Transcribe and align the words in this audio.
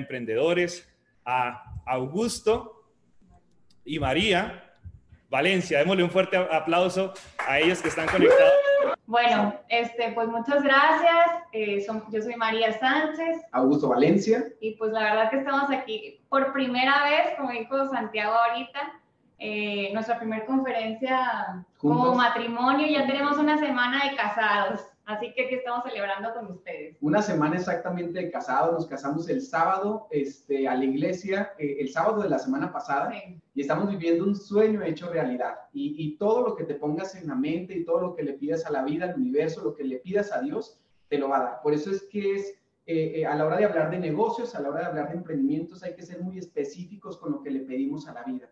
emprendedores, 0.00 0.88
a 1.24 1.62
Augusto 1.86 2.84
y 3.84 3.98
María 3.98 4.64
Valencia. 5.28 5.78
Démosle 5.78 6.04
un 6.04 6.10
fuerte 6.10 6.36
aplauso 6.36 7.12
a 7.46 7.58
ellos 7.58 7.80
que 7.80 7.88
están 7.88 8.08
conectados. 8.08 8.52
Bueno, 9.06 9.54
este, 9.68 10.12
pues 10.12 10.28
muchas 10.28 10.62
gracias. 10.62 11.26
Eh, 11.52 11.84
yo 12.12 12.22
soy 12.22 12.36
María 12.36 12.72
Sánchez. 12.78 13.42
Augusto 13.52 13.88
Valencia. 13.88 14.44
Y 14.60 14.76
pues 14.76 14.92
la 14.92 15.02
verdad 15.02 15.30
que 15.30 15.38
estamos 15.38 15.70
aquí 15.70 16.20
por 16.28 16.52
primera 16.52 17.04
vez, 17.04 17.36
como 17.36 17.50
dijo 17.50 17.88
Santiago 17.88 18.34
ahorita, 18.34 19.00
eh, 19.38 19.90
nuestra 19.94 20.18
primera 20.18 20.44
conferencia 20.46 21.64
como 21.78 22.14
matrimonio. 22.14 22.86
Ya 22.86 23.06
tenemos 23.06 23.36
una 23.38 23.58
semana 23.58 24.04
de 24.04 24.16
casados. 24.16 24.80
Así 25.10 25.32
que 25.34 25.46
aquí 25.46 25.56
estamos 25.56 25.82
celebrando 25.82 26.32
con 26.32 26.52
ustedes. 26.52 26.96
Una 27.00 27.20
semana 27.20 27.56
exactamente 27.56 28.20
de 28.20 28.30
casados. 28.30 28.72
Nos 28.72 28.86
casamos 28.86 29.28
el 29.28 29.42
sábado 29.42 30.06
este, 30.12 30.68
a 30.68 30.76
la 30.76 30.84
iglesia, 30.84 31.52
eh, 31.58 31.78
el 31.80 31.88
sábado 31.90 32.22
de 32.22 32.28
la 32.28 32.38
semana 32.38 32.72
pasada. 32.72 33.12
Y 33.52 33.60
estamos 33.60 33.90
viviendo 33.90 34.24
un 34.24 34.36
sueño 34.36 34.84
hecho 34.84 35.10
realidad. 35.10 35.58
Y, 35.72 35.96
y, 35.98 36.16
todo 36.16 36.46
lo 36.46 36.54
que 36.54 36.62
te 36.62 36.76
pongas 36.76 37.16
en 37.16 37.26
la 37.26 37.34
mente 37.34 37.74
y 37.74 37.84
todo 37.84 38.00
lo 38.00 38.14
que 38.14 38.22
le 38.22 38.34
pidas 38.34 38.64
a 38.66 38.70
la 38.70 38.84
vida, 38.84 39.06
al 39.06 39.16
universo, 39.16 39.64
lo 39.64 39.74
que 39.74 39.82
le 39.82 39.96
pidas 39.96 40.30
a 40.30 40.42
Dios, 40.42 40.78
te 41.08 41.18
lo 41.18 41.28
va 41.28 41.38
a 41.38 41.42
dar. 41.42 41.62
Por 41.62 41.74
eso 41.74 41.90
es 41.90 42.02
que 42.02 42.36
es 42.36 42.54
eh, 42.86 43.20
eh, 43.20 43.26
a 43.26 43.34
la 43.34 43.46
hora 43.46 43.56
de 43.56 43.64
hablar 43.64 43.90
de 43.90 43.98
negocios, 43.98 44.54
a 44.54 44.62
la 44.62 44.68
hora 44.68 44.80
de 44.80 44.86
hablar 44.86 45.08
de 45.08 45.16
emprendimientos, 45.16 45.82
hay 45.82 45.96
que 45.96 46.02
ser 46.02 46.20
muy 46.22 46.38
específicos 46.38 47.18
con 47.18 47.32
lo 47.32 47.42
que 47.42 47.50
le 47.50 47.60
pedimos 47.60 48.06
a 48.06 48.14
la 48.14 48.22
vida. 48.22 48.48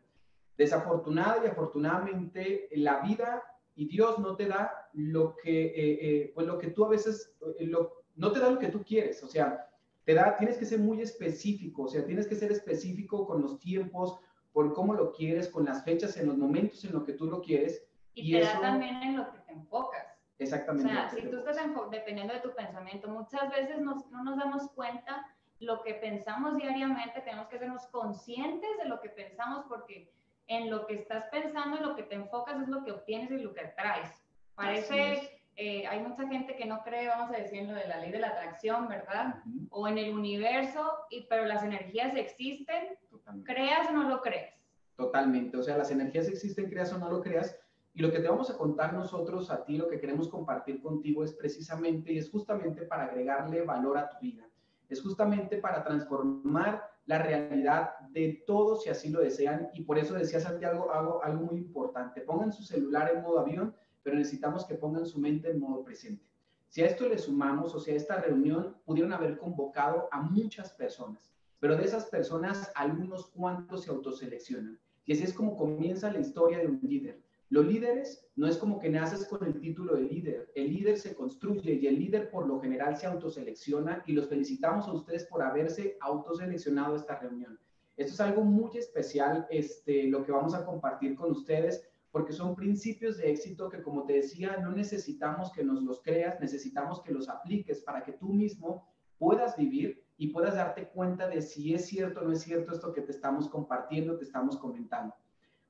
Desafortunada 0.57 1.38
y 1.45 1.47
afortunadamente, 1.47 2.69
la 2.73 3.01
vida 3.01 3.45
y 3.78 3.87
Dios 3.87 4.18
no 4.18 4.34
te 4.34 4.46
da 4.46 4.91
lo 4.92 5.37
que, 5.37 5.66
eh, 5.66 5.73
eh, 5.77 6.32
pues 6.34 6.48
lo 6.48 6.59
que 6.59 6.70
tú 6.70 6.84
a 6.84 6.88
veces, 6.88 7.37
eh, 7.60 7.66
lo, 7.66 8.02
no 8.16 8.32
te 8.32 8.41
da 8.41 8.51
lo 8.51 8.59
que 8.59 8.66
tú 8.66 8.82
quieres, 8.82 9.23
o 9.23 9.28
sea, 9.28 9.70
te 10.04 10.14
da, 10.14 10.37
tienes 10.37 10.59
que 10.59 10.64
ser 10.64 10.80
muy 10.80 11.01
específico, 11.01 11.82
o 11.84 11.88
sea, 11.88 12.04
tienes 12.04 12.27
que 12.27 12.34
ser 12.34 12.51
específico 12.51 13.24
con 13.24 13.41
los 13.41 13.60
tiempos, 13.60 14.18
por 14.52 14.74
cómo 14.74 14.95
lo 14.95 15.12
quieres, 15.12 15.48
con 15.48 15.65
las 15.65 15.85
fechas, 15.85 16.16
en 16.16 16.26
los 16.26 16.37
momentos 16.37 16.85
en 16.85 16.93
los 16.93 17.04
que 17.04 17.12
tú 17.12 17.26
lo 17.26 17.40
quieres. 17.40 17.87
Y, 18.15 18.32
te 18.32 18.40
da 18.40 18.60
también 18.60 19.01
en 19.01 19.16
lo 19.18 19.30
que 19.30 19.38
te 19.46 19.52
enfocas. 19.52 20.09
Exactamente. 20.40 20.90
O 20.90 20.92
sea, 20.92 21.10
si 21.10 21.23
tú 21.29 21.37
estás 21.37 21.59
dependiendo 21.92 22.35
de 22.35 22.40
tu 22.40 22.52
pensamiento, 22.57 23.09
muchas 23.09 23.48
veces 23.48 23.80
no 23.80 24.24
nos 24.24 24.37
damos 24.37 24.73
cuenta 24.73 25.24
lo 25.60 25.82
que 25.82 25.95
pensamos 25.95 26.57
diariamente, 26.57 27.20
tenemos 27.20 27.46
que 27.46 27.60
sernos 27.60 27.87
conscientes 27.87 28.70
de 28.82 28.88
lo 28.88 29.01
que 29.01 29.10
pensamos 29.10 29.66
porque 29.68 30.10
en 30.49 30.71
lo 30.71 30.87
que 30.87 30.95
estás 30.95 31.24
pensando, 31.30 31.77
en 31.77 31.82
lo 31.85 31.95
que 31.95 32.02
te 32.02 32.15
enfocas 32.15 32.60
es 32.60 32.68
lo 32.68 32.82
que 32.85 32.93
obtienes 32.93 33.30
y 33.30 33.38
lo 33.38 33.54
que 33.54 33.60
atraes. 33.60 34.10
Parece, 34.54 35.41
eh, 35.57 35.87
hay 35.87 36.01
mucha 36.01 36.27
gente 36.27 36.57
que 36.57 36.65
no 36.65 36.82
cree, 36.82 37.07
vamos 37.07 37.30
a 37.30 37.38
decir, 37.38 37.60
en 37.60 37.68
lo 37.68 37.74
de 37.74 37.87
la 37.87 37.99
ley 37.99 38.10
de 38.10 38.18
la 38.18 38.29
atracción, 38.29 38.88
¿verdad? 38.88 39.37
O 39.71 39.87
en 39.87 39.99
el 39.99 40.16
universo, 40.16 40.91
y, 41.10 41.26
pero 41.29 41.45
las 41.45 41.63
energías 41.63 42.16
existen, 42.16 42.96
creas 43.45 43.88
o 43.91 43.93
no 43.93 44.09
lo 44.09 44.21
crees. 44.23 44.54
Totalmente, 44.96 45.57
o 45.57 45.63
sea, 45.63 45.76
las 45.76 45.91
energías 45.91 46.29
existen, 46.29 46.69
creas 46.69 46.93
o 46.93 46.99
no 46.99 47.10
lo 47.10 47.21
creas. 47.21 47.57
Y 47.93 48.01
lo 48.01 48.10
que 48.10 48.21
te 48.21 48.29
vamos 48.29 48.51
a 48.51 48.57
contar 48.57 48.95
nosotros 48.95 49.51
a 49.51 49.65
ti, 49.65 49.76
lo 49.76 49.88
que 49.88 50.01
queremos 50.01 50.29
compartir 50.29 50.80
contigo 50.80 51.24
es 51.24 51.35
precisamente 51.35 52.13
y 52.13 52.19
es 52.19 52.30
justamente 52.30 52.82
para 52.82 53.04
agregarle 53.04 53.63
valor 53.63 53.99
a 53.99 54.09
tu 54.09 54.19
vida. 54.21 54.48
Es 54.89 55.03
justamente 55.03 55.59
para 55.59 55.83
transformar 55.85 56.83
la 57.07 57.19
realidad 57.19 57.99
de 58.11 58.43
todos 58.47 58.83
si 58.83 58.91
así 58.91 59.09
lo 59.09 59.21
desean. 59.21 59.69
Y 59.73 59.83
por 59.83 59.99
eso 59.99 60.15
decía 60.15 60.41
Santiago 60.41 60.93
algo, 60.93 61.23
algo 61.23 61.47
muy 61.47 61.57
importante. 61.57 62.21
Pongan 62.21 62.53
su 62.53 62.63
celular 62.63 63.11
en 63.15 63.23
modo 63.23 63.41
avión, 63.41 63.75
pero 64.03 64.16
necesitamos 64.16 64.65
que 64.66 64.75
pongan 64.75 65.06
su 65.06 65.19
mente 65.19 65.50
en 65.50 65.61
modo 65.61 65.83
presente. 65.84 66.25
Si 66.69 66.83
a 66.83 66.87
esto 66.87 67.09
le 67.09 67.19
sumamos, 67.19 67.75
o 67.75 67.81
sea, 67.81 67.94
esta 67.94 68.16
reunión 68.16 68.77
pudieron 68.84 69.12
haber 69.12 69.39
convocado 69.39 70.09
a 70.12 70.21
muchas 70.21 70.72
personas, 70.72 71.31
pero 71.61 71.77
de 71.77 71.84
esas 71.84 72.06
personas, 72.06 72.71
algunos 72.75 73.31
cuantos 73.31 73.84
se 73.84 73.91
autoseleccionan. 73.91 74.78
Y 75.06 75.12
así 75.15 75.25
es 75.25 75.33
como 75.33 75.56
comienza 75.56 76.12
la 76.12 76.21
historia 76.21 76.59
de 76.59 76.66
un 76.66 76.78
líder. 76.83 77.22
Los 77.50 77.66
líderes 77.66 78.27
no 78.37 78.47
es 78.47 78.59
como 78.59 78.78
que 78.78 78.91
naces 78.91 79.27
con 79.27 79.43
el 79.47 79.59
título 79.59 79.94
de 79.94 80.03
líder, 80.03 80.53
el 80.54 80.70
líder 80.70 80.98
se 80.98 81.14
construye 81.14 81.75
y 81.75 81.86
el 81.86 81.98
líder 81.98 82.31
por 82.31 82.47
lo 82.47 82.60
general 82.60 82.97
se 82.97 83.06
autoselecciona 83.06 84.03
y 84.06 84.12
los 84.12 84.28
felicitamos 84.28 84.86
a 84.86 84.92
ustedes 84.92 85.25
por 85.25 85.42
haberse 85.42 85.97
autoseleccionado 86.00 86.97
esta 86.97 87.19
reunión. 87.19 87.59
Esto 87.97 88.12
es 88.12 88.20
algo 88.20 88.42
muy 88.44 88.76
especial, 88.76 89.47
este, 89.48 90.04
lo 90.09 90.25
que 90.25 90.32
vamos 90.32 90.54
a 90.54 90.64
compartir 90.66 91.16
con 91.16 91.31
ustedes, 91.31 91.88
porque 92.10 92.34
son 92.34 92.54
principios 92.54 93.16
de 93.16 93.31
éxito 93.31 93.70
que, 93.70 93.82
como 93.82 94.04
te 94.04 94.15
decía, 94.15 94.59
no 94.59 94.72
necesitamos 94.72 95.50
que 95.50 95.65
nos 95.65 95.82
los 95.82 96.03
creas, 96.03 96.38
necesitamos 96.41 97.00
que 97.00 97.12
los 97.12 97.30
apliques 97.30 97.80
para 97.80 98.04
que 98.04 98.12
tú 98.12 98.28
mismo 98.28 98.86
puedas 99.19 99.56
vivir 99.56 100.04
y 100.19 100.28
puedas 100.28 100.54
darte 100.54 100.88
cuenta 100.88 101.28
de 101.28 101.41
si 101.41 101.75
es 101.75 101.86
cierto 101.86 102.20
o 102.20 102.25
no 102.25 102.32
es 102.32 102.42
cierto 102.42 102.72
esto 102.72 102.92
que 102.92 103.03
te 103.03 103.12
estamos 103.12 103.48
compartiendo, 103.48 104.19
te 104.19 104.25
estamos 104.25 104.59
comentando. 104.59 105.15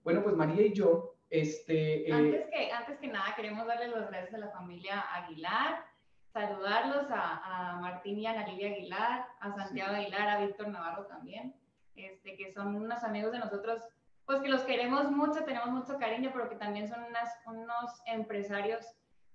Bueno, 0.02 0.22
pues 0.22 0.34
María 0.34 0.66
y 0.66 0.72
yo 0.72 1.17
este, 1.30 2.08
eh, 2.08 2.12
antes, 2.12 2.46
que, 2.50 2.72
antes 2.72 2.98
que 2.98 3.08
nada, 3.08 3.34
queremos 3.36 3.66
darle 3.66 3.88
las 3.88 4.10
gracias 4.10 4.34
a 4.34 4.38
la 4.38 4.50
familia 4.50 5.00
Aguilar, 5.14 5.84
saludarlos 6.32 7.10
a, 7.10 7.72
a 7.72 7.76
Martín 7.80 8.18
y 8.18 8.26
a 8.26 8.30
Ana 8.30 8.42
Aguilar, 8.42 9.26
a 9.40 9.52
Santiago 9.54 9.94
Aguilar, 9.94 10.28
a 10.28 10.40
Víctor 10.40 10.68
Navarro 10.68 11.06
también, 11.06 11.54
este, 11.96 12.36
que 12.36 12.52
son 12.52 12.76
unos 12.76 13.02
amigos 13.04 13.32
de 13.32 13.40
nosotros, 13.40 13.82
pues 14.24 14.40
que 14.40 14.48
los 14.48 14.62
queremos 14.62 15.10
mucho, 15.10 15.44
tenemos 15.44 15.70
mucho 15.70 15.98
cariño, 15.98 16.30
pero 16.32 16.48
que 16.48 16.56
también 16.56 16.88
son 16.88 17.02
unas, 17.02 17.30
unos 17.46 18.02
empresarios 18.06 18.84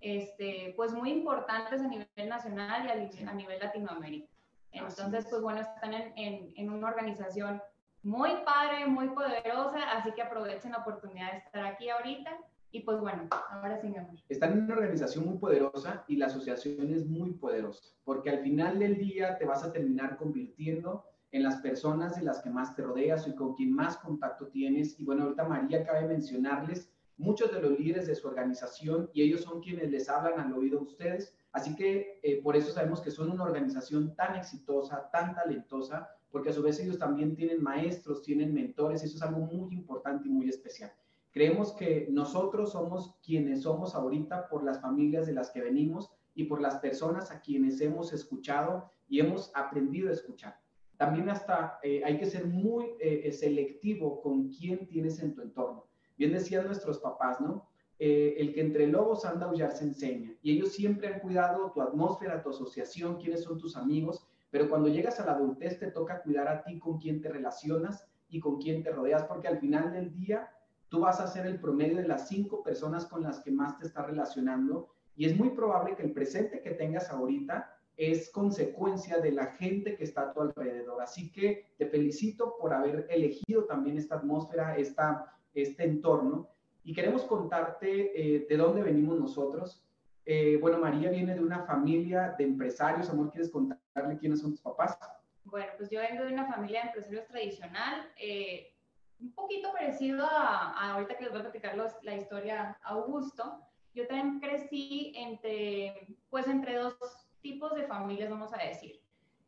este, 0.02 0.74
pues 0.76 0.94
muy 0.94 1.12
importantes 1.12 1.82
a 1.82 1.88
nivel 1.88 2.30
nacional 2.30 2.86
y 2.86 3.24
a, 3.24 3.30
a 3.30 3.34
nivel 3.34 3.60
Latinoamérica. 3.60 4.28
Entonces, 4.72 5.28
pues 5.30 5.42
bueno, 5.42 5.62
están 5.62 5.94
en, 5.94 6.14
en, 6.18 6.54
en 6.56 6.70
una 6.72 6.88
organización 6.88 7.62
muy 8.04 8.32
padre, 8.46 8.86
muy 8.86 9.10
poderosa, 9.10 9.92
así 9.92 10.12
que 10.12 10.22
aprovechen 10.22 10.72
la 10.72 10.80
oportunidad 10.80 11.32
de 11.32 11.38
estar 11.40 11.66
aquí 11.66 11.90
ahorita. 11.90 12.38
Y 12.72 12.82
pues 12.82 13.00
bueno, 13.00 13.28
ahora 13.50 13.80
sí, 13.80 13.88
mi 13.88 13.98
amor. 13.98 14.16
Están 14.30 14.54
en 14.54 14.64
una 14.64 14.74
organización 14.74 15.26
muy 15.26 15.38
poderosa 15.38 16.04
y 16.08 16.18
la 16.18 16.26
asociación 16.26 16.92
es 16.94 17.06
muy 17.06 17.34
poderosa, 17.34 17.84
porque 18.04 18.32
al 18.32 18.40
final 18.40 18.80
del 18.80 18.98
día 18.98 19.38
te 19.38 19.46
vas 19.46 19.64
a 19.64 19.72
terminar 19.72 20.18
convirtiendo 20.18 21.06
en 21.32 21.44
las 21.44 21.58
personas 21.58 22.16
de 22.16 22.24
las 22.24 22.42
que 22.42 22.50
más 22.50 22.76
te 22.76 22.84
rodeas 22.84 23.28
y 23.28 23.36
con 23.36 23.56
quien 23.56 23.74
más 23.74 23.98
contacto 23.98 24.48
tienes. 24.48 25.00
Y 25.00 25.06
bueno, 25.06 25.24
ahorita 25.24 25.44
María 25.46 25.86
cabe 25.86 26.08
mencionarles 26.08 26.92
muchos 27.18 27.52
de 27.52 27.62
los 27.62 27.80
líderes 27.80 28.08
de 28.08 28.16
su 28.16 28.28
organización 28.28 29.10
y 29.14 29.22
ellos 29.22 29.42
son 29.42 29.62
quienes 29.62 29.90
les 29.90 30.10
hablan 30.10 30.40
al 30.40 30.54
oído 30.54 30.80
a 30.80 30.84
ustedes. 30.84 31.36
Así 31.52 31.76
que 31.76 32.20
eh, 32.24 32.42
por 32.42 32.56
eso 32.56 32.72
sabemos 32.72 33.02
que 33.02 33.12
son 33.12 33.32
una 33.32 33.44
organización 33.44 34.16
tan 34.16 34.36
exitosa, 34.36 35.10
tan 35.12 35.36
talentosa, 35.36 36.10
porque 36.34 36.50
a 36.50 36.54
su 36.54 36.64
vez 36.64 36.80
ellos 36.80 36.98
también 36.98 37.36
tienen 37.36 37.62
maestros, 37.62 38.24
tienen 38.24 38.56
mentores, 38.56 39.04
eso 39.04 39.18
es 39.18 39.22
algo 39.22 39.42
muy 39.42 39.72
importante 39.72 40.28
y 40.28 40.32
muy 40.32 40.50
especial. 40.50 40.92
Creemos 41.30 41.74
que 41.74 42.08
nosotros 42.10 42.72
somos 42.72 43.16
quienes 43.24 43.62
somos 43.62 43.94
ahorita 43.94 44.50
por 44.50 44.64
las 44.64 44.82
familias 44.82 45.28
de 45.28 45.34
las 45.34 45.52
que 45.52 45.62
venimos 45.62 46.12
y 46.34 46.46
por 46.46 46.60
las 46.60 46.80
personas 46.80 47.30
a 47.30 47.40
quienes 47.40 47.80
hemos 47.82 48.14
escuchado 48.14 48.90
y 49.08 49.20
hemos 49.20 49.52
aprendido 49.54 50.10
a 50.10 50.14
escuchar. 50.14 50.60
También 50.98 51.30
hasta 51.30 51.78
eh, 51.84 52.02
hay 52.04 52.18
que 52.18 52.26
ser 52.26 52.48
muy 52.48 52.96
eh, 53.00 53.32
selectivo 53.32 54.20
con 54.20 54.50
quién 54.50 54.88
tienes 54.88 55.20
en 55.20 55.36
tu 55.36 55.44
entorno. 55.44 55.86
Bien 56.18 56.32
decían 56.32 56.66
nuestros 56.66 56.98
papás, 56.98 57.42
¿no? 57.42 57.68
Eh, 58.00 58.38
el 58.40 58.56
que 58.56 58.62
entre 58.62 58.88
lobos 58.88 59.24
anda 59.24 59.46
a 59.46 59.50
aullar 59.50 59.72
se 59.72 59.84
enseña. 59.84 60.36
Y 60.42 60.54
ellos 60.54 60.72
siempre 60.72 61.10
han 61.10 61.20
cuidado 61.20 61.72
tu 61.72 61.82
atmósfera, 61.84 62.42
tu 62.42 62.50
asociación, 62.50 63.18
quiénes 63.18 63.44
son 63.44 63.60
tus 63.60 63.78
amigos, 63.78 64.26
pero 64.54 64.70
cuando 64.70 64.88
llegas 64.88 65.20
a 65.20 65.26
la 65.26 65.32
adultez 65.32 65.80
te 65.80 65.90
toca 65.90 66.22
cuidar 66.22 66.48
a 66.48 66.62
ti 66.62 66.78
con 66.78 67.00
quién 67.00 67.24
te 67.24 67.30
relacionas 67.30 68.08
y 68.30 68.40
con 68.40 68.62
quién 68.62 68.84
te 68.84 68.92
rodeas, 68.92 69.24
porque 69.24 69.48
al 69.48 69.58
final 69.58 69.92
del 69.92 70.14
día 70.14 70.48
tú 70.90 71.00
vas 71.00 71.20
a 71.20 71.26
ser 71.26 71.48
el 71.48 71.60
promedio 71.60 71.98
de 71.98 72.08
las 72.08 72.28
cinco 72.28 72.62
personas 72.62 73.08
con 73.08 73.24
las 73.24 73.40
que 73.40 73.50
más 73.50 73.80
te 73.80 73.88
estás 73.88 74.06
relacionando 74.06 74.94
y 75.16 75.26
es 75.26 75.36
muy 75.36 75.50
probable 75.50 75.96
que 75.96 76.04
el 76.04 76.14
presente 76.14 76.62
que 76.62 76.70
tengas 76.70 77.10
ahorita 77.10 77.76
es 77.98 78.30
consecuencia 78.30 79.18
de 79.18 79.32
la 79.32 79.48
gente 79.48 79.96
que 79.96 80.04
está 80.04 80.22
a 80.22 80.34
tu 80.34 80.42
alrededor. 80.42 81.02
Así 81.02 81.32
que 81.32 81.74
te 81.80 81.88
felicito 81.88 82.56
por 82.62 82.74
haber 82.74 83.08
elegido 83.10 83.64
también 83.64 83.98
esta 83.98 84.18
atmósfera, 84.18 84.78
esta, 84.78 85.34
este 85.56 85.84
entorno. 85.84 86.48
Y 86.84 86.94
queremos 86.94 87.24
contarte 87.24 88.36
eh, 88.36 88.46
de 88.48 88.58
dónde 88.58 88.84
venimos 88.84 89.20
nosotros. 89.20 89.84
Eh, 90.28 90.60
bueno, 90.62 90.78
María 90.78 91.10
viene 91.10 91.34
de 91.34 91.42
una 91.42 91.64
familia 91.64 92.36
de 92.38 92.44
empresarios. 92.44 93.10
Amor, 93.10 93.32
¿quieres 93.32 93.50
contarle 93.50 93.83
quiénes 94.20 94.42
son 94.42 94.52
tus 94.52 94.62
papás? 94.62 94.98
Bueno, 95.46 95.72
pues 95.78 95.90
yo 95.90 96.00
vengo 96.00 96.24
de 96.24 96.34
una 96.34 96.48
familia 96.48 96.82
de 96.82 96.88
empresarios 96.88 97.28
tradicional, 97.28 98.10
eh, 98.18 98.74
un 99.20 99.32
poquito 99.34 99.72
parecido 99.72 100.26
a, 100.26 100.94
ahorita 100.94 101.18
que 101.18 101.24
les 101.24 101.32
voy 101.32 101.42
a 101.42 101.44
platicar 101.44 101.78
la 102.02 102.16
historia 102.16 102.78
Augusto. 102.84 103.62
Yo 103.94 104.08
también 104.08 104.40
crecí 104.40 105.14
entre, 105.16 106.08
pues 106.30 106.48
entre 106.48 106.76
dos 106.76 106.96
tipos 107.42 107.76
de 107.76 107.86
familias, 107.86 108.30
vamos 108.30 108.54
a 108.54 108.58
decir. 108.58 109.00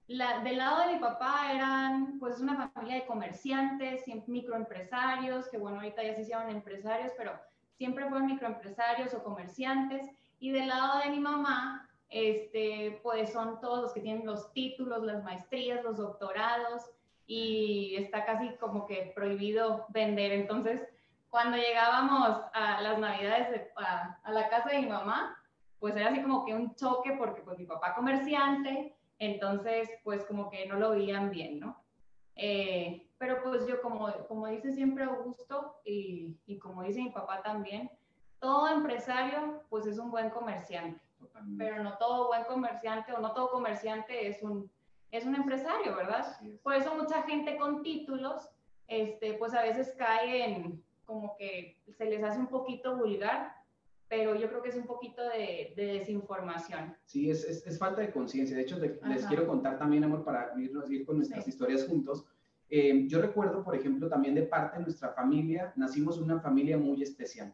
La, 0.08 0.42
del 0.42 0.58
lado 0.58 0.82
de 0.82 0.94
mi 0.94 1.00
papá 1.00 1.52
eran, 1.52 2.20
pues, 2.20 2.40
una 2.40 2.70
familia 2.70 2.98
de 2.98 3.08
comerciantes, 3.08 4.04
microempresarios, 4.28 5.50
que 5.50 5.58
bueno, 5.58 5.78
ahorita 5.78 6.04
ya 6.04 6.14
se 6.14 6.22
hicieron 6.22 6.50
empresarios, 6.50 7.12
pero 7.18 7.32
siempre 7.74 8.08
fueron 8.08 8.28
microempresarios 8.28 9.14
o 9.16 9.24
comerciantes. 9.24 10.08
Y 10.40 10.52
del 10.52 10.68
lado 10.68 11.00
de 11.00 11.10
mi 11.10 11.20
mamá, 11.20 11.90
este, 12.10 13.00
pues 13.04 13.32
son 13.32 13.60
todos 13.60 13.82
los 13.82 13.94
que 13.94 14.02
tienen 14.02 14.26
los 14.26 14.52
títulos, 14.54 15.04
las 15.04 15.24
maestrías, 15.24 15.84
los 15.84 15.98
doctorados 15.98 16.92
y 17.28 17.96
está 17.98 18.26
casi 18.26 18.56
como 18.58 18.86
que 18.86 19.12
prohibido 19.16 19.86
vender. 19.90 20.32
Entonces, 20.32 20.88
cuando 21.30 21.58
llegábamos 21.58 22.42
a 22.54 22.82
las 22.82 23.00
navidades 23.00 23.70
a, 23.76 24.32
la 24.32 24.48
casa 24.50 24.70
de 24.70 24.80
mi 24.80 24.88
mamá, 24.88 25.38
pues 25.80 25.96
era 25.96 26.10
así 26.10 26.22
como 26.22 26.46
que 26.46 26.54
un 26.54 26.76
choque 26.76 27.12
porque 27.18 27.42
pues 27.42 27.58
mi 27.58 27.66
papá 27.66 27.94
comerciante, 27.94 28.96
entonces 29.20 29.90
pues 30.04 30.24
como 30.26 30.50
que 30.50 30.66
no 30.66 30.76
lo 30.76 30.92
veían 30.92 31.32
bien, 31.32 31.60
¿no? 31.60 31.84
Eh, 32.36 33.10
pero 33.18 33.44
pues 33.44 33.68
yo 33.68 33.82
como, 33.82 34.12
como 34.28 34.48
dice 34.48 34.72
siempre 34.74 35.04
Augusto 35.04 35.76
y, 35.84 36.38
y 36.46 36.58
como 36.58 36.84
dice 36.84 37.02
mi 37.02 37.10
papá 37.10 37.42
también, 37.42 37.92
todo 38.40 38.68
empresario 38.70 39.64
pues 39.70 39.86
es 39.88 39.98
un 39.98 40.12
buen 40.12 40.30
comerciante, 40.30 41.02
pero 41.58 41.84
no 41.84 41.98
todo 41.98 42.28
buen 42.28 42.44
comerciante 42.46 43.14
o 43.14 43.20
no 43.20 43.34
todo 43.34 43.50
comerciante 43.50 44.28
es 44.28 44.42
un, 44.44 44.70
es 45.12 45.26
un 45.26 45.36
empresario, 45.36 45.96
¿verdad? 45.96 46.26
Por 46.64 46.76
eso 46.76 46.96
mucha 46.96 47.24
gente 47.24 47.58
con 47.58 47.82
títulos, 47.82 48.50
este, 48.88 49.34
pues 49.34 49.54
a 49.54 49.62
veces 49.62 49.94
cae 49.98 50.46
en 50.46 50.84
como 51.06 51.36
que 51.38 51.78
se 51.98 52.06
les 52.06 52.24
hace 52.24 52.40
un 52.40 52.48
poquito 52.48 52.98
vulgar, 52.98 53.54
pero 54.08 54.36
yo 54.36 54.48
creo 54.50 54.62
que 54.62 54.70
es 54.70 54.76
un 54.76 54.86
poquito 54.86 55.22
de, 55.24 55.74
de 55.76 55.86
desinformación. 56.00 56.96
Sí, 57.06 57.30
es, 57.30 57.44
es, 57.44 57.66
es 57.66 57.80
falta 57.80 58.02
de 58.02 58.12
conciencia. 58.12 58.56
De 58.56 58.64
hecho, 58.64 58.78
les 58.78 59.26
quiero 59.26 59.48
contar 59.48 59.78
también, 59.78 60.04
amor, 60.04 60.24
para 60.24 60.54
irnos 60.58 60.90
ir 60.90 61.06
con 61.06 61.18
nuestras 61.18 61.48
historias 61.48 61.88
juntos. 61.88 62.26
Eh, 62.70 63.06
yo 63.08 63.22
recuerdo, 63.22 63.64
por 63.64 63.76
ejemplo, 63.76 64.10
también 64.10 64.36
de 64.36 64.44
parte 64.44 64.78
de 64.78 64.84
nuestra 64.84 65.10
familia, 65.10 65.74
nacimos 65.76 66.18
una 66.18 66.40
familia 66.40 66.78
muy 66.78 67.02
especial. 67.02 67.54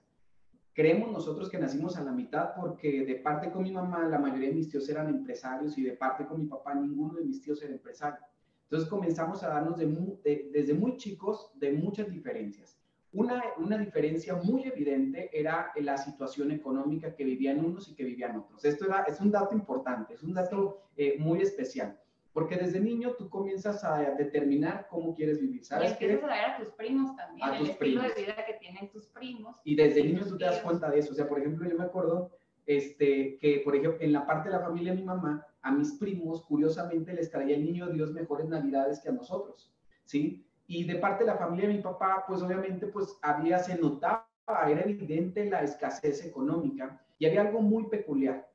Creemos 0.74 1.12
nosotros 1.12 1.50
que 1.50 1.60
nacimos 1.60 1.98
a 1.98 2.04
la 2.04 2.12
mitad 2.14 2.52
porque 2.56 3.06
de 3.06 3.16
parte 3.16 3.52
con 3.52 3.64
mi 3.64 3.72
mamá 3.72 4.08
la 4.08 4.20
mayoría 4.20 4.50
de 4.50 4.56
mis 4.56 4.70
tíos 4.70 4.88
eran 4.88 5.10
empresarios 5.10 5.78
y 5.78 5.84
de 5.84 5.94
parte 5.94 6.26
con 6.26 6.40
mi 6.40 6.46
papá 6.46 6.74
ninguno 6.74 7.16
de 7.16 7.26
mis 7.26 7.42
tíos 7.42 7.62
era 7.62 7.74
empresario. 7.74 8.20
Entonces 8.64 8.88
comenzamos 8.88 9.44
a 9.44 9.50
darnos 9.50 9.78
de, 9.78 10.50
desde 10.54 10.74
muy 10.74 10.96
chicos 10.96 11.52
de 11.56 11.74
muchas 11.74 12.10
diferencias. 12.10 12.80
Una, 13.12 13.44
una 13.58 13.78
diferencia 13.78 14.36
muy 14.36 14.64
evidente 14.64 15.30
era 15.34 15.74
la 15.76 15.98
situación 15.98 16.52
económica 16.52 17.14
que 17.14 17.26
vivían 17.26 17.66
unos 17.66 17.90
y 17.90 17.96
que 17.96 18.06
vivían 18.06 18.38
otros. 18.38 18.64
Esto 18.64 18.86
era, 18.86 19.04
es 19.04 19.20
un 19.20 19.30
dato 19.30 19.54
importante, 19.54 20.14
es 20.14 20.24
un 20.24 20.34
dato 20.34 20.84
eh, 20.96 21.18
muy 21.20 21.42
especial. 21.42 22.00
Porque 22.34 22.56
desde 22.56 22.80
niño 22.80 23.16
tú 23.18 23.30
comienzas 23.30 23.84
a 23.84 24.00
determinar 24.12 24.88
cómo 24.90 25.14
quieres 25.14 25.42
vivir, 25.42 25.66
¿sabes? 25.66 25.90
Y 25.90 26.06
empiezas 26.06 26.24
a 26.24 26.34
ver 26.34 26.46
a 26.46 26.58
tus 26.58 26.70
primos 26.70 27.16
también, 27.18 27.50
a 27.50 27.58
el 27.58 27.68
estilo 27.68 28.02
de 28.02 28.14
vida 28.14 28.46
que 28.46 28.54
tienen 28.54 28.90
tus 28.90 29.08
primos. 29.08 29.60
Y 29.66 29.76
desde 29.76 30.04
niño 30.04 30.26
tú 30.26 30.38
te 30.38 30.46
das 30.46 30.62
cuenta 30.62 30.90
de 30.90 31.00
eso. 31.00 31.12
O 31.12 31.16
sea, 31.16 31.28
por 31.28 31.40
ejemplo, 31.40 31.70
yo 31.70 31.78
me 31.78 31.84
acuerdo 31.84 32.32
este, 32.66 33.38
que, 33.40 33.62
por 33.66 33.76
ejemplo, 33.76 34.00
en 34.02 34.14
la 34.14 34.26
parte 34.26 34.50
de 34.50 34.56
la 34.56 34.62
familia 34.62 34.94
de 34.94 35.00
mi 35.00 35.04
mamá, 35.04 35.46
a 35.62 35.72
mis 35.72 35.94
primos, 35.94 36.42
curiosamente, 36.46 37.14
les 37.14 37.30
traía 37.30 37.56
el 37.56 37.66
niño 37.66 37.90
Dios 37.90 38.12
mejores 38.14 38.48
navidades 38.48 39.02
que 39.02 39.10
a 39.10 39.14
nosotros, 39.14 39.74
¿sí? 40.06 40.46
Y 40.68 40.86
de 40.86 40.96
parte 40.96 41.26
de 41.26 41.32
la 41.32 41.38
familia 41.38 41.68
de 41.68 41.76
mi 41.76 41.82
papá, 41.82 42.24
pues 42.26 42.42
obviamente, 42.42 42.88
pues 42.88 43.18
había, 43.22 43.60
se 43.60 43.76
notaba, 43.78 44.26
era 44.68 44.82
evidente 44.82 45.50
la 45.50 45.64
escasez 45.64 46.26
económica 46.26 47.02
y 47.20 47.26
había 47.26 47.42
algo 47.42 47.62
muy 47.62 47.88
peculiar. 47.88 48.50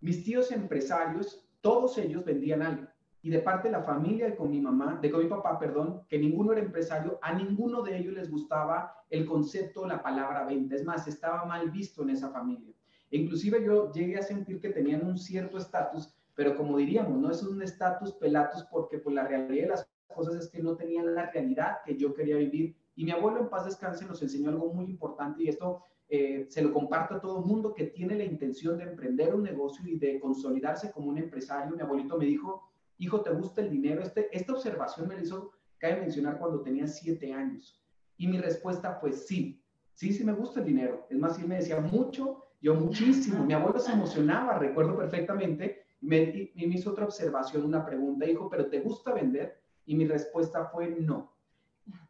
Mis 0.00 0.22
tíos 0.22 0.52
empresarios, 0.52 1.46
todos 1.60 1.96
ellos 1.96 2.24
vendían 2.24 2.62
algo 2.62 2.91
y 3.22 3.30
de 3.30 3.38
parte 3.38 3.68
de 3.68 3.72
la 3.72 3.82
familia 3.82 4.26
de 4.26 4.36
con 4.36 4.50
mi 4.50 4.60
mamá, 4.60 4.98
de 5.00 5.10
con 5.10 5.22
mi 5.22 5.28
papá, 5.28 5.58
perdón, 5.58 6.02
que 6.08 6.18
ninguno 6.18 6.52
era 6.52 6.60
empresario, 6.60 7.20
a 7.22 7.32
ninguno 7.32 7.82
de 7.82 7.96
ellos 7.96 8.14
les 8.14 8.28
gustaba 8.28 8.96
el 9.10 9.26
concepto, 9.26 9.86
la 9.86 10.02
palabra 10.02 10.44
venta. 10.44 10.74
Es 10.74 10.84
más, 10.84 11.06
estaba 11.06 11.44
mal 11.44 11.70
visto 11.70 12.02
en 12.02 12.10
esa 12.10 12.30
familia. 12.30 12.74
E 13.10 13.18
inclusive 13.18 13.64
yo 13.64 13.92
llegué 13.92 14.16
a 14.16 14.22
sentir 14.22 14.60
que 14.60 14.70
tenían 14.70 15.06
un 15.06 15.16
cierto 15.16 15.58
estatus, 15.58 16.12
pero 16.34 16.56
como 16.56 16.76
diríamos, 16.76 17.16
no 17.16 17.30
es 17.30 17.42
un 17.44 17.62
estatus 17.62 18.12
pelatus 18.14 18.64
porque 18.64 18.98
pues 18.98 19.14
la 19.14 19.26
realidad 19.26 19.62
de 19.62 19.68
las 19.68 19.88
cosas 20.08 20.34
es 20.34 20.50
que 20.50 20.62
no 20.62 20.74
tenían 20.76 21.14
la 21.14 21.30
realidad 21.30 21.78
que 21.84 21.96
yo 21.96 22.14
quería 22.14 22.36
vivir. 22.36 22.74
Y 22.96 23.04
mi 23.04 23.12
abuelo 23.12 23.40
en 23.40 23.48
paz 23.48 23.66
descanse 23.66 24.04
nos 24.04 24.20
enseñó 24.20 24.50
algo 24.50 24.72
muy 24.72 24.86
importante 24.86 25.44
y 25.44 25.48
esto 25.48 25.82
eh, 26.08 26.46
se 26.48 26.60
lo 26.60 26.72
comparto 26.72 27.14
a 27.14 27.20
todo 27.20 27.38
el 27.38 27.46
mundo 27.46 27.72
que 27.72 27.84
tiene 27.84 28.16
la 28.16 28.24
intención 28.24 28.78
de 28.78 28.84
emprender 28.84 29.34
un 29.34 29.44
negocio 29.44 29.86
y 29.86 29.96
de 29.96 30.18
consolidarse 30.18 30.90
como 30.90 31.08
un 31.08 31.18
empresario. 31.18 31.74
Mi 31.74 31.82
abuelito 31.82 32.18
me 32.18 32.26
dijo, 32.26 32.71
hijo, 32.98 33.20
¿te 33.20 33.30
gusta 33.30 33.60
el 33.60 33.70
dinero? 33.70 34.02
Este, 34.02 34.28
esta 34.36 34.52
observación 34.52 35.08
me 35.08 35.16
la 35.16 35.22
hizo, 35.22 35.52
cabe 35.78 36.00
mencionar, 36.00 36.38
cuando 36.38 36.62
tenía 36.62 36.86
siete 36.86 37.32
años. 37.32 37.82
Y 38.16 38.28
mi 38.28 38.38
respuesta 38.38 38.94
fue 38.94 39.12
sí, 39.12 39.62
sí, 39.94 40.12
sí 40.12 40.24
me 40.24 40.32
gusta 40.32 40.60
el 40.60 40.66
dinero. 40.66 41.06
Es 41.10 41.18
más, 41.18 41.38
él 41.38 41.48
me 41.48 41.56
decía 41.56 41.80
mucho, 41.80 42.44
yo 42.60 42.74
muchísimo. 42.74 43.44
Mi 43.44 43.54
abuelo 43.54 43.78
se 43.78 43.92
emocionaba, 43.92 44.58
recuerdo 44.58 44.96
perfectamente, 44.96 45.84
me, 46.00 46.50
y 46.54 46.66
me 46.66 46.76
hizo 46.76 46.90
otra 46.90 47.04
observación, 47.04 47.64
una 47.64 47.84
pregunta, 47.84 48.26
hijo, 48.26 48.48
¿pero 48.48 48.66
te 48.66 48.80
gusta 48.80 49.12
vender? 49.12 49.60
Y 49.84 49.94
mi 49.94 50.06
respuesta 50.06 50.66
fue 50.66 50.88
no. 50.88 51.32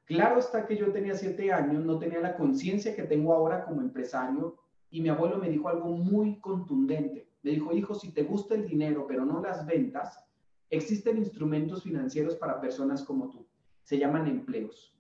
Claro 0.05 0.39
está 0.39 0.67
que 0.67 0.77
yo 0.77 0.93
tenía 0.93 1.15
siete 1.15 1.53
años, 1.53 1.85
no 1.85 1.99
tenía 1.99 2.21
la 2.21 2.37
conciencia 2.37 2.95
que 2.95 3.05
tengo 3.05 3.33
ahora 3.33 3.65
como 3.65 3.81
empresario, 3.81 4.59
y 4.91 5.01
mi 5.01 5.09
abuelo 5.09 5.39
me 5.39 5.49
dijo 5.49 5.69
algo 5.69 5.89
muy 5.89 6.39
contundente. 6.39 7.27
Me 7.43 7.53
dijo, 7.53 7.73
hijo, 7.73 7.95
si 7.95 8.13
te 8.13 8.23
gusta 8.23 8.55
el 8.55 8.69
dinero, 8.69 9.07
pero 9.09 9.25
no 9.25 9.41
las 9.41 9.67
ventas, 9.67 10.23
Existen 10.73 11.19
instrumentos 11.19 11.83
financieros 11.83 12.35
para 12.37 12.59
personas 12.59 13.03
como 13.03 13.29
tú. 13.29 13.47
Se 13.83 13.99
llaman 13.99 14.27
empleos. 14.27 14.97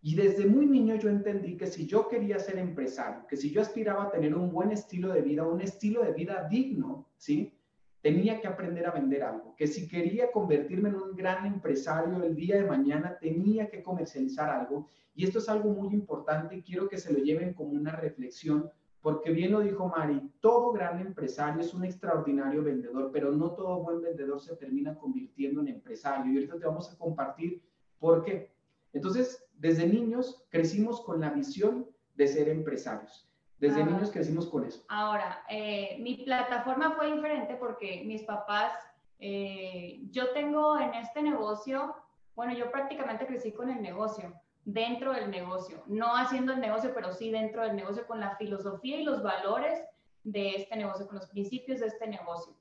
Y 0.00 0.14
desde 0.14 0.46
muy 0.46 0.64
niño 0.64 0.94
yo 0.94 1.08
entendí 1.08 1.56
que 1.56 1.66
si 1.66 1.86
yo 1.86 2.06
quería 2.06 2.38
ser 2.38 2.56
empresario, 2.56 3.26
que 3.26 3.36
si 3.36 3.50
yo 3.50 3.60
aspiraba 3.60 4.04
a 4.04 4.10
tener 4.12 4.36
un 4.36 4.52
buen 4.52 4.70
estilo 4.70 5.12
de 5.12 5.22
vida, 5.22 5.44
un 5.44 5.60
estilo 5.60 6.04
de 6.04 6.12
vida 6.12 6.46
digno, 6.48 7.08
¿sí? 7.16 7.52
Tenía 8.00 8.40
que 8.40 8.46
aprender 8.46 8.86
a 8.86 8.92
vender 8.92 9.24
algo. 9.24 9.56
Que 9.56 9.66
si 9.66 9.88
quería 9.88 10.30
convertirme 10.30 10.90
en 10.90 10.94
un 10.94 11.16
gran 11.16 11.44
empresario 11.46 12.22
el 12.22 12.36
día 12.36 12.54
de 12.54 12.68
mañana, 12.68 13.18
tenía 13.18 13.68
que 13.68 13.82
comercializar 13.82 14.48
algo. 14.48 14.86
Y 15.16 15.24
esto 15.24 15.40
es 15.40 15.48
algo 15.48 15.70
muy 15.70 15.92
importante 15.94 16.54
y 16.54 16.62
quiero 16.62 16.88
que 16.88 16.96
se 16.96 17.12
lo 17.12 17.18
lleven 17.18 17.54
como 17.54 17.72
una 17.72 17.90
reflexión 17.90 18.70
porque 19.00 19.30
bien 19.30 19.52
lo 19.52 19.60
dijo 19.60 19.88
Mari, 19.88 20.32
todo 20.40 20.72
gran 20.72 21.00
empresario 21.00 21.60
es 21.60 21.72
un 21.72 21.84
extraordinario 21.84 22.62
vendedor, 22.62 23.10
pero 23.12 23.30
no 23.32 23.52
todo 23.52 23.80
buen 23.80 24.02
vendedor 24.02 24.40
se 24.40 24.56
termina 24.56 24.96
convirtiendo 24.96 25.60
en 25.60 25.68
empresario. 25.68 26.32
Y 26.32 26.36
ahorita 26.36 26.58
te 26.58 26.66
vamos 26.66 26.92
a 26.92 26.98
compartir 26.98 27.62
por 27.98 28.24
qué. 28.24 28.52
Entonces, 28.92 29.44
desde 29.54 29.86
niños 29.86 30.44
crecimos 30.50 31.00
con 31.02 31.20
la 31.20 31.30
visión 31.30 31.86
de 32.16 32.26
ser 32.26 32.48
empresarios. 32.48 33.28
Desde 33.58 33.84
niños 33.84 34.10
crecimos 34.12 34.46
con 34.46 34.64
eso. 34.64 34.84
Ahora, 34.88 35.44
eh, 35.48 35.96
mi 36.00 36.14
plataforma 36.24 36.92
fue 36.92 37.12
diferente 37.12 37.56
porque 37.56 38.04
mis 38.04 38.22
papás, 38.22 38.72
eh, 39.18 40.00
yo 40.10 40.32
tengo 40.32 40.78
en 40.78 40.94
este 40.94 41.22
negocio, 41.22 41.94
bueno, 42.36 42.54
yo 42.54 42.70
prácticamente 42.70 43.26
crecí 43.26 43.50
con 43.50 43.68
el 43.68 43.82
negocio 43.82 44.32
dentro 44.68 45.14
del 45.14 45.30
negocio, 45.30 45.82
no 45.86 46.14
haciendo 46.14 46.52
el 46.52 46.60
negocio, 46.60 46.92
pero 46.94 47.10
sí 47.14 47.30
dentro 47.30 47.62
del 47.62 47.74
negocio 47.74 48.06
con 48.06 48.20
la 48.20 48.36
filosofía 48.36 49.00
y 49.00 49.02
los 49.04 49.22
valores 49.22 49.82
de 50.24 50.56
este 50.56 50.76
negocio, 50.76 51.06
con 51.06 51.16
los 51.16 51.26
principios 51.28 51.80
de 51.80 51.86
este 51.86 52.06
negocio. 52.06 52.52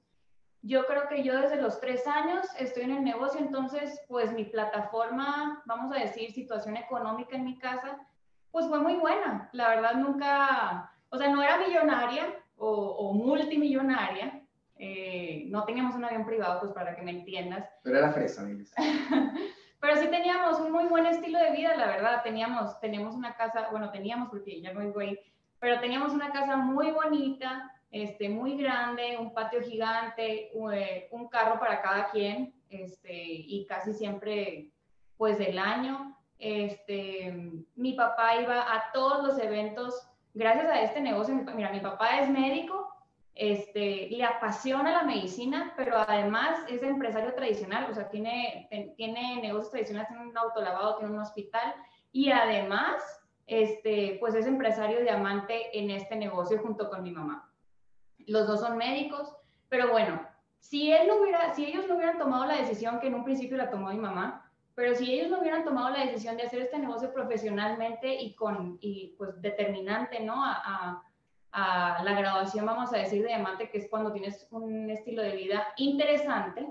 Yo 0.61 0.85
creo 0.85 1.09
que 1.09 1.21
yo 1.21 1.37
desde 1.37 1.61
los 1.61 1.81
tres 1.81 2.07
años 2.07 2.47
estoy 2.57 2.83
en 2.83 2.91
el 2.91 3.03
negocio, 3.03 3.41
entonces 3.41 3.99
pues 4.07 4.31
mi 4.31 4.45
plataforma, 4.45 5.61
vamos 5.65 5.93
a 5.93 5.99
decir, 5.99 6.31
situación 6.31 6.77
económica 6.77 7.35
en 7.35 7.43
mi 7.43 7.59
casa, 7.59 7.99
pues 8.51 8.67
fue 8.67 8.79
muy 8.79 8.95
buena. 8.95 9.49
La 9.51 9.67
verdad 9.67 9.95
nunca, 9.95 10.89
o 11.09 11.17
sea, 11.17 11.29
no 11.29 11.43
era 11.43 11.57
millonaria 11.57 12.41
o, 12.55 13.13
multimillonaria, 13.13 14.41
eh, 14.77 15.45
no 15.49 15.65
teníamos 15.65 15.93
un 15.95 16.05
avión 16.05 16.25
privado, 16.25 16.61
pues 16.61 16.71
para 16.71 16.95
que 16.95 17.01
me 17.01 17.11
entiendas. 17.11 17.69
Pero 17.83 17.97
era 17.97 18.13
fresa, 18.13 18.47
Pero 19.79 19.96
sí 19.98 20.07
teníamos 20.07 20.60
un 20.60 20.72
muy 20.72 20.86
buen 20.86 21.05
estilo 21.05 21.39
de 21.39 21.51
vida, 21.51 21.75
la 21.75 21.88
verdad. 21.88 22.24
Teníamos, 22.24 22.79
teníamos 22.79 23.15
una 23.15 23.36
casa, 23.36 23.67
bueno, 23.72 23.91
teníamos 23.91 24.29
porque 24.29 24.60
ya 24.62 24.74
no 24.74 24.79
vivo 24.79 25.00
ahí, 25.00 25.19
pero 25.60 25.79
teníamos 25.79 26.13
una 26.13 26.31
casa 26.31 26.55
muy 26.55 26.91
bonita, 26.91 27.72
este, 27.91 28.29
muy 28.29 28.57
grande, 28.57 29.17
un 29.19 29.34
patio 29.34 29.62
gigante, 29.62 30.51
eh, 30.74 31.07
un 31.12 31.27
carro 31.29 31.60
para 31.60 31.81
cada 31.81 32.10
quien, 32.10 32.53
este, 32.69 33.13
y 33.13 33.65
casi 33.67 33.93
siempre, 33.93 34.72
pues 35.17 35.38
del 35.38 35.60
año. 35.60 36.17
Este, 36.39 37.34
mi 37.75 37.93
papá 37.93 38.39
iba 38.41 38.62
a 38.62 38.91
todos 38.91 39.24
los 39.24 39.39
eventos 39.39 40.07
gracias 40.34 40.67
a 40.67 40.81
este 40.81 41.01
negocio. 41.01 41.36
Mira, 41.55 41.72
mi 41.72 41.79
papá 41.79 42.19
es 42.19 42.29
médico 42.29 42.96
este, 43.38 44.10
le 44.10 44.24
apasiona 44.24 44.91
la 44.91 45.03
medicina, 45.03 45.74
pero 45.77 45.96
además 45.98 46.60
es 46.67 46.82
empresario 46.82 47.34
tradicional, 47.34 47.88
o 47.89 47.94
sea, 47.94 48.10
tiene, 48.10 48.67
tiene 48.98 49.41
negocios 49.41 49.72
tradicionales, 49.72 50.10
tiene 50.10 50.27
un 50.27 50.38
autolavado, 50.38 50.98
tiene 50.98 51.13
un 51.13 51.20
hospital 51.20 51.75
y 52.12 52.32
además, 52.32 53.03
este, 53.46 54.17
pues 54.20 54.34
es 54.36 54.48
empresario 54.48 55.01
diamante 55.01 55.77
en 55.77 55.91
este 55.91 56.15
negocio 56.15 56.60
junto 56.60 56.89
con 56.89 57.03
mi 57.03 57.12
mamá. 57.12 57.53
Los 58.25 58.48
dos 58.48 58.62
son 58.62 58.77
médicos, 58.77 59.36
pero 59.70 59.91
bueno, 59.91 60.22
si, 60.60 60.91
él 60.91 61.08
no 61.08 61.22
hubiera, 61.22 61.53
si 61.53 61.65
ellos 61.65 61.88
no 61.88 61.96
hubieran 61.96 62.17
tomado 62.17 62.46
la 62.46 62.58
decisión 62.58 63.00
que 63.00 63.08
en 63.08 63.15
un 63.15 63.24
principio 63.24 63.56
la 63.56 63.70
tomó 63.70 63.89
mi 63.89 64.00
mamá, 64.00 64.51
pero 64.74 64.96
si 64.96 65.12
ellos 65.12 65.32
no 65.32 65.39
hubieran 65.39 65.63
tomado 65.63 65.89
la 65.89 66.06
decisión 66.06 66.38
de 66.38 66.44
hacer 66.44 66.62
este 66.62 66.77
negocio 66.77 67.13
profesionalmente 67.13 68.13
y 68.13 68.36
con, 68.36 68.77
y 68.82 69.15
pues 69.17 69.41
determinante, 69.41 70.20
¿no? 70.20 70.44
La 72.03 72.13
graduación, 72.17 72.65
vamos 72.65 72.93
a 72.93 72.97
decir, 72.97 73.21
de 73.21 73.29
diamante, 73.29 73.69
que 73.69 73.79
es 73.79 73.89
cuando 73.89 74.11
tienes 74.11 74.47
un 74.51 74.89
estilo 74.89 75.23
de 75.23 75.35
vida 75.35 75.67
interesante, 75.77 76.67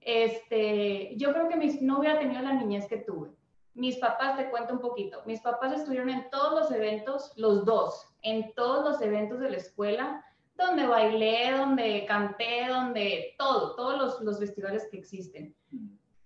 este, 0.00 1.16
yo 1.16 1.32
creo 1.32 1.48
que 1.48 1.56
mis, 1.56 1.80
no 1.82 1.98
hubiera 1.98 2.18
tenido 2.18 2.40
la 2.42 2.52
niñez 2.52 2.86
que 2.86 2.98
tuve. 2.98 3.30
Mis 3.74 3.96
papás, 3.96 4.36
te 4.36 4.50
cuento 4.50 4.74
un 4.74 4.80
poquito, 4.80 5.22
mis 5.24 5.40
papás 5.40 5.72
estuvieron 5.72 6.10
en 6.10 6.28
todos 6.30 6.52
los 6.52 6.70
eventos, 6.70 7.32
los 7.36 7.64
dos, 7.64 8.14
en 8.22 8.52
todos 8.54 8.84
los 8.84 9.00
eventos 9.00 9.40
de 9.40 9.50
la 9.50 9.56
escuela, 9.56 10.24
donde 10.56 10.86
bailé, 10.86 11.52
donde 11.56 12.04
canté, 12.06 12.66
donde 12.68 13.34
todo, 13.38 13.74
todos 13.74 13.96
los, 13.96 14.20
los 14.20 14.38
festivales 14.38 14.86
que 14.90 14.98
existen. 14.98 15.54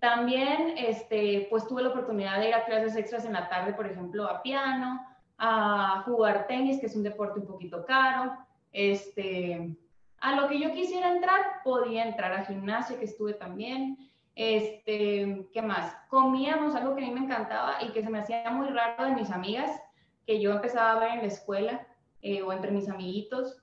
También, 0.01 0.75
este, 0.77 1.47
pues 1.49 1.67
tuve 1.67 1.83
la 1.83 1.91
oportunidad 1.91 2.41
de 2.41 2.49
ir 2.49 2.55
a 2.55 2.65
clases 2.65 2.97
extras 2.97 3.25
en 3.25 3.33
la 3.33 3.49
tarde, 3.49 3.73
por 3.73 3.87
ejemplo, 3.87 4.29
a 4.29 4.43
piano, 4.43 5.01
a 5.39 6.03
jugar 6.05 6.47
tenis, 6.47 6.81
que 6.81 6.87
es 6.87 6.97
un 6.97 7.03
deporte 7.03 7.41
un 7.41 7.47
poquito 7.47 7.85
caro. 7.85 8.37
Este, 8.73 9.77
a 10.21 10.35
lo 10.35 10.49
que 10.49 10.61
yo 10.61 10.73
quisiera 10.73 11.15
entrar, 11.15 11.63
podía 11.65 12.07
entrar 12.07 12.33
a 12.33 12.45
gimnasio, 12.45 12.99
que 12.99 13.05
estuve 13.05 13.35
también. 13.35 13.99
Este, 14.35 15.47
¿qué 15.53 15.63
más? 15.63 15.97
Comíamos 16.09 16.75
algo 16.75 16.95
que 16.95 17.05
a 17.05 17.09
mí 17.09 17.15
me 17.15 17.25
encantaba 17.25 17.83
y 17.83 17.93
que 17.93 18.03
se 18.03 18.11
me 18.11 18.19
hacía 18.19 18.51
muy 18.51 18.69
raro 18.69 19.07
de 19.07 19.15
mis 19.15 19.31
amigas, 19.31 19.71
que 20.27 20.41
yo 20.41 20.53
empezaba 20.53 20.93
a 20.93 21.01
ver 21.01 21.11
en 21.13 21.21
la 21.21 21.29
escuela 21.29 21.87
eh, 22.21 22.43
o 22.43 22.53
entre 22.53 22.71
mis 22.71 22.89
amiguitos, 22.89 23.57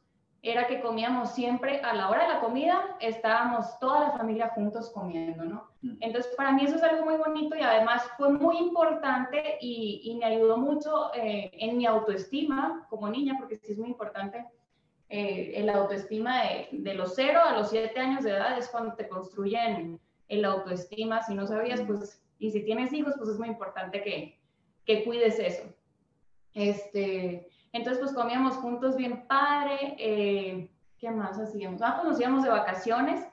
era 0.45 0.67
que 0.67 0.81
comíamos 0.81 1.31
siempre 1.31 1.79
a 1.79 1.95
la 1.95 2.09
hora 2.09 2.23
de 2.23 2.33
la 2.33 2.41
comida, 2.41 2.97
estábamos 2.99 3.79
toda 3.79 4.09
la 4.09 4.11
familia 4.11 4.49
juntos 4.49 4.91
comiendo, 4.93 5.45
¿no? 5.45 5.69
Mm. 5.81 5.95
Entonces, 6.01 6.35
para 6.35 6.51
mí 6.51 6.65
eso 6.65 6.75
es 6.75 6.83
algo 6.83 7.05
muy 7.05 7.15
bonito 7.15 7.55
y 7.55 7.61
además 7.61 8.03
fue 8.17 8.29
muy 8.29 8.57
importante 8.57 9.57
y, 9.61 10.17
me 10.19 10.25
ayudó 10.25 10.57
mucho 10.57 11.13
eh, 11.15 11.49
en 11.53 11.77
mi 11.77 11.85
autoestima 11.85 12.85
como 12.89 13.07
niña, 13.09 13.35
porque 13.39 13.55
sí 13.55 13.71
es 13.71 13.77
muy 13.77 13.87
importante 13.87 14.45
eh, 15.07 15.53
el 15.55 15.69
autoestima 15.69 16.43
de, 16.43 16.67
de, 16.73 16.93
los 16.93 17.15
0 17.15 17.39
a 17.41 17.57
los 17.57 17.69
7 17.69 17.97
años 17.97 18.25
de 18.25 18.31
edad, 18.31 18.57
es 18.57 18.67
cuando 18.67 18.95
te 18.95 19.07
construyen 19.07 19.97
el 20.27 20.43
autoestima. 20.43 21.23
Si 21.23 21.33
no 21.35 21.47
sabías, 21.47 21.81
mm. 21.81 21.87
pues, 21.87 22.21
y 22.37 22.51
si 22.51 22.65
tienes 22.65 22.91
hijos, 22.91 23.13
pues 23.17 23.29
es 23.29 23.39
muy 23.39 23.47
importante 23.47 24.03
que, 24.03 24.37
que 24.85 25.05
cuides 25.05 25.39
eso. 25.39 25.63
Este, 26.53 27.47
entonces, 27.73 28.01
pues 28.01 28.13
comíamos 28.13 28.55
juntos 28.57 28.95
bien 28.95 29.27
padre. 29.27 29.95
Eh, 29.97 30.69
¿Qué 30.99 31.09
más 31.09 31.37
hacíamos? 31.39 31.81
Ah, 31.81 31.95
pues 31.95 32.07
nos 32.07 32.21
íbamos 32.21 32.43
de 32.43 32.49
vacaciones. 32.49 33.27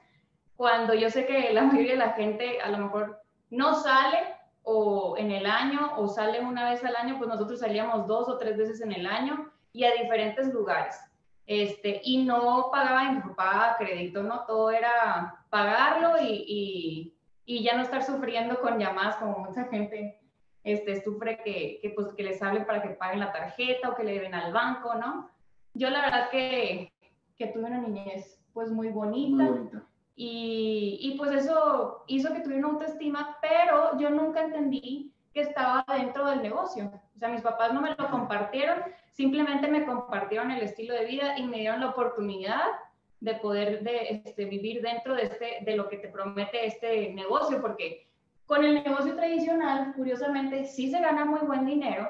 Cuando 0.56 0.94
yo 0.94 1.10
sé 1.10 1.26
que 1.26 1.52
la 1.52 1.62
mayoría 1.62 1.92
de 1.92 1.98
la 1.98 2.12
gente 2.12 2.60
a 2.60 2.70
lo 2.70 2.78
mejor 2.78 3.22
no 3.50 3.74
sale 3.74 4.18
o 4.62 5.16
en 5.18 5.30
el 5.30 5.46
año 5.46 5.92
o 5.96 6.08
sale 6.08 6.40
una 6.40 6.70
vez 6.70 6.82
al 6.84 6.96
año, 6.96 7.16
pues 7.18 7.28
nosotros 7.28 7.60
salíamos 7.60 8.06
dos 8.06 8.28
o 8.28 8.38
tres 8.38 8.56
veces 8.56 8.80
en 8.80 8.92
el 8.92 9.06
año 9.06 9.50
y 9.72 9.84
a 9.84 9.92
diferentes 9.92 10.52
lugares. 10.52 10.98
Este, 11.46 12.00
y 12.04 12.24
no 12.24 12.70
pagaba 12.72 13.12
mi 13.12 13.20
papá 13.20 13.76
crédito, 13.78 14.22
¿no? 14.22 14.44
Todo 14.46 14.70
era 14.70 15.44
pagarlo 15.50 16.14
y, 16.22 16.44
y, 16.46 17.14
y 17.44 17.62
ya 17.62 17.76
no 17.76 17.82
estar 17.82 18.02
sufriendo 18.02 18.60
con 18.60 18.78
llamadas 18.78 19.16
como 19.16 19.40
mucha 19.40 19.64
gente 19.64 20.19
este, 20.64 21.02
sufre 21.02 21.38
que, 21.42 21.78
que, 21.80 21.90
pues, 21.90 22.12
que 22.14 22.22
les 22.22 22.42
hablen 22.42 22.66
para 22.66 22.82
que 22.82 22.90
paguen 22.90 23.20
la 23.20 23.32
tarjeta 23.32 23.90
o 23.90 23.94
que 23.94 24.04
le 24.04 24.12
deben 24.12 24.34
al 24.34 24.52
banco, 24.52 24.94
¿no? 24.94 25.30
Yo 25.74 25.90
la 25.90 26.02
verdad 26.02 26.30
que, 26.30 26.92
que 27.36 27.46
tuve 27.48 27.64
una 27.64 27.78
niñez 27.78 28.40
pues 28.52 28.70
muy 28.70 28.88
bonita. 28.88 29.44
Muy 29.44 29.58
bonita. 29.58 29.84
Y, 30.16 30.98
y, 31.00 31.16
pues 31.16 31.32
eso 31.32 32.04
hizo 32.06 32.34
que 32.34 32.40
tuviera 32.40 32.66
una 32.66 32.74
autoestima, 32.74 33.38
pero 33.40 33.98
yo 33.98 34.10
nunca 34.10 34.42
entendí 34.42 35.14
que 35.32 35.40
estaba 35.40 35.84
dentro 35.88 36.26
del 36.26 36.42
negocio. 36.42 36.90
O 37.16 37.18
sea, 37.18 37.28
mis 37.28 37.40
papás 37.40 37.72
no 37.72 37.80
me 37.80 37.94
lo 37.94 38.10
compartieron, 38.10 38.82
simplemente 39.12 39.68
me 39.68 39.86
compartieron 39.86 40.50
el 40.50 40.62
estilo 40.62 40.94
de 40.94 41.06
vida 41.06 41.38
y 41.38 41.46
me 41.46 41.58
dieron 41.58 41.80
la 41.80 41.90
oportunidad 41.90 42.64
de 43.20 43.34
poder 43.34 43.82
de, 43.82 44.22
este, 44.24 44.44
vivir 44.46 44.82
dentro 44.82 45.14
de, 45.14 45.22
este, 45.24 45.58
de 45.62 45.76
lo 45.76 45.88
que 45.88 45.98
te 45.98 46.08
promete 46.08 46.66
este 46.66 47.12
negocio, 47.14 47.60
porque 47.60 48.09
con 48.50 48.64
el 48.64 48.82
negocio 48.82 49.14
tradicional, 49.14 49.92
curiosamente, 49.94 50.64
sí 50.64 50.90
se 50.90 51.00
gana 51.00 51.24
muy 51.24 51.38
buen 51.46 51.64
dinero, 51.64 52.08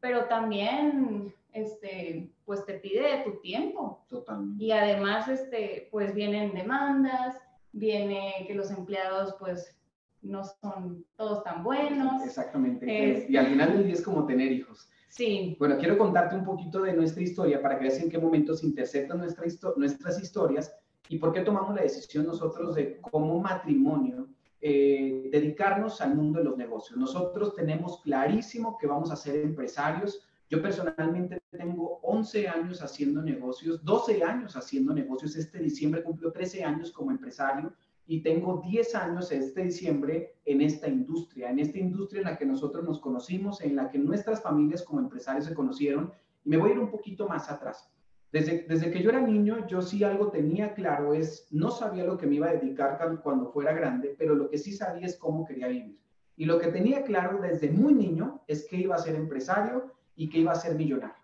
pero 0.00 0.24
también, 0.24 1.34
este, 1.52 2.32
pues 2.46 2.64
te 2.64 2.78
pide 2.78 3.22
tu 3.26 3.42
tiempo. 3.42 4.02
Totalmente. 4.08 4.64
Y 4.64 4.72
además, 4.72 5.28
este, 5.28 5.88
pues 5.90 6.14
vienen 6.14 6.54
demandas, 6.54 7.36
viene 7.72 8.46
que 8.46 8.54
los 8.54 8.70
empleados, 8.70 9.36
pues, 9.38 9.78
no 10.22 10.44
son 10.62 11.04
todos 11.14 11.44
tan 11.44 11.62
buenos. 11.62 12.24
Exactamente. 12.24 13.26
y 13.28 13.36
al 13.36 13.48
final 13.48 13.74
del 13.74 13.84
día 13.84 13.92
es 13.92 14.02
como 14.02 14.24
tener 14.24 14.50
hijos. 14.50 14.88
Sí. 15.10 15.56
Bueno, 15.58 15.76
quiero 15.76 15.98
contarte 15.98 16.34
un 16.34 16.44
poquito 16.44 16.80
de 16.80 16.94
nuestra 16.94 17.22
historia 17.22 17.60
para 17.60 17.76
que 17.76 17.82
veas 17.82 18.00
en 18.00 18.08
qué 18.08 18.16
momento 18.16 18.54
se 18.54 18.64
interceptan 18.64 19.18
nuestra 19.18 19.44
nuestras 19.76 20.22
historias 20.22 20.74
y 21.10 21.18
por 21.18 21.34
qué 21.34 21.42
tomamos 21.42 21.76
la 21.76 21.82
decisión 21.82 22.24
nosotros 22.24 22.76
de 22.76 22.98
como 23.02 23.38
matrimonio 23.38 24.30
eh, 24.64 25.28
dedicarnos 25.32 26.00
al 26.00 26.14
mundo 26.14 26.38
de 26.38 26.44
los 26.44 26.56
negocios. 26.56 26.96
Nosotros 26.96 27.56
tenemos 27.56 28.00
clarísimo 28.00 28.78
que 28.78 28.86
vamos 28.86 29.10
a 29.10 29.16
ser 29.16 29.34
empresarios. 29.34 30.24
Yo 30.48 30.62
personalmente 30.62 31.40
tengo 31.50 31.98
11 32.02 32.46
años 32.46 32.80
haciendo 32.80 33.20
negocios, 33.22 33.84
12 33.84 34.22
años 34.22 34.54
haciendo 34.54 34.94
negocios. 34.94 35.34
Este 35.34 35.58
diciembre 35.58 36.04
cumplió 36.04 36.30
13 36.30 36.62
años 36.62 36.92
como 36.92 37.10
empresario 37.10 37.72
y 38.06 38.22
tengo 38.22 38.62
10 38.64 38.94
años 38.94 39.32
este 39.32 39.64
diciembre 39.64 40.36
en 40.44 40.60
esta 40.60 40.86
industria, 40.86 41.50
en 41.50 41.58
esta 41.58 41.78
industria 41.78 42.20
en 42.20 42.26
la 42.26 42.38
que 42.38 42.46
nosotros 42.46 42.84
nos 42.84 43.00
conocimos, 43.00 43.60
en 43.62 43.74
la 43.74 43.90
que 43.90 43.98
nuestras 43.98 44.40
familias 44.40 44.84
como 44.84 45.00
empresarios 45.00 45.46
se 45.46 45.54
conocieron. 45.54 46.12
Y 46.44 46.50
me 46.50 46.56
voy 46.56 46.70
a 46.70 46.72
ir 46.74 46.78
un 46.78 46.90
poquito 46.92 47.26
más 47.26 47.50
atrás. 47.50 47.92
Desde, 48.32 48.90
que 48.90 49.02
yo 49.02 49.10
era 49.10 49.20
niño, 49.20 49.66
yo 49.66 49.82
sí 49.82 50.02
algo 50.04 50.30
tenía 50.30 50.72
claro, 50.72 51.12
es, 51.12 51.46
no 51.50 51.70
sabía 51.70 52.04
lo 52.04 52.16
que 52.16 52.26
me 52.26 52.36
iba 52.36 52.48
a 52.48 52.54
dedicar 52.54 53.20
cuando 53.22 53.52
fuera 53.52 53.74
grande, 53.74 54.14
pero 54.16 54.34
lo 54.34 54.48
que 54.48 54.56
sí 54.56 54.72
sabía 54.72 55.06
es 55.06 55.16
cómo 55.16 55.44
quería 55.44 55.68
vivir. 55.68 55.98
Y 56.36 56.46
lo 56.46 56.58
que 56.58 56.68
tenía 56.68 57.04
claro 57.04 57.40
desde 57.42 57.70
muy 57.70 57.92
niño 57.92 58.42
es 58.46 58.66
que 58.66 58.76
iba 58.76 58.94
a 58.94 58.98
ser 58.98 59.16
empresario 59.16 59.92
y 60.16 60.30
que 60.30 60.38
iba 60.38 60.52
a 60.52 60.54
ser 60.54 60.74
millonario. 60.76 61.14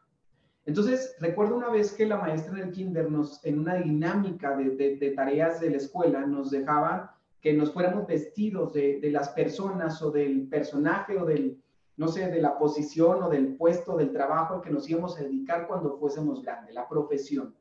Entonces, 0.67 1.17
recuerdo 1.19 1.57
una 1.57 1.71
vez 1.71 1.95
que 1.95 2.05
la 2.05 2.19
maestra 2.19 2.59
en 2.59 2.69
el 2.69 2.73
kinder 2.73 3.11
nos, 3.11 3.43
en 3.43 3.59
una 3.59 3.77
dinámica 3.77 4.55
de, 4.55 5.13
tareas 5.17 5.61
de 5.61 5.71
la 5.71 5.79
escuela, 5.79 6.27
nos 6.27 6.51
dejaba 6.51 7.17
que 7.41 7.55
nos 7.55 7.73
fuéramos 7.73 8.07
vestidos 8.07 8.75
de, 8.75 9.01
de 9.01 9.11
las 9.11 9.31
personas 9.31 10.03
o 10.03 10.11
del 10.11 10.47
personaje 10.47 11.17
o 11.17 11.25
del, 11.25 11.59
no 11.99 12.07
sé, 12.07 12.31
de 12.31 12.41
la 12.41 12.57
posición 12.57 13.25
o 13.25 13.29
del 13.29 13.57
puesto, 13.57 13.97
del 13.97 14.13
trabajo 14.13 14.55
al 14.55 14.61
que 14.63 14.71
nos 14.71 14.89
íbamos 14.89 15.19
a 15.19 15.25
dedicar 15.25 15.67
cuando 15.67 15.99
fuésemos 15.99 16.43
grandes, 16.43 16.73
la 16.73 16.89
profesión. 16.89 17.55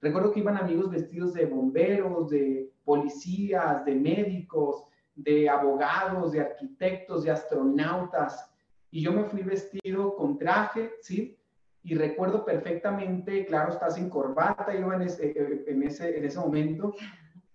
Recuerdo 0.00 0.32
que 0.32 0.40
iban 0.40 0.56
amigos 0.56 0.90
vestidos 0.90 1.32
de 1.32 1.46
bomberos, 1.46 2.28
de 2.28 2.72
policías, 2.84 3.84
de 3.84 3.94
médicos, 3.94 4.84
de 5.14 5.48
abogados, 5.48 6.32
de 6.32 6.40
arquitectos, 6.40 7.22
de 7.22 7.30
astronautas, 7.30 8.52
y 8.90 9.00
yo 9.00 9.12
me 9.12 9.24
fui 9.24 9.42
vestido 9.42 10.16
con 10.16 10.38
traje, 10.38 10.94
¿sí? 11.00 11.38
Y 11.84 11.94
recuerdo 11.94 12.44
perfectamente, 12.44 13.46
claro, 13.46 13.72
estás 13.72 13.94
sin 13.94 14.10
corbata, 14.10 14.74
yo 14.74 14.92
en 14.92 15.02
ese, 15.02 15.32
en 15.68 15.82
ese, 15.84 16.18
en 16.18 16.24
ese 16.24 16.40
momento, 16.40 16.94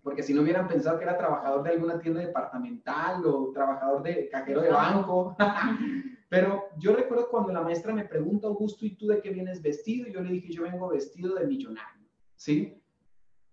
porque 0.01 0.23
si 0.23 0.33
no 0.33 0.41
hubieran 0.41 0.69
pensado 0.69 0.97
que 0.97 1.03
era 1.03 1.17
trabajador 1.17 1.63
de 1.63 1.71
alguna 1.71 1.99
tienda 1.99 2.21
departamental 2.21 3.25
o 3.25 3.51
trabajador 3.51 4.03
de 4.03 4.29
cajero 4.29 4.61
de 4.61 4.69
banco. 4.69 5.35
Pero 6.29 6.69
yo 6.77 6.95
recuerdo 6.95 7.27
cuando 7.29 7.51
la 7.51 7.61
maestra 7.61 7.93
me 7.93 8.05
pregunta, 8.05 8.47
Augusto, 8.47 8.85
¿y 8.85 8.95
tú 8.95 9.07
de 9.07 9.19
qué 9.19 9.31
vienes 9.31 9.61
vestido? 9.61 10.07
Yo 10.07 10.21
le 10.21 10.31
dije, 10.31 10.53
yo 10.53 10.63
vengo 10.63 10.87
vestido 10.87 11.33
de 11.35 11.47
millonario, 11.47 12.07
¿sí? 12.35 12.79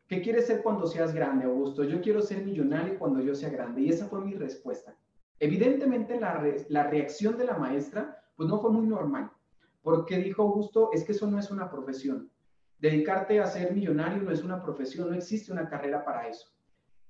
¿Qué 0.07 0.21
quieres 0.21 0.47
ser 0.47 0.63
cuando 0.63 0.87
seas 0.87 1.15
grande, 1.15 1.47
Augusto? 1.47 1.83
Yo 1.83 2.01
quiero 2.01 2.21
ser 2.21 2.45
millonario 2.45 2.99
cuando 2.99 3.21
yo 3.21 3.35
sea 3.35 3.49
grande. 3.49 3.81
Y 3.81 3.89
esa 3.89 4.07
fue 4.07 4.21
mi 4.21 4.35
respuesta. 4.35 4.95
Evidentemente 5.41 6.21
la, 6.21 6.45
la 6.69 6.89
reacción 6.89 7.37
de 7.37 7.45
la 7.45 7.59
maestra, 7.59 8.23
pues 8.37 8.49
no 8.49 8.61
fue 8.61 8.71
muy 8.71 8.87
normal, 8.87 9.31
porque 9.83 10.19
dijo 10.19 10.43
Augusto, 10.43 10.91
es 10.93 11.03
que 11.05 11.13
eso 11.13 11.27
no 11.27 11.39
es 11.39 11.51
una 11.51 11.71
profesión. 11.71 12.31
Dedicarte 12.79 13.41
a 13.41 13.47
ser 13.47 13.73
millonario 13.73 14.23
no 14.23 14.31
es 14.31 14.45
una 14.45 14.63
profesión, 14.63 15.11
no 15.11 15.17
existe 15.17 15.51
una 15.51 15.69
carrera 15.69 16.05
para 16.05 16.29
eso. 16.29 16.49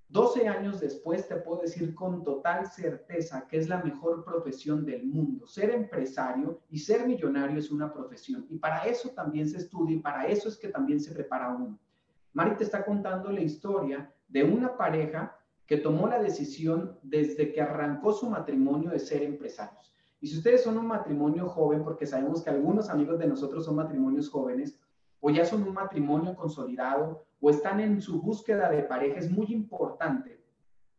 12 0.09 0.47
años 0.47 0.79
después 0.79 1.27
te 1.27 1.37
puedo 1.37 1.63
decir 1.63 1.95
con 1.95 2.23
total 2.23 2.67
certeza 2.67 3.47
que 3.49 3.59
es 3.59 3.69
la 3.69 3.83
mejor 3.83 4.25
profesión 4.25 4.87
del 4.87 5.05
mundo. 5.05 5.47
Ser 5.47 5.71
empresario 5.71 6.61
y 6.71 6.79
ser 6.79 7.07
millonario 7.07 7.59
es 7.59 7.71
una 7.73 7.93
profesión 7.93 8.47
y 8.49 8.57
para 8.57 8.87
eso 8.87 9.11
también 9.11 9.49
se 9.49 9.59
estudia 9.59 9.97
y 9.97 10.01
para 10.01 10.27
eso 10.29 10.49
es 10.49 10.57
que 10.57 10.69
también 10.69 11.01
se 11.01 11.13
prepara 11.13 11.51
uno. 11.51 11.79
Mari 12.33 12.57
te 12.57 12.65
está 12.65 12.85
contando 12.85 13.33
la 13.33 13.41
historia 13.41 14.13
de 14.29 14.45
una 14.45 14.77
pareja 14.77 15.37
que 15.67 15.79
tomó 15.79 16.07
la 16.07 16.23
decisión 16.23 16.99
desde 17.03 17.53
que 17.53 17.61
arrancó 17.61 18.13
su 18.13 18.31
matrimonio 18.31 18.91
de 18.91 19.01
ser 19.01 19.23
empresarios. 19.23 19.93
Y 20.21 20.29
si 20.29 20.39
ustedes 20.39 20.63
son 20.63 20.79
un 20.79 20.87
matrimonio 20.87 21.49
joven, 21.49 21.83
porque 21.83 22.07
sabemos 22.07 22.43
que 22.43 22.51
algunos 22.51 22.89
amigos 22.89 23.19
de 23.19 23.27
nosotros 23.27 23.65
son 23.65 23.77
matrimonios 23.77 24.31
jóvenes, 24.31 24.79
o 25.21 25.31
ya 25.31 25.45
son 25.45 25.63
un 25.63 25.75
matrimonio 25.75 26.35
consolidado, 26.35 27.25
o 27.41 27.51
están 27.51 27.81
en 27.81 28.01
su 28.01 28.21
búsqueda 28.21 28.71
de 28.71 28.83
pareja, 28.83 29.19
es 29.19 29.31
muy 29.31 29.47
importante 29.47 30.41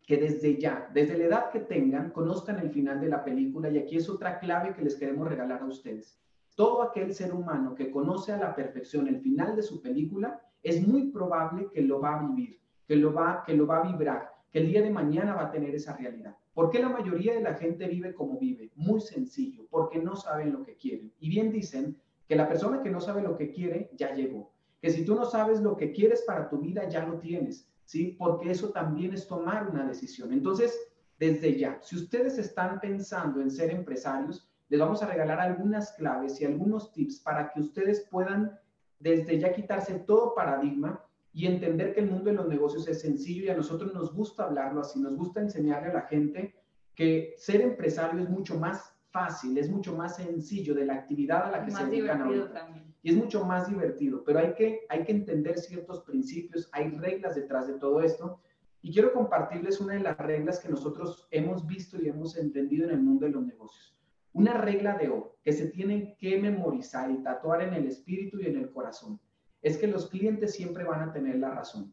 que 0.07 0.17
desde 0.17 0.57
ya, 0.57 0.89
desde 0.93 1.17
la 1.17 1.25
edad 1.25 1.49
que 1.51 1.59
tengan, 1.59 2.11
conozcan 2.11 2.59
el 2.59 2.69
final 2.69 3.01
de 3.01 3.09
la 3.09 3.23
película 3.25 3.69
y 3.69 3.77
aquí 3.77 3.97
es 3.97 4.09
otra 4.09 4.39
clave 4.39 4.73
que 4.73 4.81
les 4.81 4.95
queremos 4.95 5.27
regalar 5.27 5.61
a 5.61 5.65
ustedes. 5.65 6.19
todo 6.55 6.81
aquel 6.81 7.13
ser 7.13 7.35
humano 7.35 7.75
que 7.75 7.91
conoce 7.91 8.31
a 8.31 8.37
la 8.37 8.55
perfección 8.55 9.07
el 9.07 9.19
final 9.19 9.55
de 9.55 9.61
su 9.61 9.79
película, 9.79 10.41
es 10.63 10.85
muy 10.87 11.11
probable 11.11 11.69
que 11.71 11.81
lo 11.81 12.01
va 12.01 12.15
a 12.15 12.27
vivir, 12.27 12.59
que 12.87 12.95
lo 12.95 13.13
va, 13.13 13.43
que 13.45 13.53
lo 13.53 13.67
va 13.67 13.77
a 13.77 13.91
vibrar, 13.91 14.33
que 14.51 14.59
el 14.59 14.67
día 14.69 14.81
de 14.81 14.89
mañana 14.89 15.35
va 15.35 15.43
a 15.43 15.51
tener 15.51 15.75
esa 15.75 15.95
realidad. 15.95 16.35
¿Por 16.55 16.71
qué 16.71 16.79
la 16.79 16.89
mayoría 16.89 17.35
de 17.35 17.41
la 17.41 17.53
gente 17.53 17.87
vive 17.87 18.15
como 18.15 18.39
vive? 18.39 18.71
Muy 18.75 19.01
sencillo, 19.01 19.67
porque 19.69 19.99
no 19.99 20.15
saben 20.15 20.51
lo 20.51 20.63
que 20.63 20.75
quieren. 20.75 21.13
Y 21.19 21.29
bien 21.29 21.51
dicen 21.51 21.95
que 22.27 22.35
la 22.35 22.47
persona 22.47 22.81
que 22.81 22.89
no 22.89 22.99
sabe 22.99 23.21
lo 23.21 23.37
que 23.37 23.51
quiere 23.51 23.89
ya 23.95 24.13
llegó. 24.13 24.51
Que 24.81 24.91
si 24.91 25.05
tú 25.05 25.15
no 25.15 25.25
sabes 25.25 25.61
lo 25.61 25.75
que 25.75 25.91
quieres 25.91 26.23
para 26.23 26.49
tu 26.49 26.59
vida, 26.59 26.87
ya 26.87 27.05
lo 27.05 27.19
tienes, 27.19 27.69
¿sí? 27.85 28.15
Porque 28.17 28.51
eso 28.51 28.69
también 28.69 29.13
es 29.13 29.27
tomar 29.27 29.69
una 29.69 29.85
decisión. 29.85 30.31
Entonces, 30.33 30.77
desde 31.17 31.57
ya, 31.57 31.79
si 31.81 31.95
ustedes 31.95 32.37
están 32.37 32.79
pensando 32.79 33.41
en 33.41 33.49
ser 33.49 33.71
empresarios, 33.71 34.47
les 34.69 34.79
vamos 34.79 35.01
a 35.01 35.07
regalar 35.07 35.39
algunas 35.39 35.93
claves 35.93 36.39
y 36.41 36.45
algunos 36.45 36.91
tips 36.91 37.19
para 37.21 37.51
que 37.51 37.61
ustedes 37.61 38.07
puedan 38.11 38.59
desde 38.99 39.39
ya 39.39 39.53
quitarse 39.53 39.99
todo 39.99 40.35
paradigma 40.35 41.03
y 41.31 41.45
entender 41.45 41.93
que 41.93 42.01
el 42.01 42.09
mundo 42.09 42.31
de 42.31 42.35
los 42.35 42.47
negocios 42.47 42.87
es 42.87 43.01
sencillo 43.01 43.45
y 43.45 43.49
a 43.49 43.55
nosotros 43.55 43.93
nos 43.93 44.13
gusta 44.13 44.43
hablarlo 44.43 44.81
así, 44.81 44.99
nos 44.99 45.15
gusta 45.15 45.39
enseñarle 45.39 45.89
a 45.89 45.93
la 45.93 46.01
gente 46.01 46.55
que 46.95 47.35
ser 47.37 47.61
empresario 47.61 48.21
es 48.21 48.29
mucho 48.29 48.59
más 48.59 48.96
fácil, 49.17 49.57
es 49.57 49.69
mucho 49.69 49.95
más 49.95 50.15
sencillo 50.17 50.75
de 50.75 50.85
la 50.85 50.93
actividad 50.93 51.45
a 51.45 51.51
la 51.51 51.65
que 51.65 51.71
se 51.71 51.85
dedican 51.85 52.21
ahorita. 52.21 52.69
Y 53.01 53.09
es 53.09 53.15
mucho 53.15 53.43
más 53.45 53.67
divertido, 53.67 54.23
pero 54.23 54.39
hay 54.39 54.53
que, 54.53 54.81
hay 54.89 55.03
que 55.03 55.11
entender 55.11 55.57
ciertos 55.57 56.01
principios, 56.01 56.69
hay 56.71 56.89
reglas 56.91 57.33
detrás 57.35 57.67
de 57.67 57.79
todo 57.79 58.01
esto. 58.01 58.39
Y 58.83 58.93
quiero 58.93 59.11
compartirles 59.13 59.81
una 59.81 59.93
de 59.93 60.01
las 60.01 60.17
reglas 60.17 60.59
que 60.59 60.69
nosotros 60.69 61.27
hemos 61.31 61.65
visto 61.65 61.99
y 61.99 62.07
hemos 62.07 62.37
entendido 62.37 62.85
en 62.85 62.91
el 62.91 63.01
mundo 63.01 63.25
de 63.25 63.31
los 63.31 63.43
negocios. 63.43 63.97
Una 64.33 64.53
regla 64.53 64.95
de 64.97 65.09
oro 65.09 65.37
que 65.43 65.51
se 65.51 65.67
tienen 65.67 66.15
que 66.17 66.39
memorizar 66.39 67.09
y 67.09 67.23
tatuar 67.23 67.63
en 67.63 67.73
el 67.73 67.87
espíritu 67.87 68.39
y 68.39 68.45
en 68.45 68.57
el 68.57 68.69
corazón 68.71 69.19
es 69.63 69.77
que 69.77 69.87
los 69.87 70.09
clientes 70.09 70.53
siempre 70.53 70.83
van 70.83 71.01
a 71.01 71.11
tener 71.11 71.39
la 71.39 71.49
razón 71.49 71.91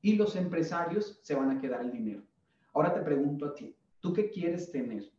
y 0.00 0.16
los 0.16 0.34
empresarios 0.34 1.20
se 1.22 1.34
van 1.34 1.50
a 1.50 1.60
quedar 1.60 1.82
el 1.82 1.92
dinero. 1.92 2.22
Ahora 2.72 2.94
te 2.94 3.02
pregunto 3.02 3.44
a 3.46 3.54
ti, 3.54 3.76
¿tú 4.00 4.14
qué 4.14 4.30
quieres 4.30 4.72
tener? 4.72 5.12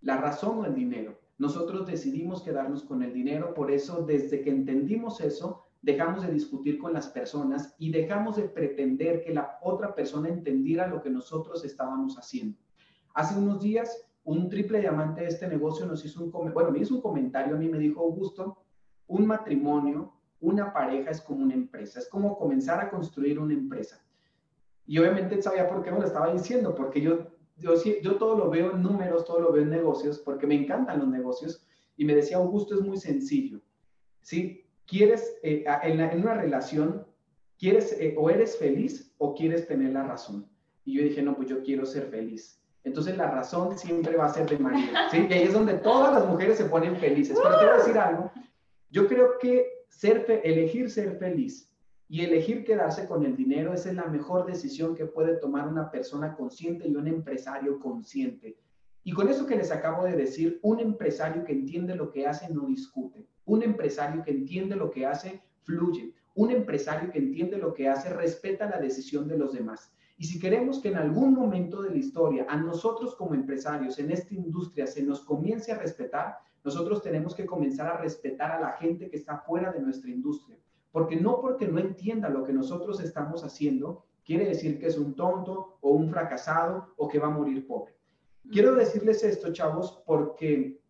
¿La 0.00 0.16
razón 0.16 0.58
o 0.58 0.64
el 0.64 0.74
dinero? 0.74 1.18
Nosotros 1.38 1.86
decidimos 1.86 2.42
quedarnos 2.42 2.84
con 2.84 3.02
el 3.02 3.12
dinero, 3.12 3.54
por 3.54 3.70
eso 3.70 4.02
desde 4.02 4.42
que 4.42 4.50
entendimos 4.50 5.20
eso, 5.20 5.64
dejamos 5.82 6.26
de 6.26 6.32
discutir 6.32 6.78
con 6.78 6.92
las 6.92 7.08
personas 7.08 7.74
y 7.78 7.90
dejamos 7.90 8.36
de 8.36 8.44
pretender 8.44 9.22
que 9.22 9.32
la 9.32 9.58
otra 9.62 9.94
persona 9.94 10.28
entendiera 10.28 10.86
lo 10.86 11.02
que 11.02 11.10
nosotros 11.10 11.64
estábamos 11.64 12.16
haciendo. 12.16 12.58
Hace 13.14 13.38
unos 13.38 13.60
días, 13.60 14.06
un 14.24 14.48
triple 14.48 14.80
diamante 14.80 15.22
de 15.22 15.28
este 15.28 15.48
negocio 15.48 15.86
nos 15.86 16.04
hizo 16.04 16.22
un, 16.22 16.30
bueno, 16.30 16.70
me 16.70 16.80
hizo 16.80 16.94
un 16.94 17.00
comentario, 17.00 17.56
a 17.56 17.58
mí 17.58 17.68
me 17.68 17.78
dijo, 17.78 18.00
Augusto, 18.00 18.62
un 19.06 19.26
matrimonio, 19.26 20.12
una 20.40 20.72
pareja 20.72 21.10
es 21.10 21.20
como 21.20 21.42
una 21.42 21.54
empresa, 21.54 21.98
es 21.98 22.08
como 22.08 22.38
comenzar 22.38 22.80
a 22.80 22.90
construir 22.90 23.38
una 23.38 23.54
empresa. 23.54 24.02
Y 24.86 24.98
obviamente 24.98 25.40
sabía 25.40 25.68
por 25.68 25.82
qué 25.82 25.90
me 25.90 26.00
lo 26.00 26.06
estaba 26.06 26.32
diciendo, 26.32 26.74
porque 26.74 27.00
yo 27.00 27.28
yo, 27.60 28.16
todo 28.16 28.36
lo 28.36 28.50
veo 28.50 28.72
en 28.72 28.82
números, 28.82 29.24
todo 29.24 29.40
lo 29.40 29.52
veo 29.52 29.62
en 29.62 29.70
negocios, 29.70 30.18
porque 30.18 30.46
me 30.46 30.54
encantan 30.54 30.98
los 30.98 31.08
negocios. 31.08 31.64
Y 31.96 32.04
me 32.04 32.14
decía, 32.14 32.38
Augusto, 32.38 32.74
es 32.74 32.80
muy 32.80 32.96
sencillo. 32.96 33.60
¿Sí? 34.22 34.64
¿Quieres, 34.86 35.38
eh, 35.42 35.64
en, 35.82 36.20
una 36.20 36.34
relación, 36.34 37.06
quieres 37.58 37.92
eh, 38.00 38.14
o 38.18 38.30
eres 38.30 38.56
feliz 38.56 39.14
o 39.18 39.34
quieres 39.34 39.66
tener 39.66 39.92
la 39.92 40.04
razón? 40.04 40.48
Y 40.84 40.94
yo 40.94 41.02
dije, 41.02 41.22
no, 41.22 41.36
pues 41.36 41.48
yo 41.48 41.62
quiero 41.62 41.86
ser 41.86 42.06
feliz. 42.06 42.60
Entonces 42.82 43.16
la 43.16 43.30
razón 43.30 43.76
siempre 43.78 44.16
va 44.16 44.26
a 44.26 44.34
ser 44.34 44.48
de. 44.48 44.56
¿sí? 45.10 45.26
Y 45.28 45.32
ahí 45.32 45.42
es 45.42 45.52
donde 45.52 45.74
todas 45.74 46.14
las 46.14 46.26
mujeres 46.26 46.56
se 46.56 46.64
ponen 46.64 46.96
felices. 46.96 47.38
Pero 47.42 47.58
te 47.58 47.64
voy 47.66 47.74
a 47.74 47.76
decir 47.76 47.98
algo. 47.98 48.32
Yo 48.90 49.06
creo 49.06 49.38
que 49.38 49.84
ser 49.88 50.24
elegir 50.44 50.90
ser 50.90 51.18
feliz 51.18 51.69
y 52.10 52.22
elegir 52.22 52.64
quedarse 52.64 53.06
con 53.06 53.24
el 53.24 53.36
dinero, 53.36 53.72
esa 53.72 53.90
es 53.90 53.94
la 53.94 54.06
mejor 54.06 54.44
decisión 54.44 54.96
que 54.96 55.06
puede 55.06 55.36
tomar 55.36 55.68
una 55.68 55.92
persona 55.92 56.34
consciente 56.34 56.88
y 56.88 56.96
un 56.96 57.06
empresario 57.06 57.78
consciente. 57.78 58.58
Y 59.04 59.12
con 59.12 59.28
eso 59.28 59.46
que 59.46 59.54
les 59.54 59.70
acabo 59.70 60.02
de 60.02 60.16
decir, 60.16 60.58
un 60.62 60.80
empresario 60.80 61.44
que 61.44 61.52
entiende 61.52 61.94
lo 61.94 62.10
que 62.10 62.26
hace 62.26 62.52
no 62.52 62.66
discute. 62.66 63.28
Un 63.44 63.62
empresario 63.62 64.24
que 64.24 64.32
entiende 64.32 64.74
lo 64.74 64.90
que 64.90 65.06
hace 65.06 65.40
fluye. 65.62 66.12
Un 66.34 66.50
empresario 66.50 67.12
que 67.12 67.20
entiende 67.20 67.58
lo 67.58 67.72
que 67.72 67.88
hace 67.88 68.08
respeta 68.10 68.68
la 68.68 68.80
decisión 68.80 69.28
de 69.28 69.38
los 69.38 69.52
demás. 69.52 69.94
Y 70.18 70.24
si 70.24 70.40
queremos 70.40 70.80
que 70.80 70.88
en 70.88 70.96
algún 70.96 71.32
momento 71.32 71.80
de 71.80 71.90
la 71.90 71.98
historia 71.98 72.44
a 72.48 72.56
nosotros 72.56 73.14
como 73.14 73.34
empresarios 73.34 74.00
en 74.00 74.10
esta 74.10 74.34
industria 74.34 74.88
se 74.88 75.04
nos 75.04 75.20
comience 75.20 75.70
a 75.70 75.78
respetar, 75.78 76.38
nosotros 76.64 77.04
tenemos 77.04 77.36
que 77.36 77.46
comenzar 77.46 77.86
a 77.86 77.98
respetar 77.98 78.50
a 78.50 78.60
la 78.60 78.72
gente 78.72 79.08
que 79.08 79.16
está 79.16 79.38
fuera 79.38 79.70
de 79.70 79.80
nuestra 79.80 80.10
industria. 80.10 80.58
Porque 80.90 81.16
no 81.16 81.40
porque 81.40 81.68
no 81.68 81.78
entienda 81.78 82.28
lo 82.28 82.44
que 82.44 82.52
nosotros 82.52 83.00
estamos 83.00 83.44
haciendo, 83.44 84.04
quiere 84.24 84.44
decir 84.44 84.78
que 84.78 84.86
es 84.86 84.98
un 84.98 85.14
tonto 85.14 85.78
o 85.80 85.90
un 85.90 86.10
fracasado 86.10 86.94
o 86.96 87.08
que 87.08 87.18
va 87.18 87.28
a 87.28 87.30
morir 87.30 87.66
pobre. 87.66 87.94
Quiero 88.50 88.74
decirles 88.74 89.22
esto, 89.22 89.52
chavos, 89.52 90.02
porque 90.06 90.80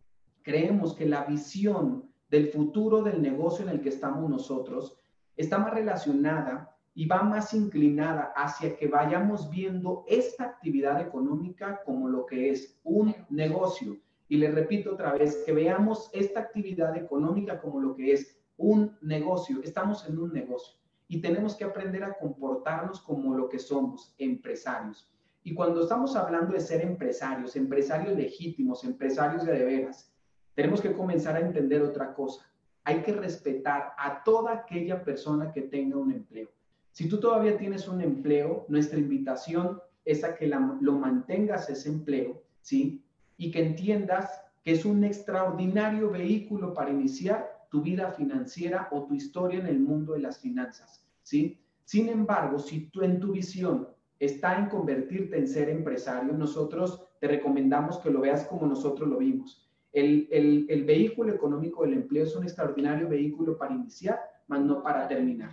creemos 0.41 0.95
que 0.95 1.05
la 1.05 1.25
visión 1.25 2.09
del 2.29 2.47
futuro 2.47 3.03
del 3.03 3.21
negocio 3.21 3.63
en 3.63 3.69
el 3.69 3.81
que 3.81 3.89
estamos 3.89 4.29
nosotros 4.29 4.97
está 5.35 5.59
más 5.59 5.73
relacionada 5.73 6.75
y 6.93 7.05
va 7.05 7.23
más 7.23 7.53
inclinada 7.53 8.33
hacia 8.35 8.75
que 8.75 8.87
vayamos 8.87 9.49
viendo 9.49 10.03
esta 10.07 10.45
actividad 10.45 11.01
económica 11.01 11.81
como 11.85 12.09
lo 12.09 12.25
que 12.25 12.49
es 12.49 12.79
un 12.83 13.15
negocio. 13.29 13.97
Y 14.27 14.37
le 14.37 14.51
repito 14.51 14.93
otra 14.93 15.13
vez, 15.13 15.43
que 15.45 15.53
veamos 15.53 16.09
esta 16.13 16.39
actividad 16.39 16.95
económica 16.97 17.59
como 17.59 17.79
lo 17.79 17.95
que 17.95 18.13
es 18.13 18.40
un 18.61 18.97
negocio, 19.01 19.59
estamos 19.63 20.07
en 20.07 20.19
un 20.19 20.31
negocio 20.31 20.75
y 21.07 21.19
tenemos 21.19 21.55
que 21.55 21.65
aprender 21.65 22.03
a 22.03 22.13
comportarnos 22.13 23.01
como 23.01 23.35
lo 23.35 23.49
que 23.49 23.59
somos, 23.59 24.15
empresarios. 24.17 25.11
Y 25.43 25.53
cuando 25.53 25.81
estamos 25.81 26.15
hablando 26.15 26.53
de 26.53 26.59
ser 26.59 26.81
empresarios, 26.81 27.55
empresarios 27.55 28.15
legítimos, 28.15 28.83
empresarios 28.83 29.45
de, 29.45 29.65
veras, 29.65 30.13
tenemos 30.53 30.79
que 30.79 30.93
comenzar 30.93 31.35
a 31.35 31.41
entender 31.41 31.81
otra 31.81 32.13
cosa. 32.13 32.47
Hay 32.83 33.01
que 33.01 33.13
respetar 33.13 33.93
a 33.97 34.23
toda 34.23 34.53
aquella 34.53 35.03
persona 35.03 35.51
que 35.51 35.63
tenga 35.63 35.97
un 35.97 36.11
empleo. 36.11 36.49
Si 36.91 37.09
tú 37.09 37.19
todavía 37.19 37.57
tienes 37.57 37.87
un 37.87 38.01
empleo, 38.01 38.65
nuestra 38.67 38.99
invitación 38.99 39.81
es 40.05 40.23
a 40.23 40.35
que 40.35 40.47
lo 40.47 40.93
mantengas 40.93 41.69
ese 41.69 41.89
empleo, 41.89 42.41
¿sí? 42.61 43.03
Y 43.37 43.51
que 43.51 43.65
entiendas 43.65 44.43
que 44.63 44.73
es 44.73 44.85
un 44.85 45.03
extraordinario 45.03 46.11
vehículo 46.11 46.73
para 46.73 46.91
iniciar 46.91 47.50
tu 47.71 47.81
vida 47.81 48.11
financiera 48.11 48.89
o 48.91 49.05
tu 49.05 49.15
historia 49.15 49.59
en 49.59 49.67
el 49.67 49.79
mundo 49.79 50.13
de 50.13 50.19
las 50.19 50.39
finanzas, 50.39 51.07
¿sí? 51.23 51.57
Sin 51.85 52.09
embargo, 52.09 52.59
si 52.59 52.89
tú 52.89 53.01
en 53.01 53.19
tu 53.19 53.31
visión 53.31 53.87
está 54.19 54.59
en 54.59 54.67
convertirte 54.67 55.37
en 55.37 55.47
ser 55.47 55.69
empresario, 55.69 56.33
nosotros 56.33 57.01
te 57.19 57.27
recomendamos 57.27 57.97
que 57.99 58.11
lo 58.11 58.21
veas 58.21 58.45
como 58.45 58.67
nosotros 58.67 59.09
lo 59.09 59.17
vimos. 59.17 59.67
El, 59.93 60.27
el, 60.31 60.85
vehículo 60.85 61.33
económico 61.33 61.83
del 61.83 61.93
empleo 61.93 62.23
es 62.23 62.35
un 62.35 62.43
extraordinario 62.43 63.09
vehículo 63.09 63.57
para 63.57 63.73
iniciar, 63.73 64.19
mas 64.47 64.61
no 64.61 64.83
para 64.83 65.07
terminar. 65.07 65.51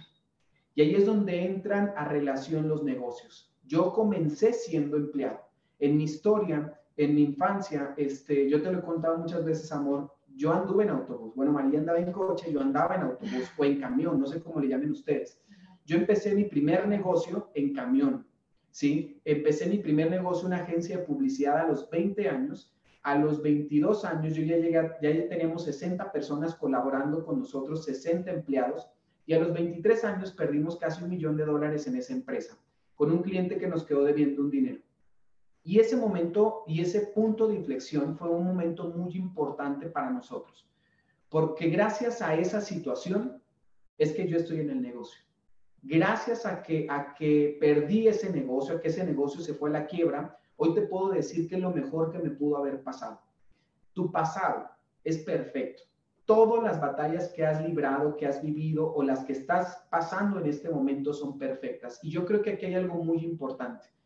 Y 0.75 0.83
ahí 0.83 0.95
es 0.95 1.07
donde 1.07 1.45
entran 1.45 1.93
a 1.97 2.05
relación 2.05 2.69
los 2.69 2.85
negocios. 2.85 3.53
Yo 3.67 3.93
comencé 3.93 4.53
siendo 4.53 4.97
empleado. 4.97 5.41
En 5.81 5.97
mi 5.97 6.05
historia, 6.05 6.79
en 6.97 7.15
mi 7.15 7.23
infancia, 7.23 7.95
este, 7.97 8.49
yo 8.49 8.63
te 8.63 8.71
lo 8.71 8.79
he 8.79 8.83
contado 8.83 9.19
muchas 9.19 9.45
veces, 9.45 9.73
amor, 9.73 10.13
yo 10.39 10.53
anduve 10.53 10.85
en 10.85 10.91
autobús. 10.91 11.35
Bueno, 11.35 11.53
María 11.53 11.81
andaba 11.81 11.99
en 11.99 12.13
coche, 12.13 12.53
yo 12.53 12.61
andaba 12.61 12.95
en 12.95 13.03
autobús 13.03 13.51
o 13.59 13.65
en 13.65 13.81
camión, 13.81 14.21
no 14.21 14.27
sé 14.27 14.41
cómo 14.41 14.61
le 14.61 14.69
llamen 14.69 14.93
ustedes. 14.93 15.43
Yo 15.85 15.97
empecé 15.97 16.33
mi 16.35 16.45
primer 16.45 16.87
negocio 16.87 17.51
en 17.55 17.75
camión, 17.75 18.25
¿sí? 18.71 19.21
Empecé 19.25 19.67
mi 19.67 19.79
primer 19.79 20.11
negocio, 20.11 20.47
una 20.47 20.59
agencia 20.59 20.97
de 20.97 21.05
publicidad 21.05 21.59
a 21.59 21.67
los 21.67 21.91
20 21.91 22.29
años. 22.29 22.73
A 23.03 23.19
los 23.19 23.43
22 23.43 24.05
años 24.05 24.35
yo 24.35 24.43
ya 24.43 24.57
llegué, 24.59 24.81
ya 25.03 25.29
teníamos 25.29 25.65
60 25.65 26.13
personas 26.13 26.55
colaborando 26.55 27.25
con 27.25 27.41
nosotros, 27.41 27.85
60 27.85 28.31
empleados. 28.31 28.89
Y 29.27 29.35
a 29.35 29.41
los 29.41 29.53
23 29.53 30.05
años 30.05 30.33
perdimos 30.33 30.77
casi 30.77 31.03
un 31.03 31.11
millón 31.11 31.37
de 31.37 31.47
dólares 31.47 31.87
en 31.89 31.97
esa 31.97 32.13
empresa, 32.13 32.57
con 32.95 33.11
un 33.11 33.23
cliente 33.23 33.59
que 33.59 33.67
nos 33.67 33.85
quedó 33.85 34.05
debiendo 34.05 34.43
un 34.43 34.51
dinero. 34.51 34.81
Y 35.69 35.81
ese 35.81 35.99
momento 35.99 36.65
y 36.67 36.81
ese 36.81 37.09
punto 37.09 37.47
de 37.47 37.57
inflexión 37.57 38.17
fue 38.17 38.31
un 38.31 38.43
momento 38.43 38.85
muy 38.85 39.15
importante 39.15 39.87
para 39.91 40.09
nosotros, 40.09 40.67
porque 41.29 41.69
gracias 41.69 42.23
a 42.23 42.35
esa 42.35 42.63
situación 42.63 43.43
es 43.99 44.15
que 44.15 44.27
yo 44.27 44.39
estoy 44.39 44.61
en 44.61 44.71
el 44.71 44.81
negocio. 44.81 45.21
Gracias 45.83 46.47
a 46.47 46.63
que, 46.63 46.87
a 46.89 47.13
que 47.13 47.59
perdí 47.61 48.09
ese 48.09 48.33
negocio, 48.33 48.77
a 48.77 48.81
que 48.81 48.89
ese 48.89 49.05
negocio 49.05 49.43
se 49.43 49.53
fue 49.53 49.69
a 49.69 49.75
la 49.75 49.87
quiebra, 49.87 50.39
hoy 50.57 50.73
te 50.73 50.81
puedo 50.81 51.11
decir 51.11 51.47
que 51.47 51.57
es 51.57 51.61
lo 51.61 51.71
mejor 51.71 52.13
que 52.13 52.19
me 52.19 52.31
pudo 52.31 52.57
haber 52.57 52.83
pasado. 52.83 53.21
Tu 53.93 54.11
pasado 54.11 54.71
es 55.05 55.19
perfecto. 55.19 55.83
Todas 56.25 56.65
las 56.65 56.81
batallas 56.81 57.29
que 57.29 57.45
has 57.45 57.63
librado, 57.63 58.17
que 58.17 58.27
has 58.27 58.41
vivido 58.41 58.91
o 58.95 59.03
las 59.03 59.23
que 59.27 59.35
estás 59.35 59.87
pasando 59.91 60.41
en 60.41 60.47
este 60.47 60.71
momento 60.71 61.13
son 61.13 61.37
perfectas. 61.37 62.01
Y 62.03 62.09
yo 62.09 62.25
creo 62.25 62.41
que 62.41 62.53
aquí 62.53 62.65
hay 62.65 62.75
algo 62.77 63.05
muy 63.05 63.19
importante 63.19 63.98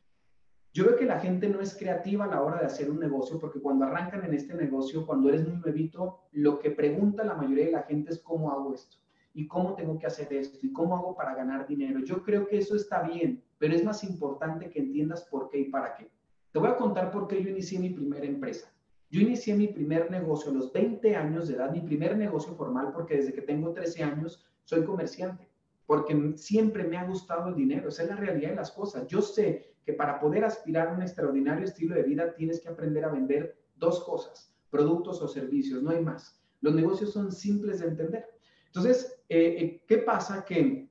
Yo 0.74 0.86
veo 0.86 0.96
que 0.96 1.04
la 1.04 1.20
gente 1.20 1.50
no 1.50 1.60
es 1.60 1.76
creativa 1.76 2.24
a 2.24 2.28
la 2.28 2.42
hora 2.42 2.60
de 2.60 2.64
hacer 2.64 2.90
un 2.90 2.98
negocio 2.98 3.38
porque 3.38 3.60
cuando 3.60 3.84
arrancan 3.84 4.24
en 4.24 4.32
este 4.32 4.54
negocio, 4.54 5.04
cuando 5.04 5.28
eres 5.28 5.46
muy 5.46 5.58
nuevito, 5.58 6.20
lo 6.32 6.58
que 6.58 6.70
pregunta 6.70 7.24
la 7.24 7.34
mayoría 7.34 7.66
de 7.66 7.72
la 7.72 7.82
gente 7.82 8.10
es 8.10 8.20
cómo 8.20 8.50
hago 8.50 8.72
esto 8.72 8.96
y 9.34 9.46
cómo 9.46 9.74
tengo 9.74 9.98
que 9.98 10.06
hacer 10.06 10.32
esto 10.32 10.58
y 10.62 10.72
cómo 10.72 10.96
hago 10.96 11.14
para 11.14 11.34
ganar 11.34 11.66
dinero. 11.66 12.00
Yo 12.00 12.22
creo 12.22 12.46
que 12.46 12.56
eso 12.56 12.74
está 12.74 13.02
bien, 13.02 13.42
pero 13.58 13.74
es 13.74 13.84
más 13.84 14.02
importante 14.02 14.70
que 14.70 14.78
entiendas 14.78 15.24
por 15.24 15.50
qué 15.50 15.58
y 15.58 15.64
para 15.64 15.94
qué. 15.94 16.10
Te 16.50 16.58
voy 16.58 16.68
a 16.68 16.76
contar 16.76 17.10
por 17.10 17.28
qué 17.28 17.42
yo 17.42 17.50
inicié 17.50 17.78
mi 17.78 17.90
primera 17.90 18.24
empresa. 18.24 18.72
Yo 19.10 19.20
inicié 19.20 19.54
mi 19.54 19.68
primer 19.68 20.10
negocio 20.10 20.50
a 20.50 20.54
los 20.54 20.72
20 20.72 21.14
años 21.16 21.48
de 21.48 21.56
edad, 21.56 21.70
mi 21.70 21.82
primer 21.82 22.16
negocio 22.16 22.54
formal, 22.54 22.92
porque 22.94 23.16
desde 23.16 23.34
que 23.34 23.42
tengo 23.42 23.74
13 23.74 24.04
años 24.04 24.42
soy 24.64 24.84
comerciante, 24.84 25.51
porque 25.86 26.34
siempre 26.36 26.84
me 26.84 26.96
ha 26.96 27.04
gustado 27.04 27.48
el 27.48 27.54
dinero. 27.54 27.88
Esa 27.88 28.02
es 28.04 28.08
la 28.08 28.16
realidad 28.16 28.50
de 28.50 28.56
las 28.56 28.70
cosas. 28.70 29.06
Yo 29.06 29.20
sé 29.20 29.74
que 29.84 29.92
para 29.92 30.20
poder 30.20 30.44
aspirar 30.44 30.88
a 30.88 30.92
un 30.92 31.02
extraordinario 31.02 31.64
estilo 31.64 31.94
de 31.94 32.02
vida 32.02 32.34
tienes 32.34 32.60
que 32.60 32.68
aprender 32.68 33.04
a 33.04 33.10
vender 33.10 33.56
dos 33.76 34.04
cosas, 34.04 34.54
productos 34.70 35.20
o 35.20 35.28
servicios, 35.28 35.82
no 35.82 35.90
hay 35.90 36.02
más. 36.02 36.40
Los 36.60 36.74
negocios 36.74 37.12
son 37.12 37.32
simples 37.32 37.80
de 37.80 37.88
entender. 37.88 38.26
Entonces, 38.66 39.20
eh, 39.28 39.56
eh, 39.58 39.82
¿qué 39.86 39.98
pasa? 39.98 40.44
Que 40.44 40.88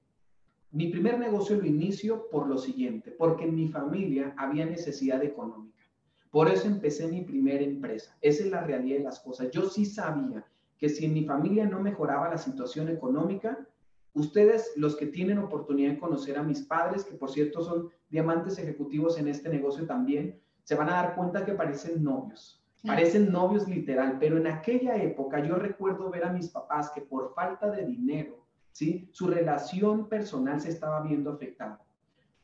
mi 0.71 0.87
primer 0.87 1.17
negocio 1.17 1.57
lo 1.57 1.65
inicio 1.65 2.29
por 2.29 2.47
lo 2.47 2.57
siguiente, 2.57 3.11
porque 3.11 3.45
en 3.45 3.55
mi 3.55 3.67
familia 3.67 4.33
había 4.37 4.65
necesidad 4.65 5.23
económica. 5.23 5.83
Por 6.29 6.49
eso 6.49 6.67
empecé 6.67 7.07
mi 7.07 7.21
primera 7.21 7.63
empresa. 7.63 8.17
Esa 8.21 8.43
es 8.43 8.51
la 8.51 8.63
realidad 8.63 8.99
de 8.99 9.03
las 9.03 9.19
cosas. 9.19 9.51
Yo 9.51 9.69
sí 9.69 9.85
sabía 9.85 10.45
que 10.77 10.87
si 10.87 11.05
en 11.05 11.13
mi 11.13 11.25
familia 11.25 11.65
no 11.65 11.81
mejoraba 11.81 12.29
la 12.29 12.37
situación 12.37 12.87
económica, 12.87 13.67
ustedes, 14.13 14.71
los 14.75 14.95
que 14.95 15.07
tienen 15.07 15.37
oportunidad 15.37 15.91
de 15.91 15.99
conocer 15.99 16.37
a 16.37 16.43
mis 16.43 16.61
padres, 16.61 17.03
que 17.03 17.15
por 17.15 17.31
cierto 17.31 17.63
son 17.63 17.89
diamantes 18.09 18.57
ejecutivos 18.57 19.17
en 19.17 19.27
este 19.27 19.49
negocio 19.49 19.85
también, 19.85 20.39
se 20.63 20.75
van 20.75 20.89
a 20.89 20.93
dar 20.93 21.15
cuenta 21.15 21.45
que 21.45 21.53
parecen 21.53 22.03
novios. 22.03 22.61
Parecen 22.83 23.31
novios 23.31 23.67
literal, 23.67 24.17
pero 24.19 24.37
en 24.37 24.47
aquella 24.47 24.95
época 24.95 25.45
yo 25.45 25.55
recuerdo 25.55 26.09
ver 26.09 26.25
a 26.25 26.33
mis 26.33 26.49
papás 26.49 26.89
que 26.89 27.01
por 27.01 27.33
falta 27.35 27.69
de 27.69 27.85
dinero, 27.85 28.43
¿sí? 28.71 29.07
Su 29.11 29.27
relación 29.27 30.09
personal 30.09 30.59
se 30.59 30.69
estaba 30.69 31.01
viendo 31.01 31.31
afectada. 31.31 31.79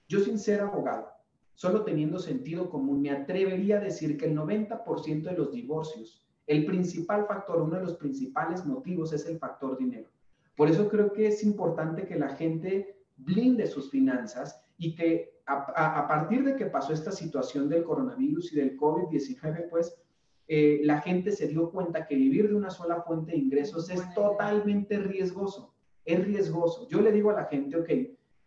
Yo 0.08 0.20
sin 0.20 0.38
ser 0.38 0.62
abogado, 0.62 1.10
solo 1.56 1.84
teniendo 1.84 2.20
sentido 2.20 2.70
común, 2.70 3.02
me 3.02 3.10
atrevería 3.10 3.78
a 3.78 3.82
decir 3.82 4.16
que 4.16 4.28
el 4.28 4.38
90% 4.38 5.24
de 5.24 5.36
los 5.36 5.52
divorcios, 5.52 6.24
el 6.46 6.68
principal 6.68 7.26
factor, 7.26 7.62
uno 7.62 7.78
de 7.78 7.84
los 7.84 7.96
principales 7.96 8.64
motivos 8.64 9.12
es 9.14 9.26
el 9.26 9.40
factor 9.40 9.76
dinero. 9.76 10.08
Por 10.58 10.70
eso 10.70 10.90
creo 10.90 11.14
que 11.14 11.28
es 11.28 11.44
importante 11.44 12.06
que 12.06 12.20
la 12.20 12.36
gente 12.36 12.98
blinde 13.16 13.68
sus 13.68 13.90
finanzas 13.90 14.62
y 14.78 14.96
que 14.96 15.40
a, 15.46 16.00
a 16.00 16.08
partir 16.08 16.44
de 16.44 16.58
que 16.58 16.66
pasó 16.66 16.92
esta 16.92 17.14
situación 17.14 17.70
del 17.70 17.86
coronavirus 17.86 18.52
y 18.52 18.58
del 18.58 18.78
COVID-19, 18.78 19.70
pues 19.70 19.96
eh, 20.48 20.80
la 20.84 21.02
gente 21.02 21.32
se 21.32 21.48
dio 21.48 21.70
cuenta 21.72 22.06
que 22.06 22.16
vivir 22.16 22.48
de 22.48 22.56
una 22.56 22.70
sola 22.70 23.02
fuente 23.02 23.32
de 23.32 23.38
ingresos 23.38 23.90
es 23.90 24.02
totalmente 24.14 24.98
riesgoso. 24.98 25.74
Es 26.06 26.24
riesgoso. 26.24 26.88
Yo 26.88 27.02
le 27.02 27.12
digo 27.12 27.32
a 27.32 27.34
la 27.34 27.46
gente, 27.46 27.78
ok, 27.78 27.90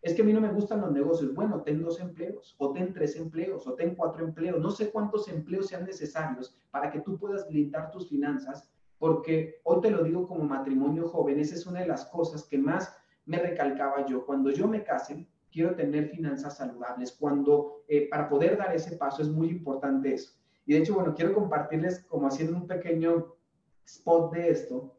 es 0.01 0.15
que 0.15 0.23
a 0.23 0.25
mí 0.25 0.33
no 0.33 0.41
me 0.41 0.51
gustan 0.51 0.81
los 0.81 0.93
negocios. 0.93 1.35
Bueno, 1.35 1.63
ten 1.63 1.83
dos 1.83 2.01
empleos, 2.01 2.55
o 2.59 2.73
ten 2.73 2.95
tres 2.95 3.17
empleos, 3.17 3.67
o 3.67 3.75
ten 3.75 3.95
cuatro 3.95 4.25
empleos. 4.25 4.59
No 4.61 4.71
sé 4.71 4.91
cuántos 4.91 5.29
empleos 5.29 5.69
sean 5.69 5.85
necesarios 5.85 6.55
para 6.71 6.91
que 6.91 7.01
tú 7.01 7.19
puedas 7.19 7.47
blindar 7.49 7.91
tus 7.91 8.09
finanzas, 8.09 8.71
porque 9.01 9.63
hoy 9.65 9.81
te 9.81 9.91
lo 9.91 10.05
digo 10.05 10.29
como 10.29 10.45
matrimonio 10.45 11.09
joven, 11.09 11.41
esa 11.41 11.55
es 11.55 11.67
una 11.67 11.81
de 11.81 11.87
las 11.87 12.05
cosas 12.05 12.45
que 12.45 12.59
más 12.59 12.95
me 13.25 13.39
recalcaba 13.39 14.05
yo. 14.05 14.27
Cuando 14.27 14.51
yo 14.51 14.69
me 14.69 14.85
case, 14.85 15.27
quiero 15.51 15.75
tener 15.75 16.11
finanzas 16.11 16.59
saludables. 16.59 17.17
Cuando, 17.19 17.83
eh, 17.89 18.09
para 18.11 18.29
poder 18.29 18.59
dar 18.59 18.77
ese 18.77 18.97
paso, 18.99 19.23
es 19.23 19.29
muy 19.31 19.49
importante 19.49 20.13
eso. 20.13 20.33
Y 20.67 20.75
de 20.75 20.81
hecho, 20.81 20.95
bueno, 20.95 21.15
quiero 21.15 21.33
compartirles 21.33 22.05
como 22.05 22.27
haciendo 22.27 22.59
un 22.59 22.67
pequeño 22.67 23.35
spot 23.87 24.35
de 24.35 24.51
esto. 24.51 24.95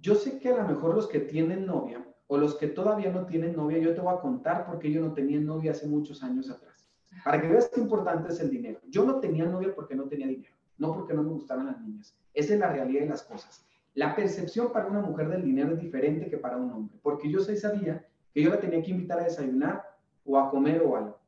Yo 0.00 0.16
sé 0.16 0.40
que 0.40 0.48
a 0.48 0.56
lo 0.56 0.66
mejor 0.66 0.92
los 0.96 1.06
que 1.06 1.20
tienen 1.20 1.64
novia 1.64 2.04
o 2.26 2.36
los 2.36 2.56
que 2.56 2.66
todavía 2.66 3.12
no 3.12 3.26
tienen 3.26 3.54
novia, 3.54 3.78
yo 3.78 3.94
te 3.94 4.00
voy 4.00 4.14
a 4.14 4.20
contar 4.20 4.66
porque 4.66 4.90
yo 4.90 5.00
no 5.00 5.12
tenía 5.12 5.38
novia 5.38 5.70
hace 5.70 5.86
muchos 5.86 6.24
años 6.24 6.50
atrás. 6.50 6.90
Para 7.24 7.40
que 7.40 7.46
veas 7.46 7.70
qué 7.72 7.80
importante 7.80 8.32
es 8.32 8.40
el 8.40 8.50
dinero. 8.50 8.80
Yo 8.88 9.04
no 9.04 9.20
tenía 9.20 9.44
novia 9.44 9.72
porque 9.72 9.94
no 9.94 10.08
tenía 10.08 10.26
dinero, 10.26 10.56
no 10.78 10.94
porque 10.94 11.14
no 11.14 11.22
me 11.22 11.30
gustaran 11.30 11.66
las 11.66 11.80
niñas. 11.80 12.16
Esa 12.34 12.54
es 12.54 12.60
la 12.60 12.72
realidad 12.72 13.02
de 13.02 13.08
las 13.08 13.22
cosas. 13.22 13.66
La 13.94 14.16
percepción 14.16 14.72
para 14.72 14.86
una 14.86 15.00
mujer 15.00 15.28
del 15.28 15.44
dinero 15.44 15.74
es 15.74 15.80
diferente 15.80 16.30
que 16.30 16.38
para 16.38 16.56
un 16.56 16.70
hombre, 16.70 16.98
porque 17.02 17.30
yo 17.30 17.40
sí 17.40 17.56
sabía 17.56 18.06
que 18.32 18.42
yo 18.42 18.50
la 18.50 18.60
tenía 18.60 18.82
que 18.82 18.90
invitar 18.90 19.20
a 19.20 19.24
desayunar 19.24 19.84
o 20.24 20.38
a 20.38 20.50
comer 20.50 20.82
o 20.82 20.96
algo. 20.96 21.18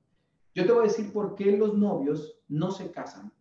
Yo 0.54 0.64
te 0.64 0.72
voy 0.72 0.80
a 0.84 0.88
decir 0.88 1.12
por 1.12 1.34
qué 1.34 1.56
los 1.56 1.76
novios 1.76 2.40
no 2.48 2.70
se 2.70 2.90
casan 2.90 3.32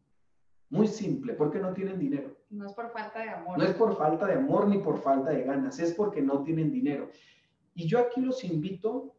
muy 0.73 0.87
simple, 0.87 1.33
porque 1.33 1.59
no 1.59 1.71
tienen 1.71 1.99
dinero. 1.99 2.35
No 2.49 2.65
es 2.65 2.73
por 2.73 2.89
falta 2.89 3.19
de 3.19 3.29
amor. 3.29 3.59
No 3.59 3.63
es 3.63 3.75
por 3.75 3.95
falta 3.95 4.25
de 4.25 4.33
amor 4.33 4.67
ni 4.67 4.79
por 4.79 4.97
falta 4.97 5.29
de 5.29 5.43
ganas, 5.43 5.79
es 5.79 5.93
porque 5.93 6.19
no 6.19 6.43
tienen 6.43 6.71
dinero. 6.71 7.09
Y 7.75 7.87
yo 7.87 7.99
aquí 7.99 8.21
los 8.21 8.43
invito, 8.43 9.15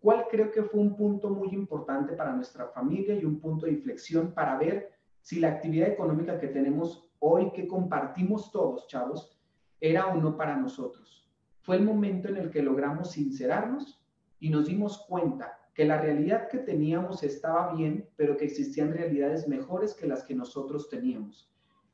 ¿cuál 0.00 0.26
creo 0.30 0.50
que 0.50 0.62
fue 0.62 0.80
un 0.80 0.96
punto 0.96 1.28
muy 1.28 1.48
importante 1.50 2.14
para 2.14 2.32
nuestra 2.32 2.68
familia 2.68 3.14
y 3.14 3.26
un 3.26 3.38
punto 3.38 3.66
de 3.66 3.72
inflexión 3.72 4.32
para 4.32 4.56
ver 4.56 4.90
si 5.20 5.40
la 5.40 5.48
actividad 5.48 5.88
económica 5.88 6.38
que 6.38 6.48
tenemos 6.48 7.10
hoy, 7.18 7.50
que 7.52 7.66
compartimos 7.66 8.50
todos, 8.52 8.86
chavos, 8.86 9.38
era 9.80 10.06
o 10.06 10.16
no 10.16 10.36
para 10.36 10.56
nosotros? 10.56 11.28
Fue 11.60 11.76
el 11.76 11.84
momento 11.84 12.28
en 12.28 12.36
el 12.36 12.50
que 12.50 12.62
logramos 12.62 13.12
sincerarnos 13.12 14.02
y 14.40 14.50
nos 14.50 14.66
dimos 14.66 15.04
cuenta 15.08 15.58
que 15.74 15.84
la 15.84 16.00
realidad 16.00 16.48
que 16.48 16.58
teníamos 16.58 17.22
estaba 17.22 17.72
bien, 17.74 18.08
pero 18.16 18.36
que 18.36 18.44
existían 18.46 18.92
realidades 18.92 19.46
mejores 19.46 19.94
que 19.94 20.06
las 20.06 20.24
que 20.24 20.34
nosotros 20.34 20.88
teníamos. 20.88 21.52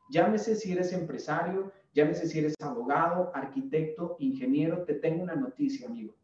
Llámese 0.08 0.54
si 0.54 0.72
eres 0.72 0.92
empresario, 0.92 1.72
llámese 1.92 2.28
si 2.28 2.38
eres 2.38 2.54
abogado, 2.60 3.30
arquitecto, 3.34 4.16
ingeniero, 4.20 4.84
te 4.84 4.94
tengo 4.94 5.22
una 5.22 5.34
noticia, 5.34 5.86
amigo. 5.86 6.14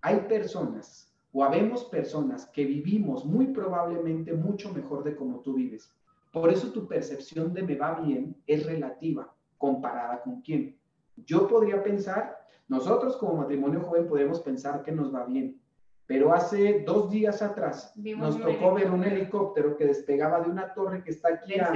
Hay 0.00 0.20
personas 0.20 1.12
o 1.32 1.42
habemos 1.42 1.84
personas 1.84 2.46
que 2.46 2.64
vivimos 2.64 3.24
muy 3.24 3.46
probablemente 3.46 4.32
mucho 4.32 4.72
mejor 4.72 5.02
de 5.02 5.16
como 5.16 5.40
tú 5.40 5.54
vives. 5.54 5.92
Por 6.34 6.52
eso 6.52 6.72
tu 6.72 6.88
percepción 6.88 7.54
de 7.54 7.62
me 7.62 7.76
va 7.76 8.00
bien 8.00 8.36
es 8.44 8.66
relativa 8.66 9.32
comparada 9.56 10.20
con 10.20 10.42
quién. 10.42 10.76
Yo 11.14 11.46
podría 11.46 11.80
pensar, 11.80 12.44
nosotros 12.66 13.16
como 13.16 13.36
matrimonio 13.36 13.80
joven 13.82 14.08
podemos 14.08 14.40
pensar 14.40 14.82
que 14.82 14.90
nos 14.90 15.14
va 15.14 15.24
bien, 15.24 15.60
pero 16.06 16.34
hace 16.34 16.82
dos 16.84 17.08
días 17.08 17.40
atrás 17.40 17.92
nos 17.96 18.40
tocó 18.40 18.74
ver 18.74 18.90
un 18.90 19.04
helicóptero 19.04 19.76
que 19.76 19.86
despegaba 19.86 20.40
de 20.40 20.50
una 20.50 20.74
torre 20.74 21.04
que 21.04 21.12
está 21.12 21.34
aquí 21.34 21.54
a 21.54 21.72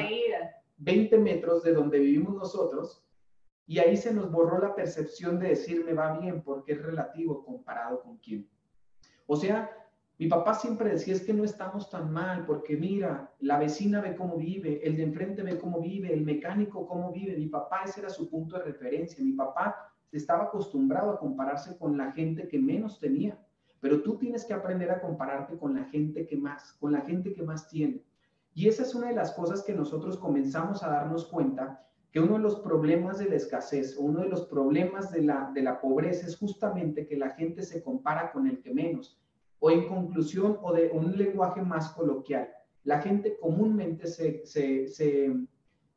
20 0.78 1.18
metros 1.18 1.62
de 1.62 1.72
donde 1.72 2.00
vivimos 2.00 2.34
nosotros 2.34 3.04
y 3.64 3.78
ahí 3.78 3.96
se 3.96 4.12
nos 4.12 4.28
borró 4.28 4.58
la 4.58 4.74
percepción 4.74 5.38
de 5.38 5.50
decir 5.50 5.84
me 5.84 5.92
va 5.92 6.18
bien 6.18 6.42
porque 6.42 6.72
es 6.72 6.82
relativo 6.82 7.44
comparado 7.44 8.02
con 8.02 8.16
quién. 8.16 8.50
O 9.28 9.36
sea, 9.36 9.70
mi 10.18 10.26
papá 10.26 10.54
siempre 10.54 10.90
decía 10.90 11.14
es 11.14 11.24
que 11.24 11.32
no 11.32 11.44
estamos 11.44 11.90
tan 11.90 12.12
mal 12.12 12.44
porque 12.44 12.76
mira, 12.76 13.32
la 13.38 13.56
vecina 13.56 14.00
ve 14.00 14.16
cómo 14.16 14.36
vive, 14.36 14.80
el 14.84 14.96
de 14.96 15.04
enfrente 15.04 15.44
ve 15.44 15.58
cómo 15.58 15.80
vive, 15.80 16.12
el 16.12 16.24
mecánico 16.24 16.88
cómo 16.88 17.12
vive. 17.12 17.36
Mi 17.36 17.46
papá 17.46 17.82
ese 17.84 18.00
era 18.00 18.10
su 18.10 18.28
punto 18.28 18.58
de 18.58 18.64
referencia. 18.64 19.24
Mi 19.24 19.32
papá 19.32 19.92
estaba 20.10 20.44
acostumbrado 20.44 21.12
a 21.12 21.20
compararse 21.20 21.78
con 21.78 21.96
la 21.96 22.10
gente 22.10 22.48
que 22.48 22.58
menos 22.58 22.98
tenía. 22.98 23.38
Pero 23.78 24.02
tú 24.02 24.18
tienes 24.18 24.44
que 24.44 24.54
aprender 24.54 24.90
a 24.90 25.00
compararte 25.00 25.56
con 25.56 25.76
la 25.76 25.84
gente 25.84 26.26
que 26.26 26.36
más, 26.36 26.72
con 26.80 26.90
la 26.90 27.02
gente 27.02 27.32
que 27.32 27.44
más 27.44 27.68
tiene. 27.68 28.02
Y 28.54 28.66
esa 28.66 28.82
es 28.82 28.96
una 28.96 29.06
de 29.06 29.14
las 29.14 29.30
cosas 29.30 29.62
que 29.62 29.72
nosotros 29.72 30.16
comenzamos 30.16 30.82
a 30.82 30.88
darnos 30.88 31.26
cuenta, 31.26 31.86
que 32.10 32.18
uno 32.18 32.32
de 32.34 32.40
los 32.40 32.58
problemas 32.58 33.18
de 33.18 33.28
la 33.28 33.36
escasez 33.36 33.96
uno 33.96 34.22
de 34.22 34.28
los 34.28 34.46
problemas 34.46 35.12
de 35.12 35.22
la, 35.22 35.52
de 35.54 35.62
la 35.62 35.80
pobreza 35.80 36.26
es 36.26 36.36
justamente 36.36 37.06
que 37.06 37.16
la 37.16 37.30
gente 37.30 37.62
se 37.62 37.84
compara 37.84 38.32
con 38.32 38.48
el 38.48 38.58
que 38.60 38.74
menos. 38.74 39.20
O 39.60 39.70
en 39.70 39.88
conclusión, 39.88 40.58
o 40.62 40.72
de 40.72 40.90
un 40.92 41.16
lenguaje 41.16 41.62
más 41.62 41.90
coloquial, 41.90 42.48
la 42.84 43.00
gente 43.00 43.36
comúnmente 43.40 44.06
se, 44.06 44.46
se, 44.46 44.86
se 44.86 45.34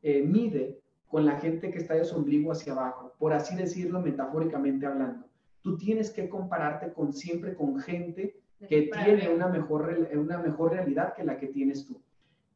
eh, 0.01 0.21
mide 0.23 0.79
con 1.07 1.25
la 1.25 1.39
gente 1.39 1.69
que 1.71 1.77
está 1.77 1.93
de 1.93 2.05
su 2.05 2.15
ombligo 2.15 2.51
hacia 2.51 2.73
abajo, 2.73 3.13
por 3.19 3.33
así 3.33 3.55
decirlo 3.55 4.01
metafóricamente 4.01 4.85
hablando 4.85 5.31
tú 5.61 5.77
tienes 5.77 6.11
que 6.11 6.29
compararte 6.29 6.91
con 6.93 7.13
siempre 7.13 7.55
con 7.55 7.79
gente 7.79 8.39
que 8.67 8.89
tiene 8.93 9.29
una 9.29 9.47
mejor, 9.47 10.07
una 10.13 10.37
mejor 10.37 10.73
realidad 10.73 11.13
que 11.15 11.23
la 11.23 11.37
que 11.37 11.47
tienes 11.47 11.87
tú. 11.87 11.99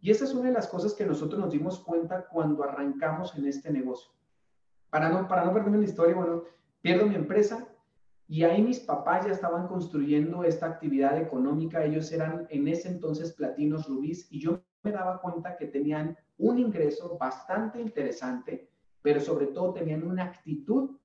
Y 0.02 0.12
esa 0.12 0.26
es 0.26 0.34
una 0.34 0.50
de 0.50 0.54
las 0.54 0.68
cosas 0.68 0.94
que 0.94 1.06
nosotros 1.06 1.40
nos 1.40 1.52
dimos 1.52 1.80
cuenta 1.80 2.28
cuando 2.28 2.64
arrancamos 2.64 3.36
en 3.36 3.48
este 3.48 3.72
negocio. 3.72 4.12
Para 4.92 5.10
no, 5.10 5.28
para 5.28 5.46
no 5.46 5.54
perderme 5.54 5.80
la 5.80 5.86
historia, 5.86 6.16
bueno, 6.16 6.44
pierdo 6.82 7.08
mi 7.08 7.16
empresa 7.16 7.68
y 8.28 8.44
ahí 8.44 8.62
mis 8.62 8.80
papás 8.80 9.26
ya 9.26 9.32
estaban 9.32 9.68
construyendo 9.68 10.44
esta 10.44 10.66
actividad 10.66 11.18
económica. 11.18 11.84
Ellos 11.84 12.12
eran 12.12 12.48
en 12.50 12.68
ese 12.68 12.90
entonces 12.90 13.34
platinos 13.34 13.88
rubíes 13.88 14.28
y 14.32 14.40
yo 14.40 14.62
me 14.84 14.92
daba 14.92 15.22
cuenta 15.22 15.56
que 15.58 15.68
tenían 15.68 16.18
un 16.38 16.58
ingreso 16.58 17.18
bastante 17.20 17.80
interesante, 17.80 18.70
pero 19.02 19.20
sobre 19.20 19.48
todo 19.48 19.74
tenían 19.74 20.04
una 20.04 20.24
actitud 20.24 20.98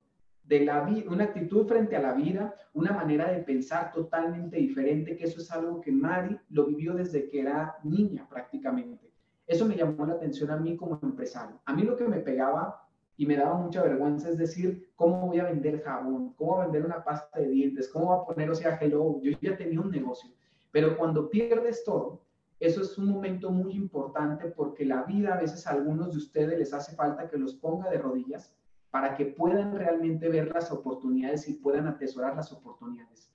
de 0.44 0.64
la 0.64 0.82
una 1.08 1.24
actitud 1.24 1.66
frente 1.66 1.94
a 1.94 2.00
la 2.00 2.14
vida, 2.14 2.54
una 2.72 2.92
manera 2.92 3.30
de 3.30 3.42
pensar 3.42 3.92
totalmente 3.92 4.56
diferente, 4.56 5.16
que 5.16 5.24
eso 5.24 5.40
es 5.40 5.50
algo 5.52 5.80
que 5.80 5.92
Mari 5.92 6.36
lo 6.48 6.66
vivió 6.66 6.94
desde 6.94 7.28
que 7.28 7.40
era 7.40 7.76
niña 7.84 8.26
prácticamente. 8.28 9.12
Eso 9.46 9.66
me 9.66 9.76
llamó 9.76 10.06
la 10.06 10.14
atención 10.14 10.50
a 10.50 10.56
mí 10.56 10.76
como 10.76 10.98
empresario. 11.02 11.60
A 11.64 11.74
mí 11.74 11.82
lo 11.82 11.96
que 11.96 12.08
me 12.08 12.18
pegaba 12.18 12.88
y 13.20 13.26
me 13.26 13.36
daba 13.36 13.54
mucha 13.58 13.82
vergüenza 13.82 14.30
es 14.30 14.38
decir, 14.38 14.90
¿cómo 14.96 15.26
voy 15.26 15.40
a 15.40 15.44
vender 15.44 15.82
jabón? 15.82 16.32
¿Cómo 16.38 16.52
voy 16.52 16.62
a 16.62 16.64
vender 16.64 16.86
una 16.86 17.04
pasta 17.04 17.38
de 17.38 17.50
dientes? 17.50 17.86
¿Cómo 17.88 18.06
voy 18.06 18.18
a 18.18 18.24
poner, 18.24 18.48
o 18.48 18.54
sea? 18.54 18.80
Yo 18.80 19.20
ya 19.42 19.58
tenía 19.58 19.78
un 19.78 19.90
negocio. 19.90 20.30
Pero 20.72 20.96
cuando 20.96 21.28
pierdes 21.28 21.84
todo, 21.84 22.22
eso 22.58 22.80
es 22.80 22.96
un 22.96 23.10
momento 23.10 23.50
muy 23.50 23.74
importante 23.74 24.46
porque 24.46 24.86
la 24.86 25.02
vida 25.02 25.34
a 25.34 25.38
veces 25.38 25.66
a 25.66 25.72
algunos 25.72 26.12
de 26.12 26.16
ustedes 26.16 26.58
les 26.58 26.72
hace 26.72 26.96
falta 26.96 27.28
que 27.28 27.36
los 27.36 27.52
ponga 27.52 27.90
de 27.90 27.98
rodillas 27.98 28.56
para 28.90 29.14
que 29.14 29.26
puedan 29.26 29.76
realmente 29.76 30.30
ver 30.30 30.50
las 30.54 30.72
oportunidades 30.72 31.46
y 31.46 31.52
puedan 31.52 31.88
atesorar 31.88 32.34
las 32.34 32.50
oportunidades. 32.54 33.30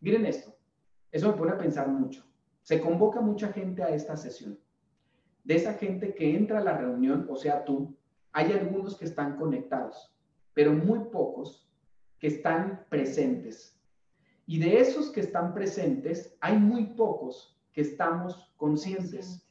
Miren 0.00 0.24
esto, 0.24 0.56
eso 1.12 1.30
me 1.30 1.36
pone 1.36 1.52
a 1.52 1.58
pensar 1.58 1.88
mucho. 1.88 2.24
Se 2.62 2.80
convoca 2.80 3.20
mucha 3.20 3.52
gente 3.52 3.82
a 3.82 3.90
esta 3.90 4.16
sesión. 4.16 4.58
De 5.44 5.56
esa 5.56 5.74
gente 5.74 6.14
que 6.14 6.34
entra 6.34 6.60
a 6.60 6.64
la 6.64 6.78
reunión, 6.78 7.26
o 7.28 7.36
sea, 7.36 7.62
tú, 7.66 7.94
hay 8.36 8.52
algunos 8.52 8.98
que 8.98 9.06
están 9.06 9.38
conectados, 9.38 10.14
pero 10.52 10.70
muy 10.70 10.98
pocos 11.10 11.66
que 12.18 12.26
están 12.26 12.84
presentes. 12.90 13.80
Y 14.44 14.58
de 14.58 14.78
esos 14.78 15.08
que 15.08 15.20
están 15.20 15.54
presentes, 15.54 16.36
hay 16.42 16.58
muy 16.58 16.84
pocos 16.84 17.58
que 17.72 17.80
estamos 17.80 18.52
conscientes. 18.58 19.42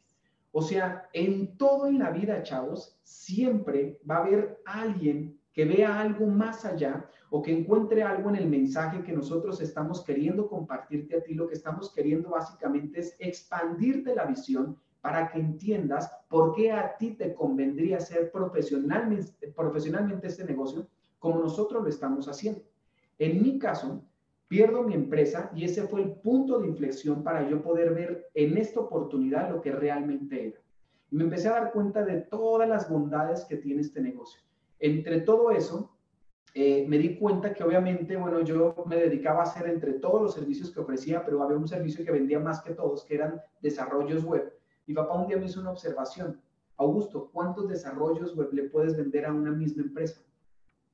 O 0.51 0.61
sea, 0.61 1.09
en 1.13 1.57
todo 1.57 1.87
en 1.87 1.97
la 1.97 2.11
vida, 2.11 2.43
chavos, 2.43 2.99
siempre 3.01 3.99
va 4.07 4.17
a 4.17 4.25
haber 4.25 4.61
alguien 4.65 5.35
que 5.51 5.65
vea 5.65 5.99
algo 5.99 6.27
más 6.27 6.63
allá 6.63 7.09
o 7.31 7.41
que 7.41 7.57
encuentre 7.57 8.03
algo 8.03 8.29
en 8.29 8.35
el 8.35 8.47
mensaje 8.47 9.01
que 9.01 9.13
nosotros 9.13 9.61
estamos 9.61 10.03
queriendo 10.03 10.47
compartirte 10.47 11.17
a 11.17 11.23
ti. 11.23 11.33
Lo 11.33 11.47
que 11.47 11.55
estamos 11.55 11.91
queriendo 11.91 12.29
básicamente 12.29 12.99
es 12.99 13.15
expandirte 13.17 14.13
la 14.13 14.25
visión 14.25 14.77
para 15.05 15.29
que 15.29 15.37
entiendas 15.37 16.09
por 16.27 16.55
qué 16.55 16.71
a 16.71 16.97
ti 16.97 17.11
te 17.11 17.35
convendría 17.35 17.97
hacer 17.97 18.31
profesionalmente, 18.31 19.53
profesionalmente 19.55 20.25
este 20.25 20.43
negocio 20.43 20.87
como 21.19 21.41
nosotros 21.41 21.83
lo 21.83 21.89
estamos 21.89 22.27
haciendo. 22.27 22.63
En 23.19 23.39
mi 23.39 23.59
caso, 23.59 24.03
pierdo 24.47 24.81
mi 24.81 24.95
empresa 24.95 25.51
y 25.53 25.63
ese 25.63 25.83
fue 25.83 26.01
el 26.01 26.13
punto 26.13 26.57
de 26.57 26.69
inflexión 26.69 27.21
para 27.23 27.47
yo 27.47 27.61
poder 27.61 27.93
ver 27.93 28.29
en 28.33 28.57
esta 28.57 28.79
oportunidad 28.79 29.51
lo 29.51 29.61
que 29.61 29.73
realmente 29.73 30.47
era. 30.47 30.59
Y 31.11 31.17
me 31.17 31.25
empecé 31.25 31.49
a 31.49 31.59
dar 31.59 31.71
cuenta 31.71 32.03
de 32.03 32.21
todas 32.21 32.67
las 32.67 32.89
bondades 32.89 33.45
que 33.45 33.57
tiene 33.57 33.81
este 33.81 34.01
negocio. 34.01 34.41
Entre 34.79 35.21
todo 35.21 35.51
eso, 35.51 35.95
eh, 36.55 36.83
me 36.87 36.97
di 36.97 37.15
cuenta 37.19 37.53
que 37.53 37.63
obviamente, 37.63 38.17
bueno, 38.17 38.41
yo 38.41 38.73
me 38.87 38.95
dedicaba 38.95 39.41
a 39.41 39.43
hacer 39.43 39.69
entre 39.69 39.93
todos 39.93 40.19
los 40.23 40.33
servicios 40.33 40.71
que 40.71 40.79
ofrecía, 40.79 41.23
pero 41.23 41.43
había 41.43 41.57
un 41.57 41.67
servicio 41.67 42.03
que 42.03 42.11
vendía 42.11 42.39
más 42.39 42.63
que 42.63 42.73
todos, 42.73 43.05
que 43.05 43.13
eran 43.13 43.39
desarrollos 43.61 44.23
web. 44.23 44.54
Mi 44.87 44.93
papá 44.93 45.15
un 45.15 45.27
día 45.27 45.37
me 45.37 45.45
hizo 45.45 45.61
una 45.61 45.71
observación. 45.71 46.39
Augusto, 46.77 47.29
¿cuántos 47.31 47.67
desarrollos 47.67 48.35
web 48.35 48.49
le 48.51 48.69
puedes 48.69 48.95
vender 48.95 49.25
a 49.25 49.33
una 49.33 49.51
misma 49.51 49.83
empresa? 49.83 50.21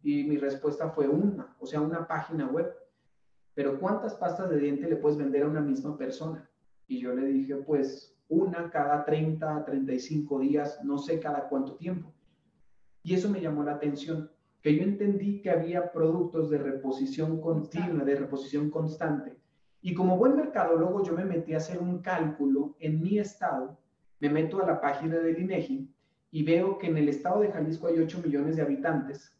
Y 0.03 0.23
mi 0.23 0.37
respuesta 0.37 0.89
fue 0.89 1.07
una, 1.07 1.55
o 1.59 1.65
sea, 1.65 1.81
una 1.81 2.07
página 2.07 2.47
web. 2.47 2.73
Pero 3.53 3.79
¿cuántas 3.79 4.15
pastas 4.15 4.49
de 4.49 4.57
diente 4.57 4.87
le 4.87 4.95
puedes 4.95 5.17
vender 5.17 5.43
a 5.43 5.47
una 5.47 5.61
misma 5.61 5.97
persona? 5.97 6.49
Y 6.87 6.99
yo 6.99 7.13
le 7.13 7.25
dije, 7.25 7.55
pues 7.55 8.17
una 8.29 8.69
cada 8.69 9.03
30, 9.03 9.65
35 9.65 10.39
días, 10.39 10.79
no 10.83 10.97
sé 10.97 11.19
cada 11.19 11.49
cuánto 11.49 11.75
tiempo. 11.75 12.13
Y 13.03 13.13
eso 13.13 13.29
me 13.29 13.41
llamó 13.41 13.63
la 13.63 13.73
atención, 13.73 14.31
que 14.61 14.75
yo 14.75 14.83
entendí 14.83 15.41
que 15.41 15.49
había 15.49 15.91
productos 15.91 16.49
de 16.49 16.59
reposición 16.59 17.41
continua, 17.41 18.05
de 18.05 18.15
reposición 18.15 18.69
constante. 18.69 19.40
Y 19.81 19.93
como 19.93 20.17
buen 20.17 20.35
mercadólogo, 20.35 21.03
yo 21.03 21.13
me 21.13 21.25
metí 21.25 21.53
a 21.53 21.57
hacer 21.57 21.79
un 21.79 21.99
cálculo 21.99 22.75
en 22.79 23.01
mi 23.01 23.17
estado, 23.17 23.77
me 24.19 24.29
meto 24.29 24.61
a 24.61 24.67
la 24.67 24.79
página 24.79 25.15
del 25.17 25.39
INEGI 25.39 25.89
y 26.31 26.43
veo 26.43 26.77
que 26.77 26.87
en 26.87 26.97
el 26.97 27.09
estado 27.09 27.41
de 27.41 27.51
Jalisco 27.51 27.87
hay 27.87 27.99
8 27.99 28.21
millones 28.23 28.55
de 28.55 28.61
habitantes 28.61 29.35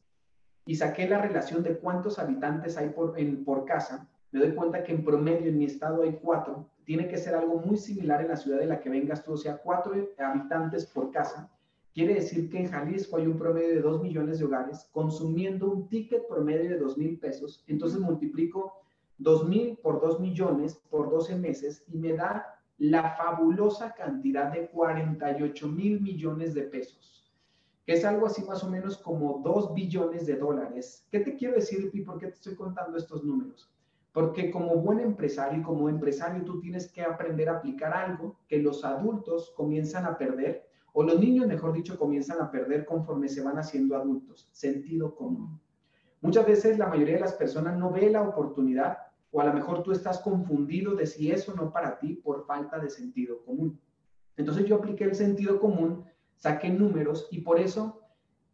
y 0.65 0.75
saqué 0.75 1.07
la 1.07 1.21
relación 1.21 1.61
de 1.63 1.77
cuántos 1.77 2.17
habitantes 2.17 2.77
hay 2.77 2.89
por, 2.89 3.15
por 3.45 3.65
casa, 3.65 4.07
me 4.31 4.39
doy 4.39 4.55
cuenta 4.55 4.83
que 4.83 4.93
en 4.93 5.03
promedio 5.03 5.49
en 5.49 5.57
mi 5.57 5.65
estado 5.65 6.03
hay 6.03 6.17
4, 6.21 6.67
tiene 6.85 7.07
que 7.07 7.17
ser 7.17 7.35
algo 7.35 7.59
muy 7.59 7.77
similar 7.77 8.21
en 8.21 8.29
la 8.29 8.37
ciudad 8.37 8.59
de 8.59 8.65
la 8.65 8.79
que 8.79 8.89
vengas 8.89 9.23
tú, 9.23 9.33
o 9.33 9.37
sea, 9.37 9.57
4 9.57 10.09
habitantes 10.17 10.85
por 10.87 11.11
casa, 11.11 11.51
Quiere 11.93 12.13
decir 12.13 12.49
que 12.49 12.57
en 12.57 12.71
Jalisco 12.71 13.17
hay 13.17 13.27
un 13.27 13.37
promedio 13.37 13.67
de 13.67 13.81
2 13.81 14.01
millones 14.01 14.39
de 14.39 14.45
hogares 14.45 14.87
consumiendo 14.93 15.69
un 15.69 15.89
ticket 15.89 16.25
promedio 16.25 16.69
de 16.69 16.77
2 16.77 16.97
mil 16.97 17.19
pesos. 17.19 17.65
Entonces 17.67 17.99
multiplico 17.99 18.80
2 19.21 19.47
mil 19.47 19.77
por 19.77 20.01
2 20.01 20.19
millones 20.19 20.81
por 20.89 21.11
12 21.11 21.35
meses 21.35 21.83
y 21.87 21.97
me 21.97 22.13
da 22.13 22.59
la 22.79 23.11
fabulosa 23.11 23.93
cantidad 23.93 24.51
de 24.51 24.67
48 24.69 25.67
mil 25.67 26.01
millones 26.01 26.55
de 26.55 26.63
pesos, 26.63 27.31
que 27.85 27.93
es 27.93 28.03
algo 28.03 28.25
así 28.25 28.43
más 28.43 28.63
o 28.63 28.69
menos 28.69 28.97
como 28.97 29.41
2 29.43 29.75
billones 29.75 30.25
de 30.25 30.37
dólares. 30.37 31.07
¿Qué 31.11 31.19
te 31.19 31.35
quiero 31.35 31.55
decir 31.55 31.91
y 31.93 32.01
por 32.01 32.17
qué 32.17 32.27
te 32.27 32.33
estoy 32.33 32.55
contando 32.55 32.97
estos 32.97 33.23
números? 33.23 33.71
Porque 34.11 34.49
como 34.49 34.75
buen 34.77 34.99
empresario 34.99 35.59
y 35.59 35.63
como 35.63 35.87
empresario 35.87 36.43
tú 36.43 36.59
tienes 36.59 36.91
que 36.91 37.03
aprender 37.03 37.47
a 37.49 37.57
aplicar 37.57 37.93
algo 37.93 38.39
que 38.47 38.57
los 38.57 38.83
adultos 38.83 39.53
comienzan 39.55 40.05
a 40.05 40.17
perder 40.17 40.67
o 40.93 41.03
los 41.03 41.19
niños, 41.19 41.47
mejor 41.47 41.73
dicho, 41.73 41.97
comienzan 41.97 42.41
a 42.41 42.51
perder 42.51 42.85
conforme 42.85 43.29
se 43.29 43.41
van 43.41 43.57
haciendo 43.57 43.95
adultos, 43.95 44.49
sentido 44.51 45.15
común. 45.15 45.61
Muchas 46.19 46.45
veces 46.45 46.77
la 46.77 46.87
mayoría 46.87 47.15
de 47.15 47.21
las 47.21 47.33
personas 47.33 47.77
no 47.77 47.91
ve 47.91 48.09
la 48.09 48.23
oportunidad 48.23 49.10
o 49.31 49.41
a 49.41 49.45
lo 49.45 49.53
mejor 49.53 49.83
tú 49.83 49.91
estás 49.91 50.19
confundido 50.19 50.95
de 50.95 51.05
si 51.05 51.31
es 51.31 51.47
o 51.49 51.55
no 51.55 51.71
para 51.71 51.97
ti 51.99 52.15
por 52.15 52.45
falta 52.45 52.79
de 52.79 52.89
sentido 52.89 53.43
común. 53.45 53.79
Entonces 54.37 54.65
yo 54.65 54.75
apliqué 54.75 55.05
el 55.05 55.15
sentido 55.15 55.59
común, 55.59 56.05
saqué 56.35 56.69
números 56.69 57.27
y 57.31 57.41
por 57.41 57.59
eso 57.59 58.01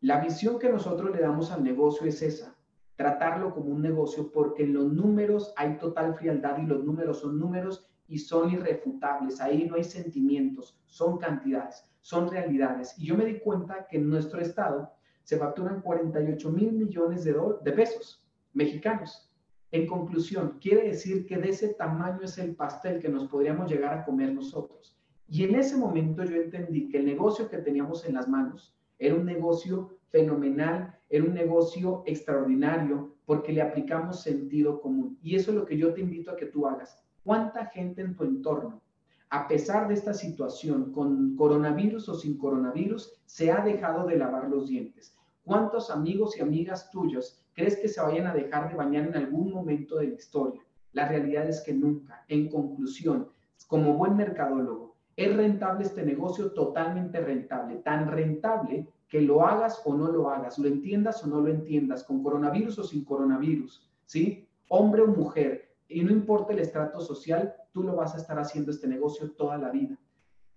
la 0.01 0.19
visión 0.19 0.59
que 0.59 0.69
nosotros 0.69 1.11
le 1.11 1.21
damos 1.21 1.51
al 1.51 1.63
negocio 1.63 2.07
es 2.07 2.21
esa, 2.21 2.55
tratarlo 2.95 3.53
como 3.53 3.71
un 3.71 3.81
negocio 3.81 4.31
porque 4.31 4.63
en 4.63 4.73
los 4.73 4.91
números 4.91 5.53
hay 5.57 5.77
total 5.77 6.15
frialdad 6.15 6.59
y 6.59 6.65
los 6.65 6.83
números 6.83 7.19
son 7.19 7.39
números 7.39 7.89
y 8.07 8.19
son 8.19 8.51
irrefutables, 8.51 9.41
ahí 9.41 9.67
no 9.67 9.75
hay 9.75 9.83
sentimientos, 9.83 10.79
son 10.85 11.17
cantidades 11.17 11.87
son 12.07 12.31
realidades. 12.31 12.95
Y 12.97 13.07
yo 13.07 13.17
me 13.17 13.25
di 13.25 13.37
cuenta 13.39 13.85
que 13.85 13.97
en 13.97 14.09
nuestro 14.09 14.39
estado 14.39 14.93
se 15.23 15.37
facturan 15.37 15.81
48 15.81 16.49
mil 16.51 16.71
millones 16.71 17.25
de, 17.25 17.35
de 17.61 17.71
pesos 17.73 18.25
mexicanos. 18.53 19.26
En 19.71 19.85
conclusión, 19.85 20.57
quiere 20.61 20.89
decir 20.89 21.25
que 21.25 21.37
de 21.37 21.49
ese 21.49 21.73
tamaño 21.73 22.21
es 22.23 22.37
el 22.37 22.55
pastel 22.55 22.99
que 22.99 23.09
nos 23.09 23.27
podríamos 23.27 23.69
llegar 23.69 23.93
a 23.93 24.05
comer 24.05 24.33
nosotros. 24.33 24.97
Y 25.27 25.43
en 25.43 25.55
ese 25.55 25.75
momento 25.75 26.23
yo 26.23 26.35
entendí 26.37 26.87
que 26.87 26.99
el 26.99 27.05
negocio 27.05 27.49
que 27.49 27.57
teníamos 27.57 28.05
en 28.05 28.13
las 28.13 28.29
manos 28.29 28.75
era 28.97 29.15
un 29.15 29.25
negocio 29.25 29.97
fenomenal, 30.09 30.97
era 31.09 31.25
un 31.25 31.33
negocio 31.33 32.03
extraordinario 32.05 33.15
porque 33.25 33.51
le 33.51 33.61
aplicamos 33.61 34.23
sentido 34.23 34.79
común. 34.79 35.17
Y 35.21 35.35
eso 35.35 35.51
es 35.51 35.57
lo 35.57 35.65
que 35.65 35.77
yo 35.77 35.93
te 35.93 36.01
invito 36.01 36.31
a 36.31 36.37
que 36.37 36.45
tú 36.45 36.65
hagas. 36.65 37.03
¿Cuánta 37.23 37.65
gente 37.65 38.01
en 38.01 38.15
tu 38.15 38.23
entorno 38.23 38.81
a 39.29 39.47
pesar 39.47 39.87
de 39.87 39.93
esta 39.93 40.13
situación, 40.13 40.93
con 40.93 41.35
coronavirus 41.35 42.07
o 42.09 42.15
sin 42.15 42.37
coronavirus, 42.37 43.19
se 43.25 43.51
ha 43.51 43.61
dejado 43.61 44.07
de 44.07 44.17
lavar 44.17 44.49
los 44.49 44.69
dientes. 44.69 45.17
¿Cuántos 45.43 45.89
amigos 45.89 46.37
y 46.37 46.41
amigas 46.41 46.89
tuyos 46.91 47.43
crees 47.57 47.75
que 47.77 47.87
se 47.87 47.99
vayan 47.99 48.27
a 48.27 48.35
dejar 48.35 48.69
de 48.69 48.75
bañar 48.75 49.07
en 49.07 49.15
algún 49.15 49.51
momento 49.51 49.97
de 49.97 50.09
la 50.09 50.13
historia? 50.13 50.61
La 50.93 51.07
realidad 51.07 51.49
es 51.49 51.61
que 51.61 51.73
nunca. 51.73 52.23
En 52.27 52.49
conclusión, 52.49 53.29
como 53.65 53.95
buen 53.95 54.15
mercadólogo, 54.15 54.95
¿es 55.15 55.35
rentable 55.35 55.83
este 55.83 56.05
negocio? 56.05 56.51
Totalmente 56.51 57.19
rentable. 57.19 57.77
Tan 57.77 58.11
rentable 58.11 58.87
que 59.09 59.21
lo 59.21 59.43
hagas 59.43 59.81
o 59.85 59.95
no 59.95 60.11
lo 60.11 60.29
hagas, 60.29 60.59
lo 60.59 60.67
entiendas 60.67 61.23
o 61.23 61.27
no 61.27 61.41
lo 61.41 61.49
entiendas, 61.49 62.03
con 62.03 62.21
coronavirus 62.21 62.77
o 62.77 62.83
sin 62.83 63.03
coronavirus, 63.03 63.89
¿sí? 64.05 64.47
Hombre 64.69 65.01
o 65.01 65.07
mujer, 65.07 65.71
y 65.87 66.03
no 66.03 66.11
importa 66.11 66.53
el 66.53 66.59
estrato 66.59 66.99
social, 66.99 67.55
tú 67.71 67.81
lo 67.81 67.95
vas 67.95 68.13
a 68.13 68.17
estar 68.17 68.37
haciendo 68.37 68.69
este 68.69 68.87
negocio 68.87 69.31
toda 69.31 69.57
la 69.57 69.71
vida. 69.71 69.97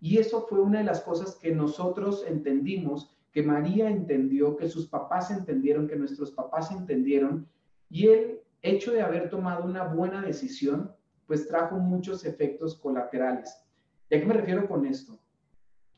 Y 0.00 0.18
eso 0.18 0.46
fue 0.48 0.60
una 0.60 0.80
de 0.80 0.84
las 0.84 1.00
cosas 1.00 1.36
que 1.36 1.54
nosotros 1.54 2.24
entendimos, 2.26 3.16
que 3.32 3.42
María 3.42 3.88
entendió, 3.88 4.56
que 4.56 4.68
sus 4.68 4.88
papás 4.88 5.30
entendieron, 5.30 5.86
que 5.86 5.96
nuestros 5.96 6.32
papás 6.32 6.70
entendieron. 6.72 7.48
Y 7.88 8.08
el 8.08 8.40
hecho 8.62 8.92
de 8.92 9.02
haber 9.02 9.30
tomado 9.30 9.64
una 9.64 9.84
buena 9.84 10.22
decisión, 10.22 10.92
pues 11.26 11.46
trajo 11.46 11.76
muchos 11.76 12.24
efectos 12.24 12.76
colaterales. 12.76 13.56
¿Y 14.08 14.16
a 14.16 14.20
qué 14.20 14.26
me 14.26 14.34
refiero 14.34 14.68
con 14.68 14.84
esto? 14.84 15.18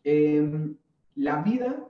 Em, 0.04 0.76
la 1.14 1.42
vida, 1.42 1.88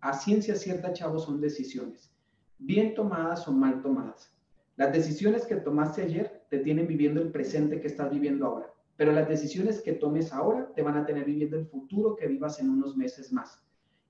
a 0.00 0.12
ciencia 0.12 0.54
cierta, 0.56 0.92
chavos, 0.92 1.24
son 1.24 1.40
decisiones, 1.40 2.12
bien 2.58 2.94
tomadas 2.94 3.48
o 3.48 3.52
mal 3.52 3.80
tomadas. 3.80 4.36
Las 4.76 4.92
decisiones 4.92 5.46
que 5.46 5.56
tomaste 5.56 6.02
ayer 6.02 6.44
te 6.50 6.58
tienen 6.58 6.86
viviendo 6.86 7.20
el 7.20 7.30
presente 7.30 7.80
que 7.80 7.86
estás 7.86 8.10
viviendo 8.10 8.46
ahora, 8.46 8.72
pero 8.96 9.12
las 9.12 9.28
decisiones 9.28 9.80
que 9.80 9.92
tomes 9.92 10.32
ahora 10.32 10.70
te 10.74 10.82
van 10.82 10.96
a 10.96 11.06
tener 11.06 11.24
viviendo 11.24 11.56
el 11.56 11.66
futuro 11.66 12.16
que 12.16 12.26
vivas 12.26 12.58
en 12.60 12.70
unos 12.70 12.96
meses 12.96 13.32
más. 13.32 13.62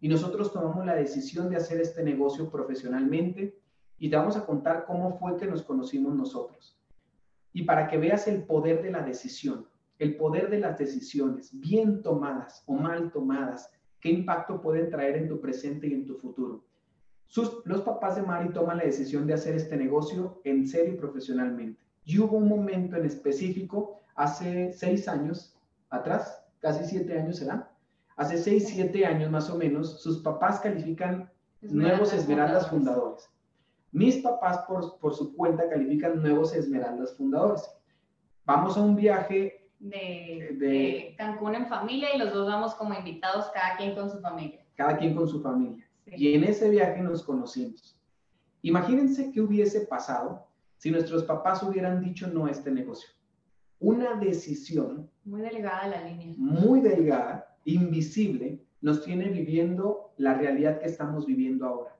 Y 0.03 0.09
nosotros 0.09 0.53
tomamos 0.53 0.85
la 0.85 0.97
decisión 0.97 1.49
de 1.49 1.55
hacer 1.55 1.81
este 1.81 2.03
negocio 2.03 2.51
profesionalmente 2.51 3.57
y 3.99 4.11
te 4.11 4.17
vamos 4.17 4.37
a 4.37 4.45
contar 4.45 4.85
cómo 4.85 5.17
fue 5.17 5.37
que 5.37 5.47
nos 5.47 5.63
conocimos 5.63 6.13
nosotros. 6.17 6.77
Y 7.53 7.63
para 7.63 7.87
que 7.87 7.99
veas 7.99 8.27
el 8.27 8.43
poder 8.43 8.83
de 8.83 8.91
la 8.91 9.03
decisión, 9.03 9.69
el 10.01 10.17
poder 10.17 10.51
de 10.51 10.59
las 10.59 10.77
decisiones, 10.77 11.57
bien 11.61 12.03
tomadas 12.03 12.65
o 12.67 12.75
mal 12.75 13.13
tomadas, 13.13 13.71
qué 14.01 14.11
impacto 14.11 14.61
pueden 14.61 14.91
traer 14.91 15.17
en 15.19 15.29
tu 15.29 15.41
presente 15.41 15.87
y 15.87 15.95
en 15.95 16.05
tu 16.05 16.17
futuro. 16.17 16.65
los 17.65 17.83
papás 17.83 18.17
de 18.17 18.23
Mari 18.23 18.53
toman 18.53 18.79
la 18.79 18.85
decisión 18.85 19.25
de 19.29 19.35
hacer 19.35 19.55
este 19.55 19.77
negocio 19.77 20.41
en 20.43 20.67
serio 20.67 20.95
y 20.95 20.97
profesionalmente. 20.97 21.81
Y 22.05 22.19
hubo 22.19 22.39
un 22.39 22.49
momento 22.49 22.97
en 22.97 23.05
específico, 23.05 24.01
hace 24.17 24.73
seis 24.73 25.07
años 25.07 25.57
atrás, 25.91 26.45
casi 26.59 26.85
siete 26.87 27.17
años 27.17 27.37
será, 27.37 27.72
hace 28.23 28.39
seis, 28.39 28.69
siete 28.69 29.05
años 29.05 29.31
más 29.31 29.51
o 29.51 29.57
menos, 29.57 30.01
sus 30.03 30.19
papás 30.19 30.61
califican 30.61 31.31
nuevos 31.61 32.13
Esmeraldas 32.13 32.69
fundadores. 32.71 33.29
Mis 33.91 34.19
papás, 34.19 34.59
por, 34.67 34.99
por 34.99 35.15
su 35.15 35.35
cuenta, 35.37 35.69
califican 35.69 36.23
nuevos 36.23 36.55
Esmeraldas 36.55 37.17
fundadores. 37.17 37.69
Vamos 38.45 38.77
a 38.77 38.83
un 38.83 38.97
viaje 38.97 39.69
de, 39.79 40.57
de, 40.59 41.15
Cancún 41.19 41.55
en 41.55 41.67
familia 41.67 42.15
y 42.15 42.19
los 42.19 42.33
dos 42.33 42.47
vamos 42.47 42.75
como 42.75 42.95
invitados, 42.95 43.51
cada 43.53 43.77
quien 43.77 43.95
con 43.95 44.09
su 44.11 44.21
familia. 44.21 44.65
Cada 44.77 44.97
quien 44.97 45.15
con 45.15 45.29
su 45.29 45.43
familia. 45.43 45.87
Y 46.07 46.35
en 46.35 46.45
ese 46.45 46.71
viaje 46.71 47.03
nos 47.03 47.23
conocimos. 47.23 47.99
Imagínense 48.63 49.33
qué 49.33 49.41
hubiese 49.41 49.83
pasado 49.83 50.47
si 50.79 50.91
nuestros 50.91 51.25
papás 51.25 51.63
hubieran 51.63 52.01
dicho 52.01 52.29
no 52.29 52.47
a 52.47 52.51
este 52.51 52.71
negocio. 52.71 53.11
Una 53.81 54.15
decisión. 54.15 55.11
Muy 55.25 55.41
delgada 55.41 55.89
la 55.89 56.03
línea. 56.03 56.35
Muy 56.39 56.81
delgada, 56.81 57.52
invisible, 57.65 58.61
nos 58.81 59.05
tiene 59.05 59.29
viviendo 59.29 60.13
la 60.17 60.35
realidad 60.35 60.81
que 60.81 60.87
estamos 60.87 61.27
viviendo 61.27 61.67
ahora. 61.67 61.97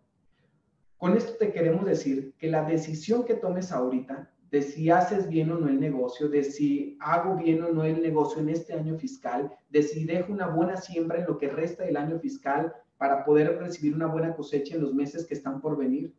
Con 0.99 1.17
esto 1.17 1.35
te 1.39 1.53
queremos 1.53 1.85
decir 1.85 2.35
que 2.39 2.49
la 2.49 2.65
decisión 2.65 3.25
que 3.25 3.35
tomes 3.35 3.73
ahorita 3.73 4.31
de 4.53 4.61
si 4.61 4.91
haces 4.91 5.29
bien 5.29 5.51
o 5.51 5.59
no 5.59 5.69
el 5.69 5.81
negocio, 5.81 6.29
de 6.29 6.45
si 6.45 6.99
hago 7.01 7.37
bien 7.37 7.63
o 7.63 7.73
no 7.73 7.85
el 7.85 8.03
negocio 8.03 8.43
en 8.43 8.51
este 8.51 8.75
año 8.75 8.99
fiscal, 8.99 9.51
de 9.71 9.83
si 9.83 10.05
dejo 10.05 10.31
una 10.31 10.47
buena 10.47 10.77
siembra 10.77 11.21
en 11.21 11.27
lo 11.27 11.39
que 11.39 11.49
resta 11.49 11.85
del 11.85 11.97
año 11.97 12.19
fiscal 12.19 12.75
para 12.99 13.25
poder 13.25 13.59
recibir 13.59 13.95
una 13.95 14.07
buena 14.07 14.37
cosecha 14.37 14.75
en 14.75 14.83
los 14.83 14.93
meses 14.95 15.27
que 15.27 15.33
están 15.33 15.63
por 15.63 15.79
venir, 15.79 16.15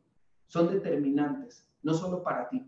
son 0.47 0.71
determinantes, 0.71 1.69
no 1.83 1.93
solo 1.93 2.23
para 2.23 2.49
ti, 2.49 2.65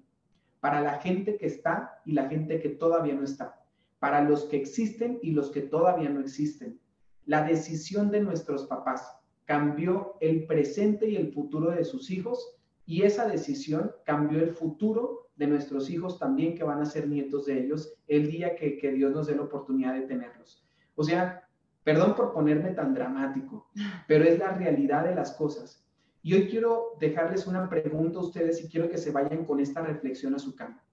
para 0.60 0.82
la 0.82 1.00
gente 1.00 1.36
que 1.36 1.48
está 1.48 2.00
y 2.06 2.12
la 2.12 2.30
gente 2.30 2.62
que 2.62 2.70
todavía 2.70 3.16
no 3.16 3.24
está, 3.24 3.60
para 4.06 4.22
los 4.22 4.44
que 4.44 4.58
existen 4.58 5.18
y 5.24 5.32
los 5.32 5.50
que 5.50 5.62
todavía 5.62 6.12
no 6.12 6.20
existen. 6.20 6.80
La 7.26 7.42
decisión 7.42 8.12
de 8.12 8.20
nuestros 8.20 8.68
papás 8.68 9.18
cambió 9.46 10.14
el 10.22 10.46
presente 10.46 11.10
y 11.10 11.16
el 11.16 11.34
futuro 11.34 11.72
de 11.72 11.84
sus 11.84 12.12
hijos 12.12 12.56
y 12.86 13.02
esa 13.02 13.28
decisión 13.28 13.94
cambió 14.06 14.44
el 14.44 14.52
futuro 14.52 15.32
de 15.38 15.48
nuestros 15.48 15.90
hijos 15.90 16.20
también 16.20 16.54
que 16.54 16.64
van 16.64 16.84
a 16.84 16.86
ser 16.86 17.08
nietos 17.08 17.48
de 17.48 17.60
ellos 17.60 17.96
el 18.08 18.30
día 18.30 18.56
que, 18.56 18.78
Dios 18.92 19.12
nos 19.12 19.26
dé 19.26 19.38
la 19.38 19.42
oportunidad 19.42 19.96
de 19.96 20.02
tenerlos. 20.02 20.64
O 20.94 21.04
sea, 21.04 21.50
perdón 21.84 22.14
por 22.14 22.32
ponerme 22.32 22.74
tan 22.74 22.94
dramático, 22.94 23.72
pero 24.08 24.24
es 24.24 24.38
la 24.38 24.52
realidad 24.52 25.06
de 25.06 25.16
las 25.16 25.32
cosas. 25.32 25.84
Y 26.22 26.36
hoy 26.36 26.48
quiero 26.48 26.92
dejarles 27.00 27.48
una 27.48 27.68
pregunta 27.68 28.20
a 28.20 28.22
ustedes 28.22 28.64
y 28.64 28.70
quiero 28.70 28.88
que 28.88 29.00
se 29.00 29.10
vayan 29.10 29.46
con 29.46 29.60
esta 29.60 29.82
reflexión 29.82 30.36
a 30.36 30.40
su 30.40 30.54
cama. 30.56 30.84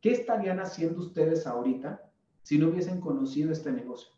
¿Qué 0.00 0.12
estarían 0.12 0.60
haciendo 0.60 0.98
ustedes 0.98 1.46
ahorita 1.46 2.08
si 2.42 2.58
no 2.58 2.68
hubiesen 2.68 3.00
conocido 3.00 3.52
este 3.52 3.72
negocio? 3.72 4.12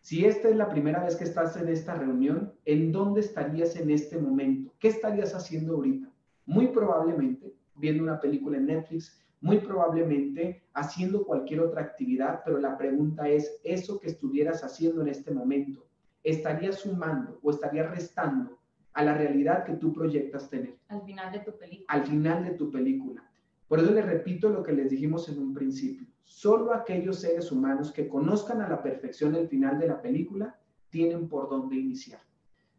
Si 0.00 0.24
esta 0.24 0.48
es 0.48 0.56
la 0.56 0.68
primera 0.68 1.02
vez 1.02 1.16
que 1.16 1.24
estás 1.24 1.56
en 1.56 1.68
esta 1.68 1.94
reunión, 1.94 2.52
¿en 2.64 2.92
dónde 2.92 3.20
estarías 3.20 3.74
en 3.76 3.90
este 3.90 4.18
momento? 4.18 4.72
¿Qué 4.78 4.88
estarías 4.88 5.34
haciendo 5.34 5.74
ahorita? 5.74 6.08
Muy 6.44 6.68
probablemente 6.68 7.52
viendo 7.74 8.02
una 8.02 8.20
película 8.20 8.56
en 8.56 8.66
Netflix, 8.66 9.20
muy 9.40 9.58
probablemente 9.58 10.62
haciendo 10.74 11.24
cualquier 11.24 11.60
otra 11.60 11.82
actividad, 11.82 12.42
pero 12.44 12.58
la 12.58 12.76
pregunta 12.78 13.28
es, 13.28 13.60
¿eso 13.64 14.00
que 14.00 14.08
estuvieras 14.08 14.64
haciendo 14.64 15.02
en 15.02 15.08
este 15.08 15.30
momento, 15.30 15.84
estaría 16.22 16.72
sumando 16.72 17.38
o 17.42 17.50
estaría 17.50 17.88
restando 17.88 18.58
a 18.92 19.04
la 19.04 19.14
realidad 19.14 19.64
que 19.64 19.74
tú 19.74 19.92
proyectas 19.92 20.48
tener? 20.48 20.76
Al 20.88 21.02
final 21.02 21.32
de 21.32 21.40
tu 21.40 21.56
película. 21.56 21.86
Al 21.88 22.06
final 22.06 22.44
de 22.44 22.50
tu 22.52 22.70
película. 22.70 23.30
Por 23.68 23.80
eso 23.80 23.90
les 23.92 24.06
repito 24.06 24.48
lo 24.48 24.62
que 24.62 24.72
les 24.72 24.90
dijimos 24.90 25.28
en 25.28 25.38
un 25.38 25.52
principio. 25.52 26.06
Solo 26.22 26.72
aquellos 26.72 27.20
seres 27.20 27.50
humanos 27.50 27.92
que 27.92 28.08
conozcan 28.08 28.60
a 28.60 28.68
la 28.68 28.82
perfección 28.82 29.34
el 29.34 29.48
final 29.48 29.78
de 29.78 29.88
la 29.88 30.00
película 30.00 30.58
tienen 30.90 31.28
por 31.28 31.48
dónde 31.48 31.76
iniciar. 31.76 32.20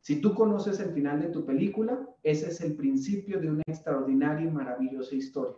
Si 0.02 0.22
tú 0.22 0.34
conoces 0.34 0.80
el 0.80 0.92
final 0.92 1.22
de 1.22 1.28
tu 1.28 1.46
película, 1.46 2.08
ese 2.24 2.48
es 2.48 2.62
el 2.62 2.76
principio 2.76 3.42
de 3.42 3.50
una 3.50 3.64
extraordinaria 3.68 4.48
y 4.48 4.52
maravillosa 4.52 5.16
historia. 5.16 5.58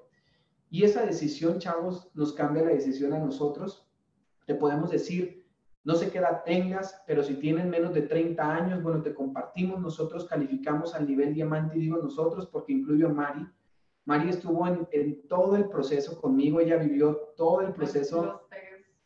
Y 0.72 0.84
esa 0.84 1.06
decisión, 1.06 1.60
chavos, 1.60 2.10
nos 2.16 2.34
cambia 2.34 2.64
la 2.64 2.72
decisión 2.72 3.14
a 3.14 3.20
nosotros. 3.20 3.88
Te 4.48 4.56
podemos 4.56 4.90
decir, 4.90 5.46
no 5.84 5.96
sé 5.96 6.10
qué 6.10 6.18
edad 6.18 6.44
tengas, 6.44 7.02
pero 7.06 7.24
si 7.24 7.36
tienen 7.36 7.70
menos 7.70 7.94
de 7.94 8.04
30 8.04 8.56
años, 8.56 8.84
bueno, 8.84 9.02
te 9.02 9.14
compartimos, 9.14 9.80
nosotros 9.80 10.26
calificamos 10.26 10.96
al 10.96 11.08
nivel 11.08 11.34
diamante, 11.34 11.78
digo 11.78 11.98
nosotros 11.98 12.48
porque 12.48 12.74
incluyo 12.74 13.08
a 13.08 13.14
Mari, 13.14 13.48
Mari 14.06 14.30
estuvo 14.30 14.66
en, 14.68 15.28
todo 15.28 15.56
el 15.56 15.70
proceso 15.70 16.20
conmigo, 16.20 16.60
ella 16.60 16.78
vivió 16.78 17.34
todo 17.36 17.62
el 17.62 17.74
proceso, 17.74 18.48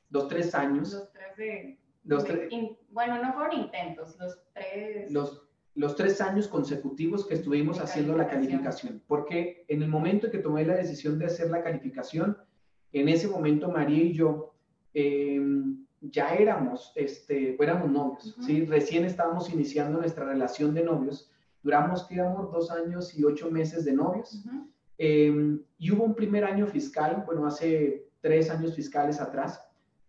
los 0.10 0.28
tres, 0.28 0.56
años. 0.56 0.94
Los 0.94 2.24
tres 2.24 2.50
de... 2.50 2.78
bueno, 2.92 3.22
no 3.22 3.34
fueron 3.34 3.60
intentos, 3.60 4.18
los 4.20 4.40
tres... 4.54 5.12
Los, 5.12 5.44
los 5.76 5.96
tres 5.96 6.22
años 6.22 6.48
consecutivos 6.48 7.26
que 7.26 7.34
estuvimos 7.34 7.80
haciendo 7.80 8.16
la 8.16 8.28
calificación, 8.28 9.02
porque 9.08 9.66
en 9.68 9.82
el 9.82 9.90
momento 9.90 10.30
que 10.30 10.38
tomé 10.38 10.66
la 10.66 10.76
decisión 10.76 11.18
de 11.18 11.26
hacer 11.26 11.50
la 11.50 11.64
calificación, 11.64 12.38
en 12.92 13.10
ese 13.10 13.28
momento 13.28 13.70
María 13.70 14.04
y 14.04 14.14
yo 14.14 14.54
em, 14.94 15.84
ya 16.00 16.36
éramos, 16.36 16.92
este, 16.96 17.58
éramos 17.60 17.90
novios, 17.90 18.36
¿sí? 18.42 18.66
Recién 18.66 19.06
estábamos 19.06 19.50
iniciando 19.52 20.00
nuestra 20.00 20.26
relación 20.26 20.74
de 20.74 20.84
novios, 20.84 21.32
duramos, 21.64 22.08
digamos, 22.08 22.52
dos 22.52 22.70
años 22.70 23.18
y 23.18 23.24
ocho 23.24 23.50
meses 23.50 23.84
de 23.86 23.94
novios. 23.94 24.44
Em, 24.98 25.62
y 25.78 25.92
hubo 25.92 26.04
un 26.04 26.16
primer 26.16 26.44
año 26.44 26.68
fiscal, 26.68 27.24
bueno, 27.26 27.46
hace 27.46 28.08
tres 28.22 28.50
años 28.50 28.76
fiscales 28.76 29.20
atrás, 29.20 29.66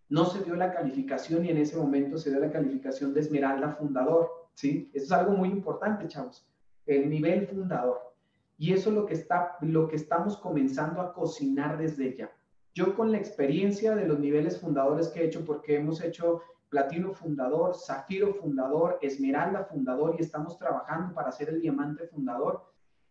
no 0.08 0.26
se 0.26 0.42
dio 0.44 0.54
la 0.54 0.72
calificación 0.72 1.44
y 1.44 1.50
en 1.50 1.56
ese 1.56 1.76
momento 1.76 2.18
se 2.18 2.30
dio 2.30 2.40
la 2.40 2.52
calificación 2.52 3.14
de 3.14 3.20
Esmeralda 3.20 3.70
Fundador, 3.70 4.30
¿sí? 4.54 4.90
Eso 4.92 5.06
es 5.06 5.12
algo 5.12 5.32
muy 5.32 5.48
importante, 5.48 6.06
chavos, 6.06 6.46
el 6.86 7.08
nivel 7.08 7.46
fundador. 7.46 8.14
Y 8.56 8.72
eso 8.72 8.90
es 8.90 8.94
lo 8.94 9.06
que, 9.06 9.14
está, 9.14 9.56
lo 9.62 9.88
que 9.88 9.96
estamos 9.96 10.36
comenzando 10.36 11.00
a 11.00 11.12
cocinar 11.12 11.78
desde 11.78 12.16
ya. 12.16 12.30
Yo 12.74 12.94
con 12.94 13.10
la 13.10 13.18
experiencia 13.18 13.94
de 13.94 14.06
los 14.06 14.18
niveles 14.18 14.60
fundadores 14.60 15.08
que 15.08 15.20
he 15.20 15.26
hecho, 15.26 15.44
porque 15.44 15.76
hemos 15.76 16.02
hecho 16.02 16.42
platino 16.68 17.12
fundador, 17.12 17.74
zafiro 17.76 18.34
fundador, 18.34 18.98
esmeralda 19.00 19.64
fundador 19.64 20.16
y 20.18 20.22
estamos 20.22 20.58
trabajando 20.58 21.14
para 21.14 21.28
hacer 21.28 21.48
el 21.48 21.60
diamante 21.60 22.06
fundador, 22.08 22.64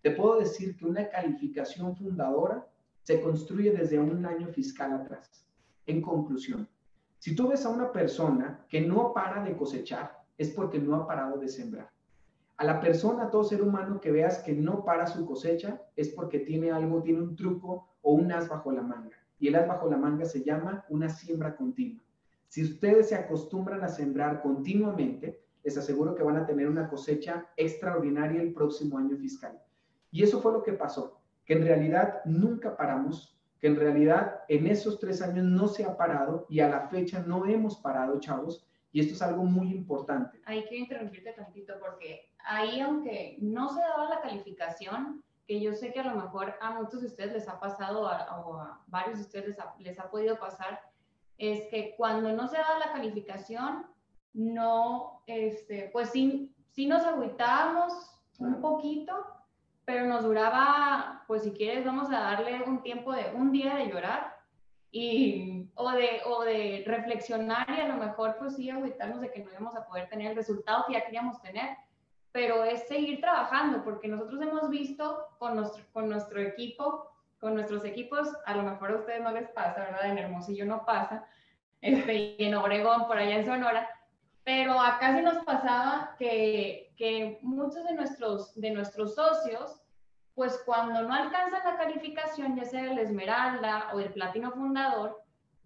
te 0.04 0.12
puedo 0.12 0.38
decir 0.38 0.76
que 0.76 0.86
una 0.86 1.08
calificación 1.08 1.96
fundadora 1.96 2.68
se 3.04 3.22
construye 3.22 3.72
desde 3.72 3.98
un 3.98 4.26
año 4.26 4.50
fiscal 4.50 4.92
atrás. 4.92 5.48
En 5.86 6.02
conclusión, 6.02 6.68
si 7.20 7.34
tú 7.34 7.48
ves 7.48 7.66
a 7.66 7.70
una 7.70 7.90
persona 7.90 8.66
que 8.68 8.82
no 8.82 9.14
para 9.14 9.42
de 9.46 9.56
cosechar, 9.56 10.22
es 10.38 10.50
porque 10.50 10.78
no 10.78 10.96
ha 10.98 11.08
parado 11.08 11.38
de 11.38 11.48
sembrar. 11.48 11.90
A 12.58 12.66
la 12.66 12.82
persona, 12.82 13.24
a 13.24 13.32
todo 13.32 13.46
ser 13.46 13.62
humano 13.62 14.02
que 14.02 14.12
veas 14.12 14.40
que 14.40 14.52
no 14.52 14.84
para 14.84 15.08
su 15.08 15.26
cosecha, 15.26 15.82
es 15.96 16.10
porque 16.10 16.40
tiene 16.40 16.70
algo, 16.70 17.02
tiene 17.02 17.22
un 17.22 17.38
truco 17.38 17.88
o 18.02 18.12
un 18.12 18.30
as 18.34 18.50
bajo 18.50 18.74
la 18.74 18.82
manga. 18.82 19.18
Y 19.40 19.48
el 19.48 19.56
as 19.56 19.70
bajo 19.70 19.90
la 19.90 19.96
manga 19.96 20.26
se 20.26 20.44
llama 20.44 20.84
una 20.90 21.08
siembra 21.08 21.56
continua. 21.56 22.04
Si 22.50 22.62
ustedes 22.62 23.08
se 23.08 23.16
acostumbran 23.16 23.82
a 23.86 23.88
sembrar 23.88 24.42
continuamente, 24.42 25.42
les 25.64 25.78
aseguro 25.78 26.14
que 26.14 26.24
van 26.24 26.36
a 26.36 26.46
tener 26.46 26.68
una 26.68 26.90
cosecha 26.90 27.48
extraordinaria 27.56 28.42
el 28.42 28.54
próximo 28.54 28.98
año 28.98 29.16
fiscal. 29.16 29.63
Y 30.14 30.22
eso 30.22 30.40
fue 30.40 30.54
lo 30.54 30.62
que 30.62 30.74
pasó, 30.74 31.20
que 31.44 31.54
en 31.54 31.66
realidad 31.66 32.22
nunca 32.24 32.78
paramos, 32.78 33.36
que 33.60 33.66
en 33.66 33.76
realidad 33.76 34.42
en 34.48 34.68
esos 34.68 35.00
tres 35.00 35.24
años 35.24 35.44
no 35.44 35.68
se 35.68 35.84
ha 35.84 35.98
parado 35.98 36.46
y 36.50 36.60
a 36.60 36.70
la 36.70 36.88
fecha 36.88 37.24
no 37.26 37.48
hemos 37.48 37.78
parado, 37.78 38.20
chavos. 38.20 38.64
Y 38.92 39.00
esto 39.00 39.16
es 39.16 39.22
algo 39.24 39.44
muy 39.44 39.72
importante. 39.72 40.40
Ahí 40.46 40.66
quiero 40.70 40.84
interrumpirte 40.84 41.34
tantito 41.34 41.74
porque 41.80 42.30
ahí, 42.46 42.80
aunque 42.80 43.38
no 43.42 43.70
se 43.70 43.82
daba 43.82 44.08
la 44.08 44.22
calificación, 44.22 45.24
que 45.48 45.60
yo 45.60 45.74
sé 45.74 45.92
que 45.92 46.02
a 46.02 46.14
lo 46.14 46.22
mejor 46.22 46.54
a 46.62 46.80
muchos 46.80 47.02
de 47.02 47.08
ustedes 47.08 47.34
les 47.34 47.50
ha 47.50 47.60
pasado 47.60 48.04
o 48.04 48.08
a 48.08 48.84
varios 48.86 49.18
de 49.18 49.24
ustedes 49.24 49.48
les 49.48 49.60
ha, 49.60 49.74
les 49.80 50.00
ha 50.00 50.12
podido 50.12 50.38
pasar, 50.38 50.80
es 51.40 51.68
que 51.72 51.96
cuando 51.98 52.32
no 52.34 52.48
se 52.48 52.58
daba 52.58 52.78
la 52.78 52.94
calificación, 52.94 53.88
no, 54.34 55.24
este, 55.26 55.90
pues 55.92 56.12
sí, 56.12 56.54
sí 56.70 56.86
nos 56.86 57.04
agüitábamos 57.04 57.94
un 58.38 58.62
poquito, 58.62 59.33
pero 59.86 60.06
nos 60.06 60.24
duraba, 60.24 61.24
pues 61.28 61.44
si 61.44 61.52
quieres, 61.52 61.86
vamos 61.86 62.10
a 62.10 62.20
darle 62.20 62.64
un 62.64 62.82
tiempo 62.82 63.12
de 63.12 63.32
un 63.36 63.52
día 63.52 63.76
de 63.76 63.88
llorar 63.88 64.38
y, 64.92 65.70
o, 65.76 65.92
de, 65.92 66.22
o 66.26 66.44
de 66.44 66.84
reflexionar 66.86 67.68
y 67.70 67.82
a 67.82 67.88
lo 67.88 67.96
mejor 67.96 68.38
pues 68.38 68.56
sí 68.56 68.70
agüitarnos 68.70 69.22
de 69.22 69.32
que 69.32 69.44
no 69.44 69.52
íbamos 69.52 69.76
a 69.76 69.86
poder 69.86 70.08
tener 70.08 70.32
el 70.32 70.36
resultado 70.36 70.86
que 70.88 70.94
ya 70.94 71.04
queríamos 71.04 71.42
tener, 71.42 71.78
pero 72.32 72.64
es 72.64 72.88
seguir 72.88 73.20
trabajando, 73.20 73.84
porque 73.84 74.08
nosotros 74.08 74.42
hemos 74.42 74.70
visto 74.70 75.28
con 75.38 75.56
nuestro, 75.56 75.84
con 75.92 76.10
nuestro 76.10 76.42
equipo, 76.42 77.12
con 77.40 77.56
nuestros 77.56 77.84
equipos, 77.84 78.30
a 78.46 78.56
lo 78.56 78.64
mejor 78.64 78.92
a 78.92 78.96
ustedes 78.96 79.22
no 79.22 79.32
les 79.32 79.50
pasa, 79.50 79.82
¿verdad? 79.82 80.10
En 80.10 80.18
Hermosillo 80.18 80.66
no 80.66 80.86
pasa, 80.86 81.26
este, 81.82 82.36
y 82.38 82.46
en 82.46 82.56
Obregón, 82.56 83.08
por 83.08 83.18
allá 83.18 83.36
en 83.36 83.46
Sonora, 83.46 83.90
pero 84.44 84.80
acá 84.80 85.16
sí 85.16 85.22
nos 85.22 85.38
pasaba 85.46 86.16
que, 86.18 86.94
que 86.98 87.40
muchos 87.42 87.84
de 87.86 87.94
nuestros, 87.94 88.60
de 88.60 88.72
nuestros 88.72 89.16
socios, 89.16 89.82
pues 90.36 90.62
cuando 90.66 91.04
no 91.04 91.14
alcanzan 91.14 91.64
la 91.64 91.78
calificación, 91.78 92.56
ya 92.56 92.66
sea 92.66 92.92
el 92.92 92.98
Esmeralda 92.98 93.90
o 93.94 94.00
el 94.00 94.12
Platino 94.12 94.52
Fundador, 94.52 95.24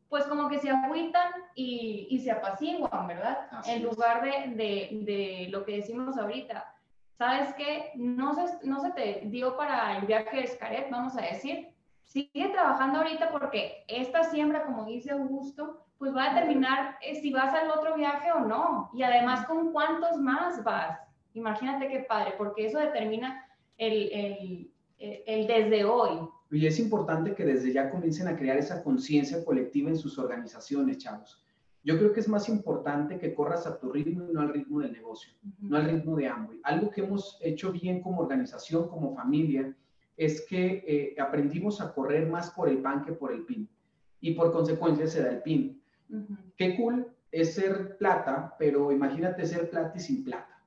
pues 0.10 0.26
como 0.26 0.48
que 0.48 0.60
se 0.60 0.70
agüitan 0.70 1.32
y, 1.56 2.08
y 2.10 2.20
se 2.20 2.32
apaciguan, 2.32 3.08
¿verdad? 3.08 3.50
en 3.66 3.84
lugar 3.84 4.24
de, 4.24 4.56
de, 4.56 4.90
de, 5.04 5.48
lo 5.50 5.66
que 5.66 5.78
decimos 5.78 6.18
ahorita. 6.18 6.74
¿Sabes 7.18 7.54
qué? 7.56 7.92
No 7.96 8.34
se, 8.36 8.66
no 8.66 8.80
se 8.80 8.92
te 8.92 9.22
dio 9.26 9.58
para 9.58 9.98
el 9.98 10.06
viaje 10.06 10.38
de 10.38 10.44
Escaret, 10.44 10.90
vamos 10.92 11.18
a 11.18 11.22
decir. 11.22 11.70
Sigue 12.08 12.50
trabajando 12.50 13.00
ahorita 13.00 13.32
porque 13.32 13.84
esta 13.88 14.24
siembra, 14.24 14.66
como 14.66 14.86
dice 14.86 15.12
Augusto, 15.12 15.86
pues 15.98 16.16
va 16.16 16.24
a 16.24 16.34
determinar 16.34 16.96
eh, 17.02 17.20
si 17.22 17.32
vas 17.32 17.54
al 17.54 17.70
otro 17.70 17.96
viaje 17.96 18.32
o 18.32 18.40
no. 18.40 18.90
Y 18.94 19.04
además, 19.04 19.46
con 19.46 19.72
cuántos 19.72 20.18
más 20.18 20.64
vas. 20.64 21.00
Imagínate 21.34 21.90
qué 21.90 22.00
padre, 22.00 22.34
porque 22.38 22.66
eso 22.66 22.80
determina 22.80 23.46
el, 23.78 24.10
el, 24.12 24.72
el 24.98 25.48
desde 25.48 25.86
hoy. 25.86 26.28
Y 26.50 26.66
es 26.66 26.80
importante 26.80 27.36
que 27.36 27.46
desde 27.46 27.74
ya 27.74 27.90
comiencen 27.90 28.28
a 28.28 28.38
crear 28.38 28.58
esa 28.58 28.84
conciencia 28.84 29.44
colectiva 29.44 29.90
en 29.90 29.98
sus 29.98 30.18
organizaciones, 30.18 30.98
chavos. 30.98 31.44
Yo 31.84 31.98
creo 31.98 32.12
que 32.12 32.22
es 32.22 32.28
más 32.28 32.50
importante 32.50 33.20
que 33.20 33.34
corras 33.34 33.68
a 33.68 33.78
tu 33.78 33.92
ritmo 33.92 34.28
y 34.30 34.34
no 34.34 34.42
al 34.42 34.54
ritmo 34.54 34.80
del 34.80 34.92
negocio, 34.92 35.32
no 35.60 35.78
al 35.78 35.86
ritmo 35.86 36.16
de 36.16 36.28
Amway. 36.28 36.60
Algo 36.64 36.90
que 36.90 37.02
hemos 37.02 37.38
hecho 37.42 37.72
bien 37.72 38.02
como 38.02 38.22
organización, 38.22 38.90
como 38.90 39.16
familia, 39.16 39.74
es 40.18 40.46
que 40.48 40.84
eh, 40.86 41.16
aprendimos 41.22 41.80
a 41.80 41.94
correr 41.94 42.28
más 42.28 42.52
por 42.52 42.68
el 42.68 42.80
pan 42.80 43.06
que 43.06 43.14
por 43.14 43.32
el 43.32 43.46
pin. 43.46 43.70
Y 44.20 44.34
por 44.34 44.52
consecuencia 44.52 45.08
se 45.08 45.22
da 45.22 45.30
el 45.30 45.42
pin. 45.44 45.82
Qué 46.58 46.76
cool 46.76 47.08
es 47.32 47.54
ser 47.54 47.98
plata, 47.98 48.56
pero 48.58 48.92
imagínate 48.92 49.46
ser 49.46 49.70
plata 49.70 49.94
y 49.96 50.00
sin 50.00 50.24
plata 50.24 50.58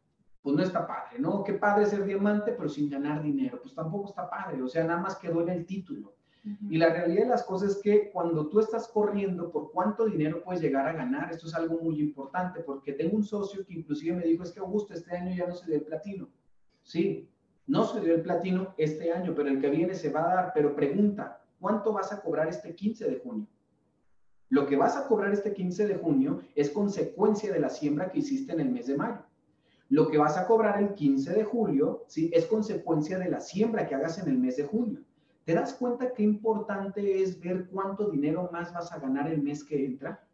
pues 0.42 0.56
no 0.56 0.62
está 0.62 0.86
padre, 0.86 1.18
¿no? 1.18 1.44
Qué 1.44 1.54
padre 1.54 1.86
ser 1.86 2.04
diamante, 2.04 2.52
pero 2.52 2.68
sin 2.68 2.88
ganar 2.88 3.22
dinero, 3.22 3.60
pues 3.60 3.74
tampoco 3.74 4.08
está 4.08 4.28
padre, 4.30 4.62
o 4.62 4.68
sea, 4.68 4.84
nada 4.84 5.00
más 5.00 5.16
quedó 5.16 5.42
en 5.42 5.50
el 5.50 5.66
título. 5.66 6.14
Y 6.70 6.78
la 6.78 6.88
realidad 6.88 7.24
de 7.24 7.28
las 7.28 7.42
cosas 7.42 7.72
es 7.72 7.82
que 7.82 8.10
cuando 8.10 8.48
tú 8.48 8.60
estás 8.60 8.88
corriendo 8.88 9.52
por 9.52 9.72
cuánto 9.72 10.06
dinero 10.06 10.42
puedes 10.42 10.62
llegar 10.62 10.86
a 10.88 10.94
ganar, 10.94 11.30
esto 11.30 11.46
es 11.46 11.54
algo 11.54 11.78
muy 11.82 12.00
importante, 12.00 12.60
porque 12.60 12.94
tengo 12.94 13.14
un 13.14 13.24
socio 13.24 13.66
que 13.66 13.74
inclusive 13.74 14.16
me 14.16 14.24
dijo, 14.24 14.42
es 14.42 14.52
que 14.52 14.60
Augusto, 14.60 14.94
este 14.94 15.14
año 15.14 15.36
ya 15.36 15.46
no 15.46 15.54
se 15.54 15.74
el 15.74 15.82
platino. 15.82 16.30
Sí, 16.82 17.28
no 17.70 17.84
se 17.84 18.00
dio 18.00 18.16
el 18.16 18.22
platino 18.22 18.74
este 18.76 19.12
año, 19.12 19.32
pero 19.32 19.48
el 19.48 19.60
que 19.60 19.70
viene 19.70 19.94
se 19.94 20.10
va 20.10 20.24
a 20.24 20.34
dar, 20.34 20.52
pero 20.52 20.74
pregunta, 20.74 21.40
¿cuánto 21.60 21.92
vas 21.92 22.12
a 22.12 22.20
cobrar 22.20 22.48
este 22.48 22.74
15 22.74 23.08
de 23.08 23.20
junio? 23.20 23.46
Lo 24.48 24.66
que 24.66 24.74
vas 24.74 24.96
a 24.96 25.06
cobrar 25.06 25.32
este 25.32 25.52
15 25.52 25.86
de 25.86 25.94
junio 25.94 26.40
es 26.56 26.68
consecuencia 26.70 27.52
de 27.52 27.60
la 27.60 27.68
siembra 27.68 28.10
que 28.10 28.18
hiciste 28.18 28.52
en 28.52 28.58
el 28.58 28.70
mes 28.70 28.88
de 28.88 28.96
mayo. 28.96 29.22
Lo 29.88 30.08
que 30.08 30.18
vas 30.18 30.36
a 30.36 30.48
cobrar 30.48 30.82
el 30.82 30.94
15 30.94 31.32
de 31.32 31.44
julio, 31.44 32.02
¿sí? 32.08 32.28
Es 32.34 32.46
consecuencia 32.46 33.20
de 33.20 33.30
la 33.30 33.38
siembra 33.38 33.86
que 33.86 33.94
hagas 33.94 34.18
en 34.18 34.28
el 34.28 34.38
mes 34.38 34.56
de 34.56 34.64
junio. 34.64 35.04
¿Te 35.44 35.54
das 35.54 35.72
cuenta 35.74 36.12
qué 36.12 36.24
importante 36.24 37.22
es 37.22 37.38
ver 37.38 37.68
cuánto 37.68 38.10
dinero 38.10 38.50
más 38.52 38.74
vas 38.74 38.90
a 38.90 38.98
ganar 38.98 39.30
el 39.30 39.40
mes 39.40 39.62
que 39.62 39.84
entra? 39.84 40.26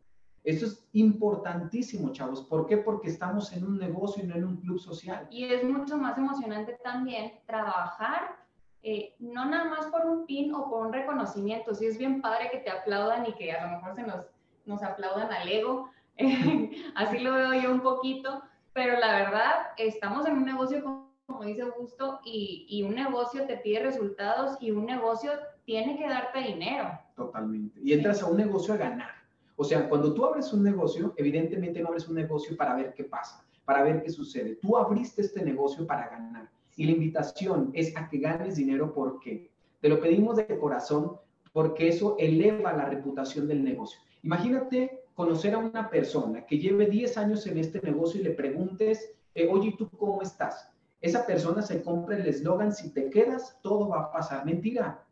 Eso 0.47 0.65
es 0.65 0.89
importantísimo, 0.93 2.13
chavos. 2.13 2.41
¿Por 2.43 2.67
qué? 2.67 2.79
Porque 2.79 3.09
estamos 3.09 3.53
en 3.53 3.67
un 3.67 3.79
negocio 3.79 4.25
y 4.25 4.27
no 4.27 4.37
en 4.37 4.45
un 4.45 4.57
club 4.57 4.79
social. 4.79 5.27
Y 5.31 5.45
es 5.45 5.63
mucho 5.63 5.99
más 5.99 6.17
emocionante 6.17 6.79
también 6.83 7.33
trabajar, 7.47 8.37
eh, 8.83 9.15
no 9.19 9.45
nada 9.45 9.65
más 9.65 9.87
por 9.87 10.07
un 10.07 10.25
pin 10.25 10.55
o 10.55 10.71
por 10.71 10.87
un 10.87 10.93
reconocimiento. 10.93 11.75
Sí 11.75 11.87
es 11.87 11.99
bien 11.99 12.23
padre 12.23 12.49
que 12.51 12.59
te 12.59 12.71
aplaudan 12.71 13.27
y 13.27 13.35
que 13.35 13.53
a 13.53 13.67
lo 13.67 13.77
mejor 13.77 13.95
se 13.95 14.03
nos, 14.03 14.25
nos 14.65 14.83
aplaudan 14.83 15.31
al 15.31 15.47
ego. 15.49 15.91
así 16.95 17.19
lo 17.19 17.35
veo 17.35 17.53
yo 17.53 17.71
un 17.71 17.81
poquito 17.81 18.43
pero 18.77 19.01
la 19.01 19.11
verdad, 19.15 19.53
estamos 19.79 20.27
en 20.27 20.37
un 20.37 20.45
negocio, 20.45 20.85
como 21.25 21.45
dice 21.45 21.63
Augusto, 21.63 22.21
y, 22.27 22.67
y 22.69 22.83
un 22.83 22.95
negocio 22.95 23.47
te 23.47 23.57
pide 23.57 23.83
resultados 23.83 24.59
y 24.61 24.71
un 24.71 24.85
negocio 24.85 25.33
tiene 25.65 25.97
que 25.97 26.07
darte 26.07 26.41
dinero. 26.41 26.91
Totalmente. 27.17 27.81
Y 27.83 27.95
entras 27.95 28.23
a 28.23 28.27
un 28.27 28.37
negocio 28.37 28.75
a 28.75 28.77
ganar. 28.77 29.16
O 29.57 29.65
sea, 29.65 29.89
cuando 29.89 30.13
tú 30.13 30.25
abres 30.25 30.53
un 30.53 30.63
negocio, 30.63 31.15
evidentemente 31.17 31.81
no 31.81 31.89
abres 31.89 32.09
un 32.09 32.15
negocio 32.15 32.57
para 32.57 32.77
ver 32.77 32.93
qué 32.95 33.05
pasa, 33.05 33.45
para 33.65 33.83
ver 33.83 34.03
qué 34.03 34.11
sucede. 34.11 34.57
Tú 34.57 34.77
abriste 34.77 35.23
este 35.23 35.43
negocio 35.43 35.87
para 35.87 36.09
ganar. 36.09 36.51
Y 36.77 36.85
la 36.85 36.93
invitación 36.93 37.71
es 37.73 37.97
a 37.97 38.09
que 38.09 38.19
ganes 38.19 38.57
dinero 38.57 38.93
porque 38.93 39.51
te 39.81 39.89
lo 39.89 39.99
pedimos 39.99 40.37
de 40.37 40.59
corazón, 40.59 41.17
porque 41.53 41.89
eso 41.89 42.17
eleva 42.19 42.75
la 42.75 42.85
reputación 42.85 43.49
del 43.49 43.65
negocio. 43.65 43.99
Imagínate 44.23 45.05
conocer 45.15 45.55
a 45.55 45.59
una 45.59 45.89
persona 45.89 46.45
que 46.45 46.59
lleve 46.59 46.87
10 46.87 47.17
años 47.17 47.47
en 47.47 47.57
este 47.57 47.81
negocio 47.81 48.21
y 48.21 48.25
le 48.25 48.31
preguntes, 48.33 49.11
eh, 49.35 49.49
oye, 49.51 49.75
¿tú 49.79 49.89
cómo 49.89 50.21
estás? 50.21 50.71
Esa 51.01 51.25
persona 51.25 51.63
se 51.63 51.83
compra 51.83 52.17
el 52.17 52.27
eslogan, 52.27 52.73
si 52.73 52.91
te 52.91 53.09
quedas, 53.09 53.59
todo 53.63 53.89
va 53.89 54.01
a 54.01 54.13
pasar. 54.13 54.45
Mentira. 54.45 55.06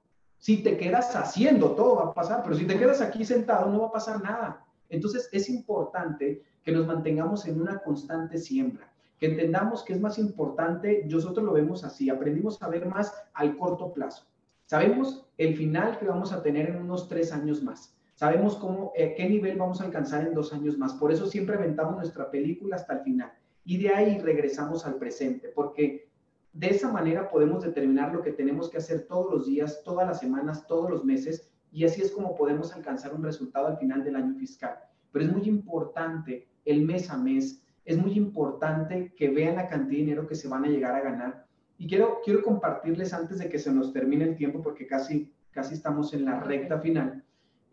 Si 0.45 0.59
te 0.59 0.77
quedas 0.77 1.17
haciendo, 1.17 1.71
todo 1.71 1.97
va 1.97 2.11
a 2.11 2.13
pasar, 2.13 2.43
pero 2.43 2.55
si 2.55 2.67
te 2.67 2.79
quedas 2.79 3.01
aquí 3.01 3.25
sentado, 3.25 3.71
no 3.71 3.81
va 3.81 3.87
a 3.87 3.93
pasar 3.93 4.23
nada. 4.23 4.63
Entonces, 4.91 5.31
es 5.33 5.49
importante 5.49 6.43
que 6.63 6.71
nos 6.71 6.87
mantengamos 6.87 7.47
en 7.47 7.63
una 7.63 7.79
constante 7.79 8.37
siembra, 8.37 8.93
que 9.19 9.25
entendamos 9.25 9.83
que 9.83 9.95
es 9.95 10.01
más 10.03 10.19
importante, 10.19 11.03
nosotros 11.09 11.47
lo 11.47 11.55
vemos 11.55 11.83
así, 11.83 12.11
aprendimos 12.11 12.63
a 12.63 12.69
ver 12.69 12.85
más 12.85 13.15
al 13.33 13.57
corto 13.57 13.95
plazo. 13.95 14.27
Sabemos 14.67 15.25
el 15.39 15.57
final 15.57 15.99
que 15.99 16.09
vamos 16.09 16.31
a 16.31 16.43
tener 16.43 16.69
en 16.69 16.77
unos 16.77 17.09
tres 17.09 17.33
años 17.33 17.63
más. 17.63 17.97
Sabemos 18.15 18.57
cómo, 18.57 18.93
eh, 18.97 19.15
qué 19.17 19.27
nivel 19.27 19.57
vamos 19.57 19.81
a 19.81 19.85
alcanzar 19.85 20.27
en 20.27 20.35
dos 20.35 20.53
años 20.53 20.77
más. 20.77 20.93
Por 20.93 21.11
eso 21.11 21.25
siempre 21.25 21.57
aventamos 21.57 21.97
nuestra 21.97 22.31
película 22.31 22.77
hasta 22.77 22.93
el 22.93 23.01
final. 23.01 23.33
Y 23.65 23.79
de 23.79 23.95
ahí 23.95 24.19
regresamos 24.19 24.85
al 24.85 24.97
presente, 24.97 25.49
porque 25.49 26.11
de 26.55 26.69
esa 26.69 26.91
manera 26.91 27.29
podemos 27.29 27.63
determinar 27.63 28.15
lo 28.15 28.23
que 28.23 28.33
tenemos 28.33 28.71
que 28.71 28.79
hacer 28.79 29.07
todos 29.07 29.31
los 29.31 29.47
días, 29.47 29.83
todas 29.85 30.07
las 30.07 30.21
semanas, 30.21 30.67
todos 30.67 30.91
los 30.91 31.05
meses, 31.05 31.51
y 31.71 31.85
así 31.85 32.01
es 32.01 32.11
como 32.11 32.35
podemos 32.35 32.73
alcanzar 32.73 33.13
un 33.15 33.23
resultado 33.23 33.67
al 33.67 33.77
final 33.77 34.03
del 34.03 34.17
año 34.17 34.35
fiscal. 34.37 34.77
Pero 35.13 35.27
es 35.27 35.33
muy 35.33 35.43
importante 35.49 36.49
el 36.65 36.83
mes 36.83 37.11
a 37.11 37.19
mes, 37.19 37.63
es 37.85 37.99
muy 37.99 38.13
importante 38.13 39.13
que 39.17 39.29
vean 39.29 39.57
la 39.57 39.69
cantidad 39.69 39.91
de 39.91 40.05
dinero 40.05 40.27
que 40.27 40.35
se 40.35 40.49
van 40.49 40.65
a 40.65 40.69
llegar 40.69 40.95
a 40.95 41.03
ganar. 41.03 41.47
Y 41.77 41.87
quiero, 41.87 42.21
quiero 42.25 42.43
compartirles 42.43 43.13
antes 43.13 43.39
de 43.39 43.49
que 43.49 43.59
se 43.59 43.73
nos 43.73 43.93
termine 43.93 44.25
el 44.25 44.37
tiempo, 44.37 44.63
porque 44.63 44.87
casi, 44.87 45.31
casi 45.51 45.75
estamos 45.75 46.15
en 46.15 46.25
la 46.25 46.41
recta 46.41 46.79
final 46.79 47.25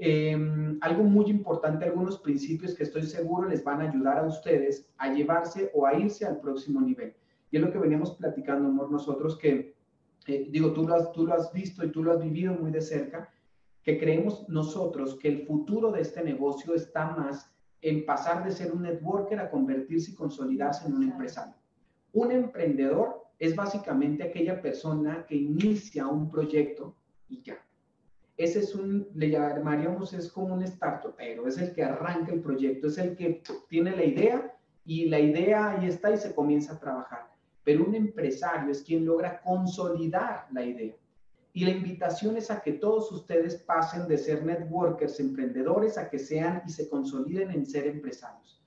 Em, 0.04 0.80
algo 0.82 1.04
muy 1.04 1.30
importante, 1.30 1.86
algunos 1.86 2.18
principios 2.18 2.74
que 2.74 2.82
estoy 2.82 3.04
seguro 3.04 3.48
les 3.48 3.64
van 3.64 3.82
a 3.82 3.88
ayudar 3.92 4.18
a 4.18 4.26
ustedes 4.26 4.90
a 4.98 5.14
llevarse 5.14 5.70
o 5.76 5.86
a 5.86 5.94
irse 5.94 6.26
al 6.26 6.42
próximo 6.42 6.82
nivel. 6.82 7.14
Y 7.52 7.58
es 7.58 7.62
lo 7.62 7.72
que 7.72 7.78
veníamos 7.78 8.16
platicando, 8.16 8.70
amor, 8.70 8.92
nosotros 8.92 9.38
que, 9.38 9.76
eh, 10.28 10.48
digo, 10.50 10.72
tú 10.74 10.88
lo, 10.88 10.96
has, 10.96 11.12
tú 11.12 11.28
lo 11.28 11.34
has 11.34 11.52
visto 11.54 11.86
y 11.86 11.92
tú 11.92 12.04
lo 12.04 12.14
has 12.14 12.24
vivido 12.24 12.54
muy 12.54 12.72
de 12.72 12.82
cerca, 12.82 13.32
que 13.84 14.00
creemos 14.00 14.48
nosotros 14.48 15.18
que 15.20 15.28
el 15.28 15.46
futuro 15.46 15.92
de 15.92 16.02
este 16.02 16.24
negocio 16.24 16.74
está 16.74 17.16
más 17.16 17.54
en 17.82 18.06
pasar 18.06 18.44
de 18.44 18.52
ser 18.52 18.72
un 18.72 18.84
networker 18.84 19.40
a 19.40 19.50
convertirse 19.50 20.12
y 20.12 20.16
consolidarse 20.16 20.88
en 20.88 20.96
un 20.96 21.04
empresario. 21.04 21.56
Un 22.14 22.32
emprendedor 22.32 23.26
es 23.40 23.56
básicamente 23.56 24.24
aquella 24.24 24.62
persona 24.62 25.26
que 25.28 25.36
inicia 25.36 26.08
un 26.08 26.30
proyecto 26.30 26.96
y 27.28 27.42
ya, 27.42 27.58
ese 28.38 28.60
es 28.60 28.74
un, 28.74 29.08
le 29.14 29.30
llamaríamos, 29.30 30.14
es 30.14 30.32
como 30.32 30.56
un 30.56 30.66
pero 31.18 31.48
es 31.48 31.58
el 31.58 31.74
que 31.74 31.84
arranca 31.84 32.32
el 32.32 32.42
proyecto, 32.42 32.88
es 32.88 32.98
el 32.98 33.16
que 33.16 33.44
tiene 33.68 33.96
la 33.96 34.04
idea 34.04 34.56
y 34.84 35.06
la 35.06 35.20
idea 35.20 35.72
ahí 35.72 35.88
está 35.88 36.12
y 36.12 36.18
se 36.18 36.34
comienza 36.34 36.74
a 36.74 36.80
trabajar. 36.80 37.31
Pero 37.64 37.86
un 37.86 37.96
empresario 37.96 38.72
es 38.72 38.82
quien 38.82 39.06
logra 39.06 39.42
consolidar 39.42 40.48
la 40.52 40.64
idea. 40.64 40.96
Y 41.54 41.66
la 41.66 41.72
invitación 41.72 42.38
es 42.38 42.50
a 42.50 42.62
que 42.62 42.74
todos 42.74 43.12
ustedes 43.12 43.56
pasen 43.58 44.08
de 44.08 44.18
ser 44.18 44.44
networkers, 44.46 45.20
emprendedores, 45.20 45.98
a 45.98 46.10
que 46.10 46.18
sean 46.18 46.64
y 46.66 46.72
se 46.72 46.90
consoliden 46.90 47.52
en 47.52 47.66
ser 47.66 47.88
empresarios. 47.88 48.64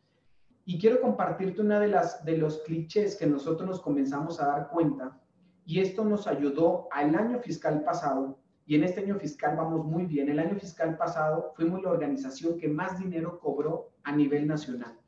Y 0.66 0.78
quiero 0.78 1.00
compartirte 1.00 1.60
una 1.60 1.80
de 1.80 1.88
las 1.88 2.24
de 2.24 2.38
los 2.38 2.58
clichés 2.58 3.16
que 3.16 3.26
nosotros 3.26 3.68
nos 3.68 3.80
comenzamos 3.80 4.40
a 4.40 4.46
dar 4.46 4.68
cuenta 4.70 5.20
y 5.66 5.80
esto 5.80 6.04
nos 6.04 6.26
ayudó 6.26 6.88
al 6.90 7.14
año 7.14 7.38
fiscal 7.38 7.82
pasado 7.84 8.38
y 8.66 8.76
en 8.76 8.84
este 8.84 9.00
año 9.00 9.18
fiscal 9.18 9.56
vamos 9.56 9.84
muy 9.84 10.06
bien. 10.06 10.28
El 10.30 10.38
año 10.38 10.58
fiscal 10.58 10.96
pasado 10.96 11.52
fuimos 11.54 11.82
la 11.82 11.90
organización 11.90 12.58
que 12.58 12.68
más 12.68 12.98
dinero 12.98 13.38
cobró 13.38 13.92
a 14.04 14.16
nivel 14.16 14.46
nacional. 14.46 14.98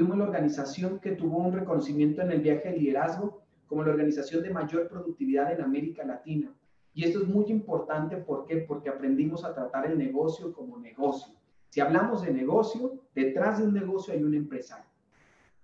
Fuimos 0.00 0.16
la 0.16 0.24
organización 0.24 0.98
que 0.98 1.12
tuvo 1.12 1.36
un 1.36 1.52
reconocimiento 1.52 2.22
en 2.22 2.30
el 2.30 2.40
viaje 2.40 2.70
de 2.70 2.78
liderazgo 2.78 3.42
como 3.66 3.84
la 3.84 3.90
organización 3.90 4.42
de 4.42 4.48
mayor 4.48 4.88
productividad 4.88 5.52
en 5.52 5.60
América 5.60 6.06
Latina. 6.06 6.54
Y 6.94 7.04
esto 7.04 7.20
es 7.20 7.28
muy 7.28 7.44
importante, 7.50 8.16
¿por 8.16 8.46
qué? 8.46 8.56
Porque 8.66 8.88
aprendimos 8.88 9.44
a 9.44 9.54
tratar 9.54 9.90
el 9.90 9.98
negocio 9.98 10.54
como 10.54 10.78
negocio. 10.78 11.34
Si 11.68 11.82
hablamos 11.82 12.22
de 12.22 12.32
negocio, 12.32 12.98
detrás 13.14 13.58
de 13.58 13.64
un 13.64 13.74
negocio 13.74 14.14
hay 14.14 14.22
un 14.22 14.32
empresario. 14.32 14.86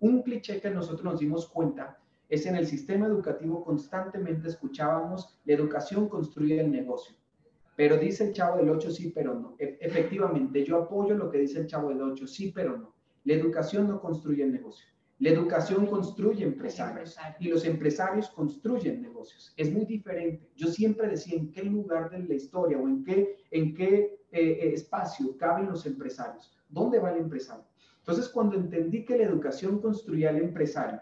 Un 0.01 0.21
cliché 0.21 0.61
que 0.61 0.69
nosotros 0.69 1.05
nos 1.05 1.21
dimos 1.21 1.49
cuenta 1.49 1.99
es 2.29 2.45
en 2.45 2.57
el 2.57 2.67
sistema 2.67 3.07
educativo 3.07 3.65
constantemente 3.65 4.49
escuchábamos, 4.49 5.41
la 5.47 5.55
educación 5.55 6.11
construye 6.11 6.61
el 6.61 6.71
negocio. 6.71 7.17
Pero 7.75 7.97
dice 7.97 8.25
el 8.25 8.35
chavo 8.35 8.59
del 8.59 8.69
8, 8.69 8.91
sí, 8.91 9.13
pero 9.15 9.33
no. 9.33 9.55
E, 9.59 9.79
efectivamente, 9.81 10.63
yo 10.63 10.77
apoyo 10.77 11.15
lo 11.15 11.31
que 11.31 11.39
dice 11.39 11.61
el 11.61 11.67
chavo 11.67 11.89
del 11.89 12.03
8, 12.03 12.27
sí, 12.27 12.53
pero 12.55 12.77
no. 12.77 12.96
La 13.27 13.35
educación 13.35 13.89
no 13.89 14.01
construye 14.01 14.45
el 14.45 14.53
negocio. 14.53 14.87
La 15.19 15.31
educación 15.31 15.87
construye 15.87 16.45
empresarios 16.45 17.17
y 17.41 17.49
los 17.49 17.65
empresarios 17.65 18.29
construyen 18.31 19.03
negocios. 19.03 19.53
Es 19.57 19.73
muy 19.73 19.85
diferente. 19.85 20.49
Yo 20.55 20.69
siempre 20.69 21.09
decía 21.09 21.37
en 21.37 21.51
qué 21.51 21.65
lugar 21.65 22.09
de 22.09 22.21
la 22.21 22.35
historia 22.35 22.79
o 22.79 22.87
en 22.87 23.03
qué, 23.03 23.45
en 23.51 23.75
qué 23.75 24.21
eh, 24.31 24.41
eh, 24.41 24.75
espacio 24.75 25.37
caben 25.37 25.67
los 25.67 25.85
empresarios. 25.87 26.57
¿Dónde 26.69 27.01
va 27.01 27.11
el 27.11 27.19
empresario? 27.19 27.65
Entonces, 27.99 28.29
cuando 28.29 28.55
entendí 28.55 29.05
que 29.05 29.19
la 29.19 29.25
educación 29.25 29.81
construía 29.81 30.29
al 30.29 30.37
empresario 30.37 31.01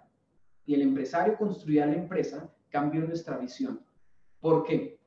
y 0.64 0.72
el 0.72 0.80
empresario 0.80 1.36
construía 1.36 1.84
la 1.84 1.96
empresa, 1.96 2.50
cambió 2.70 3.02
nuestra 3.02 3.36
visión. 3.36 3.84
¿Por 4.40 4.64
qué? 4.64 4.98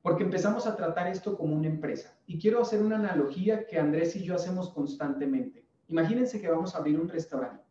Porque 0.00 0.24
empezamos 0.24 0.66
a 0.66 0.74
tratar 0.74 1.08
esto 1.08 1.36
como 1.36 1.54
una 1.54 1.68
empresa. 1.68 2.18
Y 2.26 2.38
quiero 2.38 2.62
hacer 2.62 2.80
una 2.80 2.96
analogía 2.96 3.66
que 3.66 3.78
Andrés 3.78 4.16
y 4.16 4.24
yo 4.24 4.34
hacemos 4.34 4.70
constantemente. 4.70 5.61
Imagínense 5.92 6.40
que 6.40 6.48
vamos 6.48 6.74
a 6.74 6.78
abrir 6.78 6.98
un 6.98 7.06
restaurante 7.06 7.62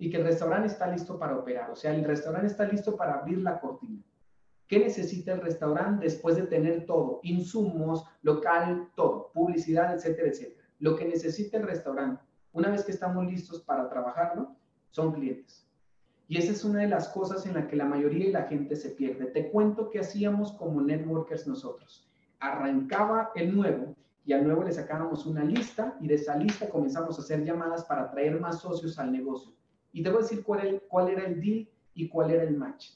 y 0.00 0.10
que 0.10 0.16
el 0.16 0.24
restaurante 0.24 0.66
está 0.66 0.88
listo 0.88 1.16
para 1.16 1.38
operar. 1.38 1.70
O 1.70 1.76
sea, 1.76 1.94
el 1.94 2.02
restaurante 2.02 2.48
está 2.48 2.64
listo 2.64 2.96
para 2.96 3.14
abrir 3.14 3.38
la 3.38 3.60
cortina. 3.60 4.02
¿Qué 4.66 4.80
necesita 4.80 5.32
el 5.32 5.40
restaurante 5.40 6.04
después 6.04 6.34
de 6.34 6.42
tener 6.42 6.86
todo? 6.86 7.20
Insumos, 7.22 8.04
local, 8.22 8.88
todo, 8.96 9.30
publicidad, 9.32 9.94
etcétera, 9.94 10.28
etcétera. 10.28 10.66
Lo 10.80 10.96
que 10.96 11.04
necesita 11.04 11.56
el 11.56 11.68
restaurante, 11.68 12.20
una 12.50 12.68
vez 12.68 12.84
que 12.84 12.90
estamos 12.90 13.24
listos 13.24 13.62
para 13.62 13.88
trabajarlo, 13.88 14.56
son 14.90 15.12
clientes. 15.12 15.64
Y 16.26 16.36
esa 16.36 16.50
es 16.50 16.64
una 16.64 16.80
de 16.80 16.88
las 16.88 17.08
cosas 17.10 17.46
en 17.46 17.54
la 17.54 17.68
que 17.68 17.76
la 17.76 17.84
mayoría 17.84 18.26
de 18.26 18.32
la 18.32 18.42
gente 18.42 18.74
se 18.74 18.90
pierde. 18.90 19.26
Te 19.26 19.52
cuento 19.52 19.88
qué 19.88 20.00
hacíamos 20.00 20.50
como 20.50 20.80
networkers 20.80 21.46
nosotros. 21.46 22.10
Arrancaba 22.40 23.30
el 23.36 23.54
nuevo 23.54 23.94
y 24.28 24.34
al 24.34 24.44
nuevo 24.44 24.62
le 24.62 24.72
sacábamos 24.72 25.24
una 25.24 25.42
lista 25.42 25.96
y 26.02 26.06
de 26.06 26.16
esa 26.16 26.36
lista 26.36 26.68
comenzamos 26.68 27.18
a 27.18 27.22
hacer 27.22 27.42
llamadas 27.44 27.86
para 27.86 28.02
atraer 28.02 28.38
más 28.38 28.60
socios 28.60 28.98
al 28.98 29.10
negocio. 29.10 29.54
Y 29.90 30.02
te 30.02 30.10
voy 30.10 30.18
a 30.18 30.22
decir 30.22 30.44
cuál, 30.44 30.82
cuál 30.86 31.08
era 31.08 31.24
el 31.24 31.40
deal 31.40 31.66
y 31.94 32.10
cuál 32.10 32.32
era 32.32 32.42
el 32.42 32.54
match. 32.54 32.90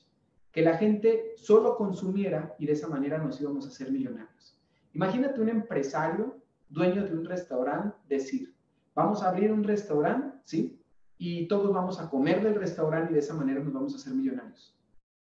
Que 0.53 0.61
la 0.61 0.77
gente 0.77 1.33
solo 1.37 1.79
consumiera 1.79 2.55
y 2.59 2.67
de 2.67 2.73
esa 2.73 2.87
manera 2.87 3.17
nos 3.17 3.41
íbamos 3.41 3.65
a 3.65 3.69
hacer 3.69 3.91
millonarios. 3.91 4.61
Imagínate 4.93 5.41
un 5.41 5.49
empresario, 5.49 6.37
dueño 6.69 7.03
de 7.03 7.15
un 7.15 7.25
restaurante, 7.25 7.97
decir, 8.11 8.55
vamos 8.95 9.23
a 9.23 9.31
abrir 9.31 9.51
un 9.53 9.65
restaurante, 9.65 10.37
¿sí? 10.45 10.79
y 11.17 11.49
todos 11.49 11.73
vamos 11.73 11.99
a 11.99 12.11
comer 12.11 12.43
del 12.43 12.57
restaurante 12.57 13.13
y 13.13 13.15
de 13.15 13.21
esa 13.21 13.33
manera 13.33 13.61
nos 13.61 13.73
vamos 13.73 13.95
a 13.95 13.97
hacer 13.97 14.13
millonarios. 14.13 14.77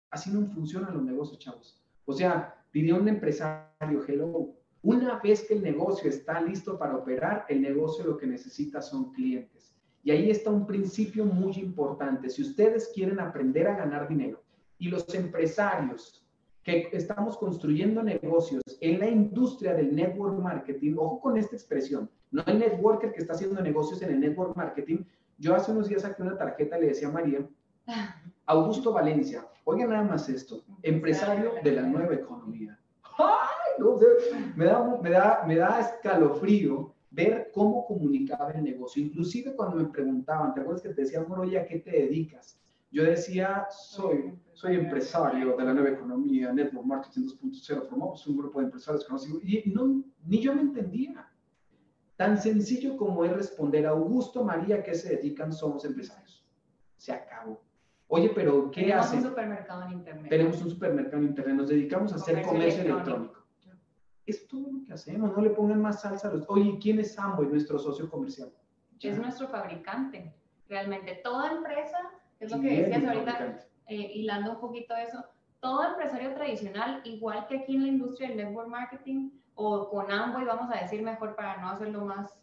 Así 0.09 0.29
no 0.29 0.45
funcionan 0.47 0.93
los 0.93 1.03
negocios, 1.03 1.39
chavos. 1.39 1.81
O 2.03 2.11
sea, 2.11 2.65
pidió 2.69 2.97
un 2.97 3.07
empresario, 3.07 4.03
hello, 4.05 4.57
una 4.83 5.19
vez 5.19 5.45
que 5.47 5.53
el 5.53 5.61
negocio 5.61 6.09
está 6.09 6.41
listo 6.41 6.77
para 6.77 6.95
operar, 6.95 7.45
el 7.49 7.61
negocio 7.61 8.05
lo 8.05 8.17
que 8.17 8.25
necesita 8.25 8.81
son 8.81 9.11
clientes. 9.11 9.75
Y 10.03 10.11
ahí 10.11 10.31
está 10.31 10.49
un 10.49 10.65
principio 10.65 11.25
muy 11.25 11.53
importante. 11.57 12.29
Si 12.29 12.41
ustedes 12.41 12.91
quieren 12.93 13.19
aprender 13.19 13.67
a 13.67 13.75
ganar 13.75 14.07
dinero 14.07 14.41
y 14.79 14.89
los 14.89 15.13
empresarios 15.13 16.25
que 16.63 16.89
estamos 16.93 17.37
construyendo 17.37 18.01
negocios 18.01 18.63
en 18.81 18.99
la 18.99 19.07
industria 19.07 19.73
del 19.73 19.95
network 19.95 20.39
marketing, 20.39 20.95
ojo 20.97 21.19
con 21.21 21.37
esta 21.37 21.55
expresión, 21.55 22.09
no 22.31 22.43
el 22.45 22.59
networker 22.59 23.11
que 23.11 23.21
está 23.21 23.33
haciendo 23.33 23.61
negocios 23.61 24.01
en 24.01 24.11
el 24.11 24.19
network 24.19 24.55
marketing, 24.55 25.03
yo 25.37 25.55
hace 25.55 25.71
unos 25.71 25.89
días 25.89 26.03
saqué 26.03 26.21
una 26.21 26.37
tarjeta 26.37 26.77
y 26.77 26.81
le 26.81 26.87
decía 26.87 27.07
a 27.07 27.11
María, 27.11 27.47
Augusto 28.45 28.93
Valencia, 28.93 29.47
oiga 29.63 29.85
nada 29.85 30.03
más 30.03 30.29
esto, 30.29 30.63
empresario 30.81 31.53
de 31.63 31.71
la 31.71 31.81
nueva 31.83 32.13
economía. 32.13 32.79
¡Ay! 33.81 34.53
me, 34.55 34.65
da, 34.65 34.99
me, 35.01 35.09
da, 35.09 35.43
me 35.47 35.55
da 35.55 35.79
escalofrío 35.79 36.93
ver 37.11 37.51
cómo 37.53 37.85
comunicaba 37.85 38.51
el 38.51 38.63
negocio. 38.63 39.03
Inclusive 39.03 39.55
cuando 39.55 39.77
me 39.77 39.85
preguntaban, 39.85 40.53
¿te 40.53 40.61
acuerdas 40.61 40.81
que 40.81 40.89
te 40.89 41.01
decía, 41.01 41.23
Moroya, 41.27 41.61
¿a 41.61 41.65
qué 41.65 41.79
te 41.79 41.91
dedicas? 41.91 42.57
Yo 42.91 43.03
decía, 43.03 43.67
soy, 43.69 44.33
soy 44.53 44.75
empresario 44.75 45.55
de 45.55 45.63
la 45.63 45.73
nueva 45.73 45.89
economía, 45.89 46.51
Network 46.51 46.85
Marketing 46.85 47.21
2.0, 47.21 47.87
formamos 47.87 48.27
un 48.27 48.37
grupo 48.37 48.59
de 48.59 48.65
empresarios 48.65 49.05
conocidos, 49.05 49.41
y 49.43 49.63
no, 49.73 50.03
ni 50.25 50.39
yo 50.39 50.53
me 50.53 50.61
entendía. 50.61 51.27
Tan 52.17 52.37
sencillo 52.37 52.97
como 52.97 53.23
es 53.23 53.31
responder 53.31 53.87
a 53.87 53.91
Augusto, 53.91 54.43
María, 54.43 54.83
¿qué 54.83 54.93
se 54.93 55.15
dedican? 55.15 55.53
Somos 55.53 55.85
empresarios. 55.85 56.45
Se 56.97 57.13
acabó. 57.13 57.61
Oye, 58.07 58.29
pero 58.35 58.69
¿qué 58.71 58.93
hace? 58.93 59.15
Tenemos 59.15 59.23
un 59.23 59.29
supermercado 59.29 59.83
en 59.83 59.91
Internet. 59.93 60.29
Tenemos 60.29 60.61
un 60.61 60.69
supermercado 60.69 61.17
en 61.17 61.29
Internet. 61.29 61.55
Nos 61.55 61.69
dedicamos 61.69 62.11
a 62.11 62.15
hacer 62.17 62.41
comercio 62.41 62.83
electrónico. 62.83 63.40
Es 64.25 64.47
todo 64.47 64.71
lo 64.71 64.85
que 64.85 64.93
hacemos. 64.93 65.35
No 65.35 65.41
le 65.41 65.49
pongan 65.49 65.81
más 65.81 66.01
salsa 66.01 66.27
a 66.27 66.33
los... 66.33 66.49
Oye, 66.49 66.77
¿quién 66.81 66.99
es 66.99 67.17
Amway, 67.17 67.47
nuestro 67.47 67.79
socio 67.79 68.09
comercial? 68.09 68.51
Es 69.01 69.17
nuestro 69.17 69.47
fabricante. 69.47 70.33
Realmente, 70.69 71.19
toda 71.23 71.51
empresa, 71.51 71.97
es 72.39 72.51
lo 72.51 72.61
que 72.61 72.83
decías 72.83 73.03
ahorita, 73.03 73.67
eh, 73.87 74.11
hilando 74.13 74.51
un 74.51 74.59
poquito 74.59 74.95
eso, 74.95 75.25
todo 75.59 75.83
empresario 75.83 76.33
tradicional, 76.33 77.01
igual 77.03 77.45
que 77.47 77.59
aquí 77.59 77.75
en 77.75 77.83
la 77.83 77.87
industria 77.89 78.29
del 78.29 78.37
network 78.37 78.67
marketing, 78.67 79.31
o 79.55 79.89
con 79.89 80.11
Amway, 80.11 80.45
vamos 80.45 80.73
a 80.73 80.81
decir 80.81 81.01
mejor 81.01 81.35
para 81.35 81.57
no 81.57 81.69
hacerlo 81.69 82.05
más, 82.05 82.33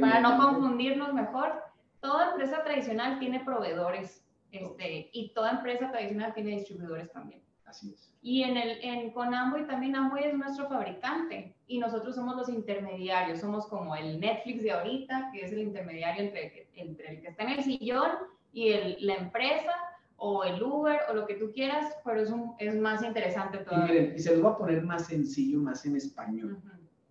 para 0.00 0.20
no 0.20 0.36
confundirnos 0.36 1.12
mejor. 1.12 1.62
Toda 2.00 2.30
empresa 2.30 2.62
tradicional 2.64 3.18
tiene 3.18 3.44
proveedores 3.44 4.24
este, 4.50 5.10
y 5.12 5.32
toda 5.34 5.52
empresa 5.52 5.90
tradicional 5.90 6.34
tiene 6.34 6.52
distribuidores 6.52 7.10
también. 7.12 7.42
Así 7.66 7.92
es. 7.92 8.12
Y 8.22 8.42
en 8.42 8.56
el, 8.56 8.78
en, 8.82 9.10
con 9.10 9.34
Amway 9.34 9.66
también 9.66 9.94
Amway 9.96 10.24
es 10.24 10.34
nuestro 10.34 10.68
fabricante 10.68 11.54
y 11.66 11.78
nosotros 11.78 12.14
somos 12.14 12.36
los 12.36 12.48
intermediarios, 12.48 13.40
somos 13.40 13.66
como 13.66 13.94
el 13.94 14.18
Netflix 14.20 14.62
de 14.62 14.72
ahorita, 14.72 15.30
que 15.32 15.44
es 15.44 15.52
el 15.52 15.60
intermediario 15.60 16.24
entre, 16.24 16.68
entre 16.74 17.14
el 17.14 17.20
que 17.20 17.28
está 17.28 17.42
en 17.42 17.50
el 17.50 17.64
sillón 17.64 18.10
y 18.52 18.68
el, 18.68 18.96
la 19.00 19.14
empresa 19.16 19.72
o 20.16 20.44
el 20.44 20.62
Uber 20.62 21.00
o 21.10 21.14
lo 21.14 21.26
que 21.26 21.34
tú 21.34 21.52
quieras, 21.52 21.94
pero 22.04 22.20
es, 22.20 22.30
un, 22.30 22.54
es 22.58 22.74
más 22.74 23.02
interesante 23.02 23.58
todavía. 23.58 23.94
Y 23.94 23.98
miren, 23.98 24.16
y 24.16 24.18
se 24.18 24.32
los 24.32 24.42
voy 24.42 24.52
a 24.52 24.56
poner 24.56 24.82
más 24.82 25.06
sencillo, 25.06 25.58
más 25.58 25.84
en 25.84 25.96
español. 25.96 26.58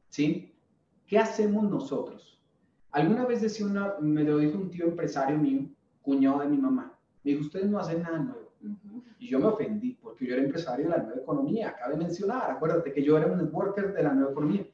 ¿Sí? 0.09 0.53
¿Qué 1.05 1.19
hacemos 1.19 1.69
nosotros? 1.69 2.41
Alguna 2.91 3.25
vez 3.25 3.41
decía 3.41 3.65
una, 3.65 3.95
me 3.99 4.23
lo 4.23 4.37
dijo 4.37 4.57
un 4.57 4.71
tío 4.71 4.85
empresario 4.85 5.37
mío, 5.37 5.67
cuñado 6.01 6.39
de 6.39 6.47
mi 6.47 6.57
mamá. 6.57 6.97
Me 7.23 7.31
dijo, 7.31 7.43
ustedes 7.43 7.67
no 7.67 7.77
hacen 7.77 8.01
nada 8.01 8.19
nuevo. 8.19 8.51
Y 9.19 9.27
yo 9.27 9.39
me 9.39 9.45
ofendí 9.45 9.93
porque 10.15 10.27
yo 10.27 10.35
era 10.35 10.43
empresario 10.43 10.85
de 10.85 10.91
la 10.91 11.03
nueva 11.03 11.21
economía. 11.21 11.75
Cabe 11.77 11.97
mencionar, 11.97 12.49
acuérdate 12.49 12.93
que 12.93 13.03
yo 13.03 13.17
era 13.17 13.27
un 13.27 13.37
networker 13.37 13.93
de 13.93 14.01
la 14.01 14.13
nueva 14.13 14.31
economía. 14.31 14.65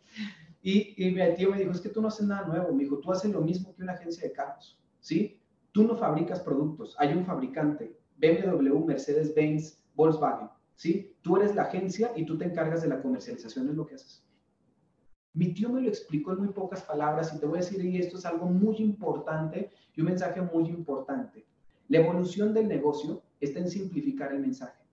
Y, 0.61 0.93
y 1.03 1.11
mi 1.11 1.35
tío 1.35 1.49
me 1.49 1.57
dijo, 1.57 1.71
es 1.71 1.81
que 1.81 1.89
tú 1.89 2.01
no 2.01 2.09
haces 2.09 2.27
nada 2.27 2.45
nuevo. 2.45 2.71
Me 2.73 2.83
dijo, 2.83 2.99
tú 2.99 3.11
haces 3.11 3.31
lo 3.31 3.41
mismo 3.41 3.73
que 3.75 3.81
una 3.81 3.93
agencia 3.93 4.27
de 4.27 4.31
carros. 4.31 4.79
¿Sí? 4.99 5.41
Tú 5.71 5.83
no 5.83 5.95
fabricas 5.95 6.41
productos. 6.41 6.95
Hay 6.99 7.13
un 7.13 7.25
fabricante 7.25 7.97
BMW, 8.17 8.85
Mercedes-Benz, 8.85 9.81
Volkswagen, 9.95 10.49
¿sí? 10.75 11.15
Tú 11.21 11.37
eres 11.37 11.55
la 11.55 11.63
agencia 11.63 12.11
y 12.15 12.25
tú 12.25 12.37
te 12.37 12.45
encargas 12.45 12.83
de 12.83 12.87
la 12.87 13.01
comercialización, 13.01 13.69
es 13.69 13.75
lo 13.75 13.87
que 13.87 13.95
haces. 13.95 14.23
Mi 15.33 15.53
tío 15.53 15.69
me 15.69 15.81
lo 15.81 15.87
explicó 15.87 16.33
en 16.33 16.39
muy 16.39 16.49
pocas 16.49 16.83
palabras 16.83 17.33
y 17.33 17.39
te 17.39 17.45
voy 17.45 17.59
a 17.59 17.61
decir, 17.61 17.83
y 17.83 17.97
esto 17.97 18.17
es 18.17 18.25
algo 18.25 18.45
muy 18.45 18.77
importante 18.77 19.71
y 19.95 20.01
un 20.01 20.07
mensaje 20.07 20.41
muy 20.41 20.67
importante. 20.67 21.45
La 21.87 21.99
evolución 21.99 22.53
del 22.53 22.67
negocio 22.67 23.21
está 23.39 23.59
en 23.59 23.69
simplificar 23.69 24.33
el 24.33 24.39
mensaje. 24.39 24.83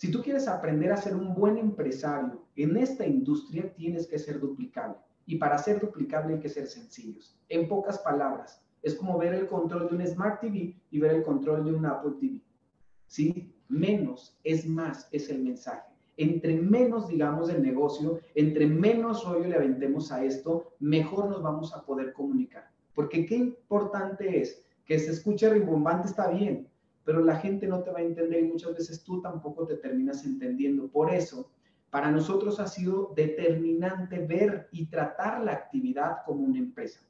Si 0.00 0.10
tú 0.10 0.22
quieres 0.22 0.48
aprender 0.48 0.90
a 0.92 0.96
ser 0.96 1.14
un 1.14 1.34
buen 1.34 1.58
empresario 1.58 2.40
en 2.56 2.74
esta 2.78 3.06
industria, 3.06 3.70
tienes 3.74 4.06
que 4.06 4.18
ser 4.18 4.40
duplicable. 4.40 4.96
Y 5.26 5.36
para 5.36 5.58
ser 5.58 5.78
duplicable 5.78 6.32
hay 6.32 6.40
que 6.40 6.48
ser 6.48 6.68
sencillos. 6.68 7.38
En 7.50 7.68
pocas 7.68 7.98
palabras, 7.98 8.64
es 8.82 8.94
como 8.94 9.18
ver 9.18 9.34
el 9.34 9.46
control 9.46 9.90
de 9.90 9.96
un 9.96 10.06
Smart 10.06 10.40
TV 10.40 10.74
y 10.90 10.98
ver 10.98 11.16
el 11.16 11.22
control 11.22 11.66
de 11.66 11.74
un 11.74 11.84
Apple 11.84 12.12
TV. 12.18 12.40
¿sí? 13.08 13.52
Menos 13.68 14.38
es 14.42 14.66
más, 14.66 15.06
es 15.12 15.28
el 15.28 15.42
mensaje. 15.42 15.90
Entre 16.16 16.56
menos 16.58 17.06
digamos 17.06 17.48
del 17.48 17.60
negocio, 17.60 18.20
entre 18.34 18.66
menos 18.66 19.26
rollo 19.26 19.48
le 19.48 19.56
aventemos 19.56 20.10
a 20.12 20.24
esto, 20.24 20.72
mejor 20.78 21.28
nos 21.28 21.42
vamos 21.42 21.74
a 21.74 21.84
poder 21.84 22.14
comunicar. 22.14 22.70
Porque 22.94 23.26
qué 23.26 23.36
importante 23.36 24.40
es 24.40 24.64
que 24.86 24.98
se 24.98 25.10
escuche 25.10 25.50
rimbombante, 25.50 26.08
está 26.08 26.30
bien, 26.30 26.69
pero 27.04 27.24
la 27.24 27.36
gente 27.36 27.66
no 27.66 27.82
te 27.82 27.90
va 27.90 27.98
a 28.00 28.02
entender 28.02 28.44
y 28.44 28.48
muchas 28.48 28.74
veces 28.74 29.02
tú 29.02 29.20
tampoco 29.20 29.66
te 29.66 29.76
terminas 29.76 30.24
entendiendo. 30.24 30.88
Por 30.88 31.12
eso, 31.12 31.50
para 31.90 32.10
nosotros 32.10 32.60
ha 32.60 32.66
sido 32.66 33.12
determinante 33.16 34.18
ver 34.18 34.68
y 34.72 34.86
tratar 34.86 35.42
la 35.42 35.52
actividad 35.52 36.18
como 36.24 36.44
una 36.44 36.58
empresa. 36.58 37.00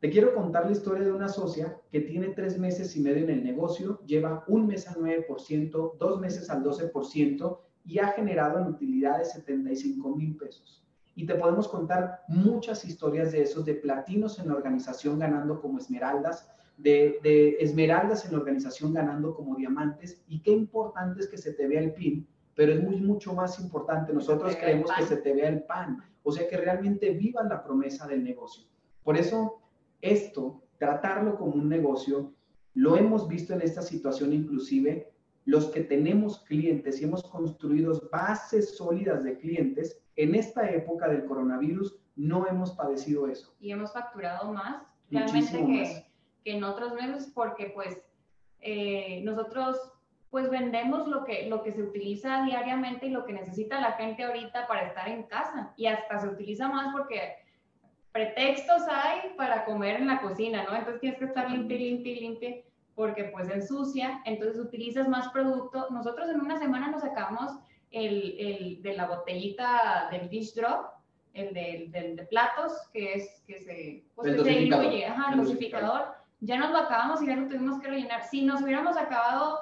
Te 0.00 0.10
quiero 0.10 0.34
contar 0.34 0.66
la 0.66 0.72
historia 0.72 1.04
de 1.04 1.12
una 1.12 1.28
socia 1.28 1.80
que 1.90 2.00
tiene 2.00 2.30
tres 2.30 2.58
meses 2.58 2.96
y 2.96 3.00
medio 3.00 3.22
en 3.24 3.30
el 3.30 3.44
negocio, 3.44 4.00
lleva 4.04 4.44
un 4.48 4.66
mes 4.66 4.88
al 4.88 4.96
9%, 4.96 5.96
dos 5.96 6.20
meses 6.20 6.50
al 6.50 6.64
12% 6.64 7.58
y 7.84 7.98
ha 7.98 8.08
generado 8.08 8.58
en 8.58 8.66
utilidades 8.66 9.32
75 9.32 10.16
mil 10.16 10.36
pesos. 10.36 10.84
Y 11.14 11.26
te 11.26 11.34
podemos 11.34 11.68
contar 11.68 12.22
muchas 12.26 12.84
historias 12.84 13.32
de 13.32 13.42
esos, 13.42 13.64
de 13.64 13.74
platinos 13.74 14.38
en 14.38 14.48
la 14.48 14.54
organización 14.54 15.18
ganando 15.18 15.60
como 15.60 15.78
esmeraldas, 15.78 16.50
de, 16.82 17.20
de, 17.22 17.56
esmeraldas 17.60 18.24
en 18.24 18.32
la 18.32 18.38
organización 18.38 18.92
ganando 18.92 19.34
como 19.34 19.56
diamantes. 19.56 20.22
Y 20.28 20.40
qué 20.40 20.50
importante 20.50 21.20
es 21.20 21.28
que 21.28 21.38
se 21.38 21.52
te 21.52 21.68
vea 21.68 21.80
el 21.80 21.92
pin, 21.92 22.26
pero 22.54 22.72
es 22.72 22.82
muy, 22.82 22.96
mucho 22.96 23.32
más 23.32 23.58
importante, 23.60 24.12
nosotros 24.12 24.56
creemos 24.56 24.90
que 24.96 25.04
se 25.04 25.16
te 25.16 25.32
vea 25.32 25.48
el 25.48 25.62
pan, 25.62 26.02
o 26.22 26.32
sea, 26.32 26.48
que 26.48 26.56
realmente 26.56 27.10
vivan 27.10 27.48
la 27.48 27.62
promesa 27.62 28.06
del 28.06 28.22
negocio. 28.22 28.64
Por 29.02 29.16
eso, 29.16 29.60
esto, 30.00 30.62
tratarlo 30.78 31.36
como 31.36 31.54
un 31.54 31.68
negocio, 31.68 32.32
lo 32.74 32.96
hemos 32.96 33.28
visto 33.28 33.52
en 33.52 33.62
esta 33.62 33.82
situación 33.82 34.32
inclusive, 34.32 35.12
los 35.44 35.66
que 35.66 35.80
tenemos 35.80 36.40
clientes 36.44 37.00
y 37.00 37.04
hemos 37.04 37.22
construido 37.24 38.00
bases 38.12 38.76
sólidas 38.76 39.24
de 39.24 39.38
clientes, 39.38 40.00
en 40.16 40.34
esta 40.34 40.70
época 40.70 41.08
del 41.08 41.24
coronavirus 41.24 41.98
no 42.14 42.46
hemos 42.46 42.72
padecido 42.72 43.26
eso. 43.26 43.54
Y 43.58 43.72
hemos 43.72 43.92
facturado 43.92 44.52
más 44.52 44.82
realmente 45.10 45.66
que, 45.66 46.11
que, 46.44 46.52
en 46.52 46.64
otros 46.64 46.94
meses 46.94 47.30
porque 47.34 47.66
pues 47.66 48.00
eh, 48.60 49.20
nosotros 49.24 49.78
pues 50.30 50.48
vendemos 50.48 51.06
lo 51.08 51.24
que, 51.24 51.46
lo 51.46 51.62
que 51.62 51.72
se 51.72 51.82
utiliza 51.82 52.42
diariamente 52.44 53.06
y 53.06 53.10
lo 53.10 53.26
que 53.26 53.34
necesita 53.34 53.80
la 53.80 53.92
gente 53.92 54.24
ahorita 54.24 54.66
para 54.66 54.86
estar 54.86 55.06
en 55.06 55.24
casa. 55.24 55.74
Y 55.76 55.86
hasta 55.86 56.20
se 56.20 56.28
utiliza 56.28 56.68
más 56.68 56.90
porque 56.90 57.36
pretextos 58.12 58.82
hay 58.88 59.34
para 59.36 59.66
comer 59.66 59.96
en 59.96 60.06
la 60.06 60.22
cocina, 60.22 60.64
¿no? 60.64 60.74
Entonces 60.74 61.02
tienes 61.02 61.18
que 61.18 61.26
estar 61.26 61.50
limpio, 61.50 61.76
limpio, 61.76 62.14
limpio, 62.14 62.62
porque 62.94 63.24
pues 63.24 63.50
ensucia, 63.50 64.22
entonces 64.24 64.58
utilizas 64.58 65.06
más 65.06 65.28
producto. 65.28 65.88
Nosotros 65.90 66.30
en 66.30 66.40
una 66.40 66.58
semana 66.58 66.88
nos 66.90 67.02
sacamos 67.02 67.52
el, 67.90 68.34
el 68.38 68.82
de 68.82 68.96
la 68.96 69.06
botellita 69.06 70.08
del 70.10 70.30
dish 70.30 70.54
drop, 70.54 70.92
el 71.34 71.52
de, 71.54 71.86
del 71.90 72.16
de 72.16 72.24
platos, 72.24 72.72
que 72.92 73.14
es 73.14 73.42
que 73.46 73.60
se, 73.60 74.04
pues, 74.14 74.28
el 74.28 74.44
diluye, 74.44 75.06
ajá, 75.06 75.32
el 75.32 75.40
dosificador. 75.40 76.21
Ya 76.44 76.58
nos 76.58 76.72
lo 76.72 76.78
acabamos 76.78 77.22
y 77.22 77.26
ya 77.26 77.36
lo 77.36 77.46
tuvimos 77.46 77.80
que 77.80 77.86
rellenar. 77.86 78.24
Si 78.24 78.44
nos 78.44 78.62
hubiéramos 78.62 78.96
acabado, 78.96 79.60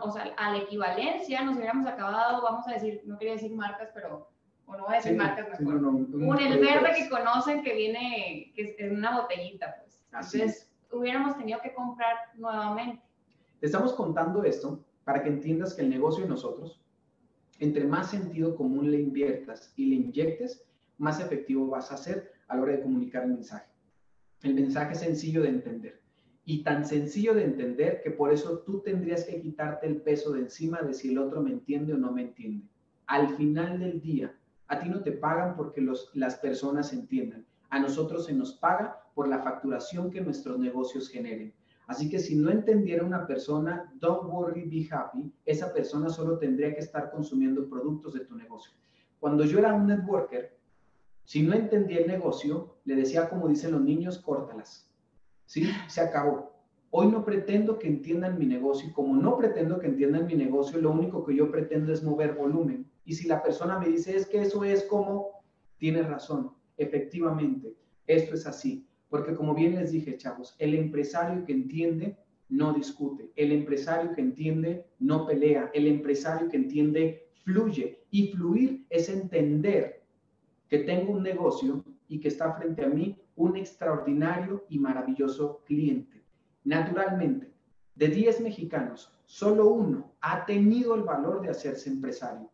o 0.00 0.10
sea, 0.12 0.32
a 0.36 0.52
la 0.52 0.58
equivalencia, 0.58 1.42
nos 1.42 1.56
hubiéramos 1.56 1.88
acabado, 1.88 2.40
vamos 2.40 2.68
a 2.68 2.74
decir, 2.74 3.02
no 3.04 3.18
quería 3.18 3.34
decir 3.34 3.52
marcas, 3.52 3.90
pero 3.92 4.28
o 4.66 4.76
no 4.76 4.84
voy 4.84 4.94
a 4.94 4.96
decir 4.98 5.16
marcas 5.16 5.60
mejor. 5.60 5.74
un 5.74 6.38
el 6.38 6.60
verde 6.60 6.90
que 6.96 7.08
conocen 7.08 7.64
que 7.64 7.74
viene, 7.74 8.52
que 8.54 8.62
es 8.62 8.74
en 8.78 8.98
una 8.98 9.22
botellita, 9.22 9.74
pues. 9.80 10.00
Entonces, 10.06 10.70
hubiéramos 10.92 11.36
tenido 11.36 11.60
que 11.60 11.74
comprar 11.74 12.14
nuevamente. 12.36 13.02
Te 13.58 13.66
estamos 13.66 13.92
contando 13.92 14.44
esto 14.44 14.84
para 15.02 15.20
que 15.20 15.30
entiendas 15.30 15.74
que 15.74 15.82
el 15.82 15.90
negocio 15.90 16.22
de 16.22 16.30
nosotros, 16.30 16.80
entre 17.58 17.86
más 17.86 18.10
sentido 18.10 18.54
común 18.54 18.88
le 18.92 19.00
inviertas 19.00 19.72
y 19.74 19.86
le 19.86 19.96
inyectes, 19.96 20.64
más 20.96 21.18
efectivo 21.18 21.66
vas 21.66 21.90
a 21.90 21.96
ser 21.96 22.32
a 22.46 22.54
la 22.54 22.62
hora 22.62 22.72
de 22.74 22.82
comunicar 22.82 23.24
el 23.24 23.30
mensaje. 23.30 23.66
El 24.42 24.54
mensaje 24.54 24.92
es 24.92 25.00
sencillo 25.00 25.42
de 25.42 25.48
entender 25.48 26.03
y 26.44 26.62
tan 26.62 26.84
sencillo 26.84 27.34
de 27.34 27.44
entender 27.44 28.00
que 28.02 28.10
por 28.10 28.32
eso 28.32 28.58
tú 28.58 28.80
tendrías 28.80 29.24
que 29.24 29.40
quitarte 29.40 29.86
el 29.86 30.02
peso 30.02 30.32
de 30.32 30.40
encima 30.40 30.82
de 30.82 30.92
si 30.92 31.10
el 31.10 31.18
otro 31.18 31.40
me 31.40 31.50
entiende 31.50 31.94
o 31.94 31.96
no 31.96 32.12
me 32.12 32.22
entiende. 32.22 32.66
Al 33.06 33.34
final 33.36 33.78
del 33.78 34.00
día, 34.00 34.34
a 34.68 34.78
ti 34.78 34.88
no 34.88 35.02
te 35.02 35.12
pagan 35.12 35.56
porque 35.56 35.86
las 36.14 36.36
personas 36.36 36.92
entiendan. 36.92 37.46
A 37.70 37.78
nosotros 37.78 38.26
se 38.26 38.34
nos 38.34 38.52
paga 38.52 39.00
por 39.14 39.28
la 39.28 39.40
facturación 39.40 40.10
que 40.10 40.20
nuestros 40.20 40.58
negocios 40.58 41.08
generen. 41.08 41.54
Así 41.86 42.08
que 42.08 42.18
si 42.18 42.34
no 42.34 42.50
entendiera 42.50 43.04
una 43.04 43.26
persona, 43.26 43.92
don't 44.00 44.30
worry, 44.30 44.62
be 44.64 44.88
happy, 44.90 45.30
esa 45.44 45.72
persona 45.72 46.08
solo 46.08 46.38
tendría 46.38 46.74
que 46.74 46.80
estar 46.80 47.10
consumiendo 47.10 47.68
productos 47.68 48.14
de 48.14 48.20
tu 48.20 48.34
negocio. 48.34 48.72
Cuando 49.20 49.44
yo 49.44 49.58
era 49.58 49.74
un 49.74 49.86
networker, 49.86 50.56
si 51.24 51.42
no 51.42 51.54
entendía 51.54 52.00
el 52.00 52.06
negocio, 52.06 52.76
le 52.84 52.96
decía 52.96 53.28
como 53.28 53.48
dicen 53.48 53.72
los 53.72 53.82
niños, 53.82 54.18
córtalas. 54.18 54.90
¿Sí? 55.46 55.70
Se 55.88 56.00
acabó. 56.00 56.54
Hoy 56.90 57.08
no 57.08 57.24
pretendo 57.24 57.78
que 57.78 57.88
entiendan 57.88 58.38
mi 58.38 58.46
negocio 58.46 58.88
y 58.88 58.92
como 58.92 59.16
no 59.16 59.36
pretendo 59.36 59.80
que 59.80 59.88
entiendan 59.88 60.26
mi 60.26 60.34
negocio, 60.34 60.80
lo 60.80 60.92
único 60.92 61.24
que 61.24 61.34
yo 61.34 61.50
pretendo 61.50 61.92
es 61.92 62.04
mover 62.04 62.34
volumen. 62.34 62.88
Y 63.04 63.14
si 63.14 63.26
la 63.26 63.42
persona 63.42 63.78
me 63.78 63.88
dice, 63.88 64.16
es 64.16 64.26
que 64.26 64.42
eso 64.42 64.64
es 64.64 64.84
como, 64.84 65.42
tiene 65.76 66.02
razón, 66.02 66.52
efectivamente, 66.76 67.74
esto 68.06 68.34
es 68.34 68.46
así. 68.46 68.86
Porque 69.08 69.34
como 69.34 69.54
bien 69.54 69.74
les 69.74 69.92
dije, 69.92 70.16
chavos, 70.16 70.54
el 70.58 70.74
empresario 70.74 71.44
que 71.44 71.52
entiende 71.52 72.16
no 72.48 72.72
discute, 72.72 73.32
el 73.36 73.52
empresario 73.52 74.12
que 74.12 74.20
entiende 74.20 74.86
no 74.98 75.26
pelea, 75.26 75.70
el 75.74 75.86
empresario 75.88 76.48
que 76.48 76.56
entiende 76.56 77.28
fluye. 77.42 78.04
Y 78.10 78.28
fluir 78.28 78.86
es 78.88 79.08
entender 79.08 80.04
que 80.68 80.78
tengo 80.78 81.12
un 81.12 81.22
negocio 81.22 81.84
y 82.08 82.20
que 82.20 82.28
está 82.28 82.52
frente 82.52 82.84
a 82.84 82.88
mí 82.88 83.18
un 83.36 83.56
extraordinario 83.56 84.64
y 84.68 84.78
maravilloso 84.78 85.62
cliente. 85.64 86.22
Naturalmente, 86.64 87.52
de 87.94 88.08
10 88.08 88.40
mexicanos, 88.40 89.12
solo 89.24 89.68
uno 89.68 90.12
ha 90.20 90.44
tenido 90.46 90.94
el 90.94 91.02
valor 91.02 91.40
de 91.40 91.50
hacerse 91.50 91.90
empresario. 91.90 92.50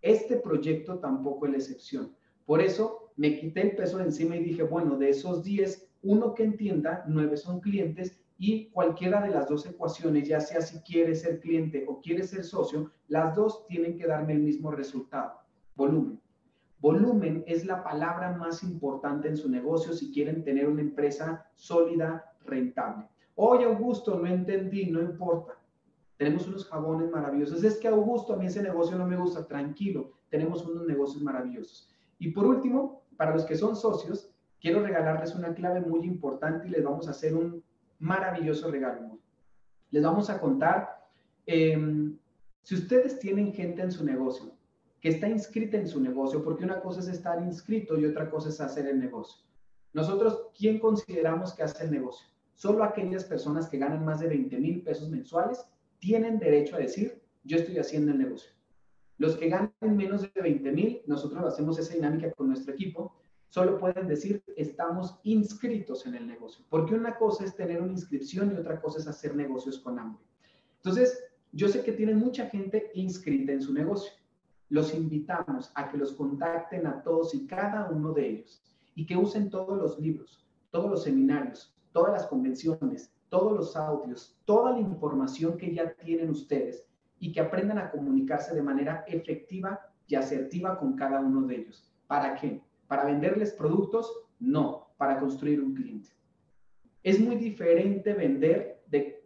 Este 0.00 0.36
proyecto 0.36 0.98
tampoco 0.98 1.46
es 1.46 1.52
la 1.52 1.58
excepción. 1.58 2.14
Por 2.44 2.60
eso 2.60 3.10
me 3.16 3.38
quité 3.38 3.62
el 3.62 3.76
peso 3.76 3.98
de 3.98 4.04
encima 4.04 4.36
y 4.36 4.44
dije, 4.44 4.62
bueno, 4.62 4.96
de 4.96 5.10
esos 5.10 5.42
10, 5.42 5.88
uno 6.02 6.34
que 6.34 6.44
entienda, 6.44 7.04
9 7.08 7.36
son 7.36 7.60
clientes 7.60 8.20
y 8.38 8.68
cualquiera 8.70 9.22
de 9.22 9.30
las 9.30 9.48
dos 9.48 9.66
ecuaciones, 9.66 10.28
ya 10.28 10.40
sea 10.40 10.60
si 10.60 10.78
quiere 10.80 11.14
ser 11.14 11.40
cliente 11.40 11.84
o 11.88 12.00
quiere 12.00 12.22
ser 12.24 12.44
socio, 12.44 12.92
las 13.08 13.34
dos 13.34 13.66
tienen 13.66 13.96
que 13.96 14.06
darme 14.06 14.34
el 14.34 14.40
mismo 14.40 14.70
resultado, 14.70 15.40
volumen. 15.74 16.20
Volumen 16.78 17.42
es 17.46 17.64
la 17.64 17.82
palabra 17.82 18.32
más 18.36 18.62
importante 18.62 19.28
en 19.28 19.36
su 19.36 19.48
negocio 19.48 19.92
si 19.92 20.12
quieren 20.12 20.44
tener 20.44 20.68
una 20.68 20.82
empresa 20.82 21.50
sólida, 21.54 22.32
rentable. 22.44 23.08
Oye, 23.34 23.64
Augusto, 23.64 24.18
no 24.18 24.26
entendí, 24.26 24.90
no 24.90 25.00
importa. 25.00 25.58
Tenemos 26.16 26.46
unos 26.46 26.66
jabones 26.68 27.10
maravillosos. 27.10 27.64
Es 27.64 27.78
que 27.78 27.88
Augusto, 27.88 28.34
a 28.34 28.36
mí 28.36 28.46
ese 28.46 28.62
negocio 28.62 28.96
no 28.96 29.06
me 29.06 29.16
gusta. 29.16 29.46
Tranquilo, 29.46 30.12
tenemos 30.28 30.64
unos 30.66 30.86
negocios 30.86 31.22
maravillosos. 31.22 31.90
Y 32.18 32.30
por 32.30 32.46
último, 32.46 33.02
para 33.16 33.32
los 33.32 33.44
que 33.44 33.56
son 33.56 33.76
socios, 33.76 34.30
quiero 34.60 34.82
regalarles 34.82 35.34
una 35.34 35.54
clave 35.54 35.80
muy 35.80 36.06
importante 36.06 36.68
y 36.68 36.70
les 36.70 36.84
vamos 36.84 37.08
a 37.08 37.10
hacer 37.10 37.34
un 37.34 37.62
maravilloso 37.98 38.70
regalo. 38.70 39.18
Les 39.90 40.02
vamos 40.02 40.30
a 40.30 40.40
contar, 40.40 41.08
em, 41.46 42.16
si 42.62 42.74
ustedes 42.74 43.18
tienen 43.18 43.52
gente 43.52 43.82
en 43.82 43.92
su 43.92 44.04
negocio 44.04 44.55
está 45.08 45.28
inscrita 45.28 45.76
en 45.76 45.88
su 45.88 46.00
negocio, 46.00 46.42
porque 46.42 46.64
una 46.64 46.80
cosa 46.80 47.00
es 47.00 47.08
estar 47.08 47.42
inscrito 47.42 47.98
y 47.98 48.06
otra 48.06 48.30
cosa 48.30 48.48
es 48.48 48.60
hacer 48.60 48.86
el 48.86 48.98
negocio. 48.98 49.44
Nosotros, 49.92 50.48
¿quién 50.56 50.78
consideramos 50.78 51.54
que 51.54 51.62
hace 51.62 51.84
el 51.84 51.90
negocio? 51.90 52.26
Solo 52.54 52.84
aquellas 52.84 53.24
personas 53.24 53.68
que 53.68 53.78
ganan 53.78 54.04
más 54.04 54.20
de 54.20 54.28
20 54.28 54.58
mil 54.58 54.82
pesos 54.82 55.08
mensuales 55.10 55.64
tienen 55.98 56.38
derecho 56.38 56.76
a 56.76 56.80
decir, 56.80 57.22
yo 57.44 57.58
estoy 57.58 57.78
haciendo 57.78 58.12
el 58.12 58.18
negocio. 58.18 58.50
Los 59.18 59.36
que 59.36 59.48
ganan 59.48 59.72
menos 59.80 60.22
de 60.22 60.40
20 60.40 60.72
mil, 60.72 61.02
nosotros 61.06 61.44
hacemos 61.44 61.78
esa 61.78 61.94
dinámica 61.94 62.30
con 62.32 62.48
nuestro 62.48 62.74
equipo, 62.74 63.14
solo 63.48 63.78
pueden 63.78 64.06
decir, 64.06 64.42
estamos 64.56 65.18
inscritos 65.22 66.06
en 66.06 66.14
el 66.14 66.26
negocio. 66.26 66.64
Porque 66.68 66.94
una 66.94 67.16
cosa 67.16 67.44
es 67.44 67.54
tener 67.54 67.80
una 67.80 67.92
inscripción 67.92 68.52
y 68.52 68.58
otra 68.58 68.80
cosa 68.80 68.98
es 68.98 69.06
hacer 69.06 69.34
negocios 69.34 69.78
con 69.78 69.98
hambre. 69.98 70.22
Entonces, 70.76 71.24
yo 71.52 71.68
sé 71.68 71.82
que 71.82 71.92
tienen 71.92 72.18
mucha 72.18 72.50
gente 72.50 72.90
inscrita 72.94 73.52
en 73.52 73.62
su 73.62 73.72
negocio. 73.72 74.12
Los 74.68 74.94
invitamos 74.94 75.70
a 75.74 75.88
que 75.90 75.98
los 75.98 76.12
contacten 76.12 76.86
a 76.86 77.02
todos 77.02 77.34
y 77.34 77.46
cada 77.46 77.88
uno 77.90 78.12
de 78.12 78.28
ellos 78.28 78.62
y 78.94 79.06
que 79.06 79.16
usen 79.16 79.50
todos 79.50 79.78
los 79.78 79.98
libros, 79.98 80.44
todos 80.70 80.90
los 80.90 81.02
seminarios, 81.04 81.74
todas 81.92 82.12
las 82.12 82.26
convenciones, 82.26 83.12
todos 83.28 83.56
los 83.56 83.76
audios, 83.76 84.36
toda 84.44 84.72
la 84.72 84.80
información 84.80 85.56
que 85.56 85.72
ya 85.74 85.92
tienen 85.94 86.30
ustedes 86.30 86.84
y 87.18 87.32
que 87.32 87.40
aprendan 87.40 87.78
a 87.78 87.90
comunicarse 87.90 88.54
de 88.54 88.62
manera 88.62 89.04
efectiva 89.06 89.80
y 90.06 90.14
asertiva 90.14 90.78
con 90.78 90.94
cada 90.94 91.20
uno 91.20 91.42
de 91.46 91.56
ellos. 91.56 91.92
¿Para 92.06 92.34
qué? 92.34 92.60
¿Para 92.86 93.04
venderles 93.04 93.52
productos? 93.52 94.10
No, 94.38 94.88
para 94.96 95.18
construir 95.18 95.60
un 95.60 95.74
cliente. 95.74 96.10
Es 97.02 97.20
muy 97.20 97.36
diferente 97.36 98.14
vender 98.14 98.75
de 98.75 98.75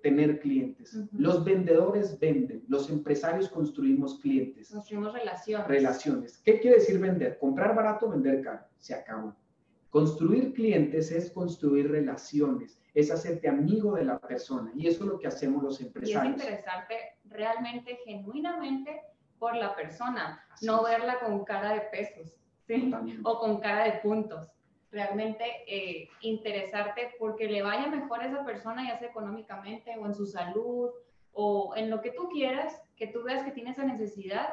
tener 0.03 0.41
clientes. 0.41 0.99
Los 1.13 1.45
vendedores 1.45 2.19
venden, 2.19 2.65
los 2.69 2.91
empresarios 2.91 3.49
construimos 3.49 4.19
clientes. 4.21 4.71
Construimos 4.71 5.13
relaciones. 5.13 5.69
Relaciones. 5.69 6.39
¿Qué 6.39 6.61
quiere 6.61 6.79
decir 6.79 6.99
vender? 6.99 7.39
Comprar 7.39 7.75
barato, 7.75 8.09
vender 8.09 8.43
caro. 8.43 8.61
Se 8.79 8.95
acabó. 8.95 9.35
Construir 9.91 10.53
clientes 10.53 11.11
es 11.11 11.31
construir 11.31 11.91
relaciones 11.91 12.81
es 12.95 13.11
hacerte 13.11 13.49
amigo 13.49 13.95
de 13.95 14.05
la 14.05 14.19
persona. 14.19 14.73
Y 14.75 14.87
eso 14.87 15.05
es 15.05 15.11
lo 15.11 15.19
que 15.19 15.29
hacemos 15.29 15.63
los 15.63 15.81
empresarios. 15.81 16.25
Y 16.25 16.29
es 16.29 16.33
interesarte 16.33 16.95
realmente, 17.25 17.99
genuinamente 18.05 19.01
por 19.39 19.57
la 19.57 19.75
persona, 19.75 20.45
no 20.63 20.85
verla 20.85 21.21
con 21.21 21.45
cara 21.45 21.75
de 21.75 21.81
pesos, 21.93 22.37
¿sí? 22.67 22.93
O 23.23 23.39
con 23.39 23.61
cara 23.61 23.85
de 23.85 23.93
puntos. 24.01 24.53
Realmente 24.93 25.45
eh, 25.67 26.09
interesarte 26.21 27.13
porque 27.19 27.49
le 27.49 27.63
vaya 27.63 27.87
mejor 27.87 28.21
a 28.21 28.27
esa 28.27 28.45
persona, 28.45 28.87
ya 28.89 28.99
sea 28.99 29.09
económicamente 29.09 29.97
o 29.97 30.07
en 30.07 30.15
su 30.15 30.27
salud 30.27 30.91
o 31.33 31.75
en 31.77 31.91
lo 31.91 32.01
que 32.01 32.11
tú 32.11 32.29
quieras, 32.29 32.83
que 32.97 33.07
tú 33.07 33.23
veas 33.23 33.45
que 33.45 33.53
tiene 33.53 33.71
esa 33.71 33.85
necesidad 33.85 34.49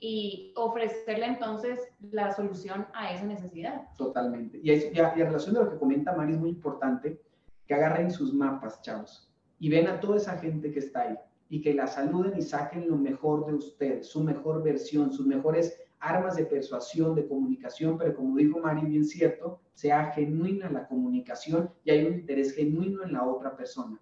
y 0.00 0.52
ofrecerle 0.56 1.26
entonces 1.26 1.80
la 2.10 2.32
solución 2.32 2.86
a 2.92 3.12
esa 3.12 3.24
necesidad. 3.24 3.88
Totalmente. 3.96 4.58
Y, 4.62 4.70
y, 4.70 5.00
a, 5.00 5.14
y 5.16 5.22
a 5.22 5.26
relación 5.26 5.54
de 5.54 5.64
lo 5.64 5.70
que 5.70 5.78
comenta 5.78 6.14
Mari 6.14 6.32
es 6.32 6.38
muy 6.38 6.50
importante, 6.50 7.20
que 7.66 7.74
agarren 7.74 8.10
sus 8.10 8.32
mapas, 8.32 8.80
chavos, 8.82 9.30
y 9.58 9.68
ven 9.68 9.88
a 9.88 10.00
toda 10.00 10.16
esa 10.16 10.38
gente 10.38 10.72
que 10.72 10.78
está 10.78 11.02
ahí 11.02 11.16
y 11.50 11.60
que 11.60 11.74
la 11.74 11.86
saluden 11.86 12.36
y 12.36 12.42
saquen 12.42 12.88
lo 12.88 12.96
mejor 12.96 13.46
de 13.46 13.54
ustedes, 13.54 14.08
su 14.08 14.22
mejor 14.22 14.62
versión, 14.62 15.12
sus 15.12 15.26
mejores 15.26 15.80
armas 16.00 16.36
de 16.36 16.44
persuasión, 16.44 17.14
de 17.14 17.26
comunicación, 17.26 17.98
pero 17.98 18.14
como 18.14 18.36
dijo 18.36 18.58
Mari, 18.60 18.86
bien 18.86 19.04
cierto, 19.04 19.60
sea 19.74 20.12
genuina 20.12 20.70
la 20.70 20.86
comunicación 20.86 21.70
y 21.84 21.90
hay 21.90 22.04
un 22.04 22.14
interés 22.14 22.54
genuino 22.54 23.02
en 23.02 23.12
la 23.12 23.24
otra 23.24 23.56
persona. 23.56 24.00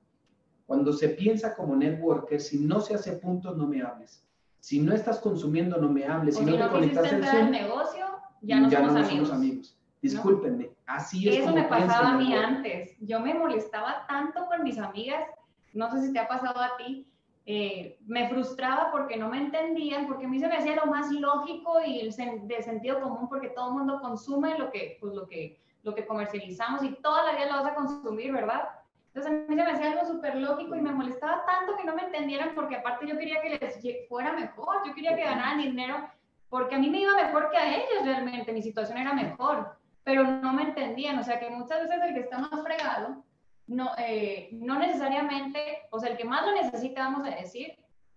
Cuando 0.67 0.93
se 0.93 1.11
piensa 1.11 1.55
como 1.55 1.77
networker, 1.77 2.41
si 2.41 2.59
no 2.59 2.81
se 2.81 2.95
hace 2.95 3.13
puntos, 3.13 3.57
no 3.57 3.67
me 3.67 3.83
hables. 3.83 4.25
Si 4.59 4.81
no 4.81 4.95
estás 4.95 5.21
consumiendo, 5.21 5.81
no 5.81 5.89
me 5.89 6.05
hables. 6.05 6.37
Si, 6.37 6.45
no, 6.45 6.57
te 6.57 6.69
conectas 6.69 7.13
en 7.13 7.25
Zoom, 7.25 7.51
negocio, 7.51 8.07
ya 8.43 8.61
no, 8.61 8.71
somos, 8.71 9.31
amigos. 9.31 9.79
Discúlpenme, 10.03 10.71
así 10.87 11.29
es. 11.29 11.39
Eso 11.39 11.55
me 11.55 11.65
pasaba 11.65 12.11
a 12.11 12.19
mí 12.19 12.35
antes. 12.35 12.97
Yo 13.01 13.21
me 13.21 13.35
molestaba 13.35 14.05
tanto 14.09 14.47
con 14.47 14.65
mis 14.65 14.79
amigas, 14.79 15.25
no 15.73 15.91
sé 15.91 16.03
si 16.03 16.13
te 16.13 16.19
ha 16.19 16.27
pasado 16.27 16.61
a 16.61 16.77
ti, 16.77 17.07
eh, 17.49 17.97
me 18.07 18.29
frustraba 18.29 18.91
porque 18.91 19.17
no 19.17 19.29
me 19.29 19.39
entendían, 19.39 20.09
porque 20.09 20.27
a 20.27 20.29
mí 20.29 20.41
se 20.41 20.49
me 20.49 20.57
hacía 20.57 20.75
lo 20.75 20.87
más 20.87 21.13
lógico 21.13 21.81
y 21.87 22.05
de 22.05 22.63
sentido 22.63 23.01
común, 23.01 23.29
porque 23.29 23.51
todo 23.51 23.69
el 23.69 23.75
mundo 23.75 24.01
consume 24.01 24.59
lo 24.59 24.73
que, 24.73 24.99
pues, 25.01 25.15
lo, 25.15 25.29
que, 25.29 25.61
lo 25.85 25.95
que 25.95 26.05
comercializamos 26.07 26.83
y 26.83 26.91
toda 26.97 27.23
la 27.23 27.37
vida 27.37 27.47
lo 27.47 27.63
vas 27.63 27.73
a 27.73 27.75
consumir, 27.77 28.33
¿verdad? 28.33 28.69
Entonces 29.15 29.33
a 29.33 29.35
mí 29.49 29.57
se 29.57 29.65
me 29.65 29.71
hacía 29.71 29.93
algo 29.93 30.05
súper 30.05 30.35
lógico 30.35 30.75
y 30.75 30.81
me 30.81 30.91
molestaba 30.91 31.45
tanto 31.47 31.77
que 31.77 31.85
no 31.85 31.95
me 31.95 32.03
entendieran, 32.03 32.53
porque 32.57 32.77
aparte 32.77 33.07
yo 33.07 33.17
quería 33.17 33.41
que 33.41 33.51
les 33.51 34.09
fuera 34.09 34.33
mejor, 34.33 34.79
yo 34.85 34.93
quería 34.93 35.15
que 35.15 35.23
ganaran 35.23 35.59
dinero, 35.59 36.11
porque 36.49 36.75
a 36.75 36.79
mí 36.79 36.91
me 36.91 37.01
iba 37.01 37.15
mejor 37.15 37.49
que 37.51 37.59
a 37.59 37.77
ellos 37.77 38.05
realmente, 38.05 38.53
mi 38.53 38.61
situación 38.61 38.99
era 38.99 39.15
mejor, 39.15 39.79
pero 40.03 40.25
no 40.25 40.53
me 40.53 40.65
entendían, 40.65 41.17
o 41.21 41.23
sea 41.23 41.39
que 41.39 41.49
muchas 41.51 41.83
veces 41.83 42.03
el 42.03 42.15
que 42.15 42.21
está 42.21 42.39
más 42.39 42.61
fregado 42.61 43.25
no, 43.67 43.91
eh, 43.99 44.49
no 44.53 44.79
necesariamente, 44.79 45.61
o 45.91 45.99
sea, 45.99 46.11
el 46.11 46.17
que 46.17 46.25
más 46.25 46.47
lo 46.47 46.55
necesita, 46.55 47.09
vamos 47.09 47.27
a 47.27 47.35
decir, 47.35 47.75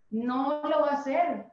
no 0.09 0.61
lo 0.63 0.81
va 0.81 0.91
a 0.91 0.99
hacer 0.99 1.45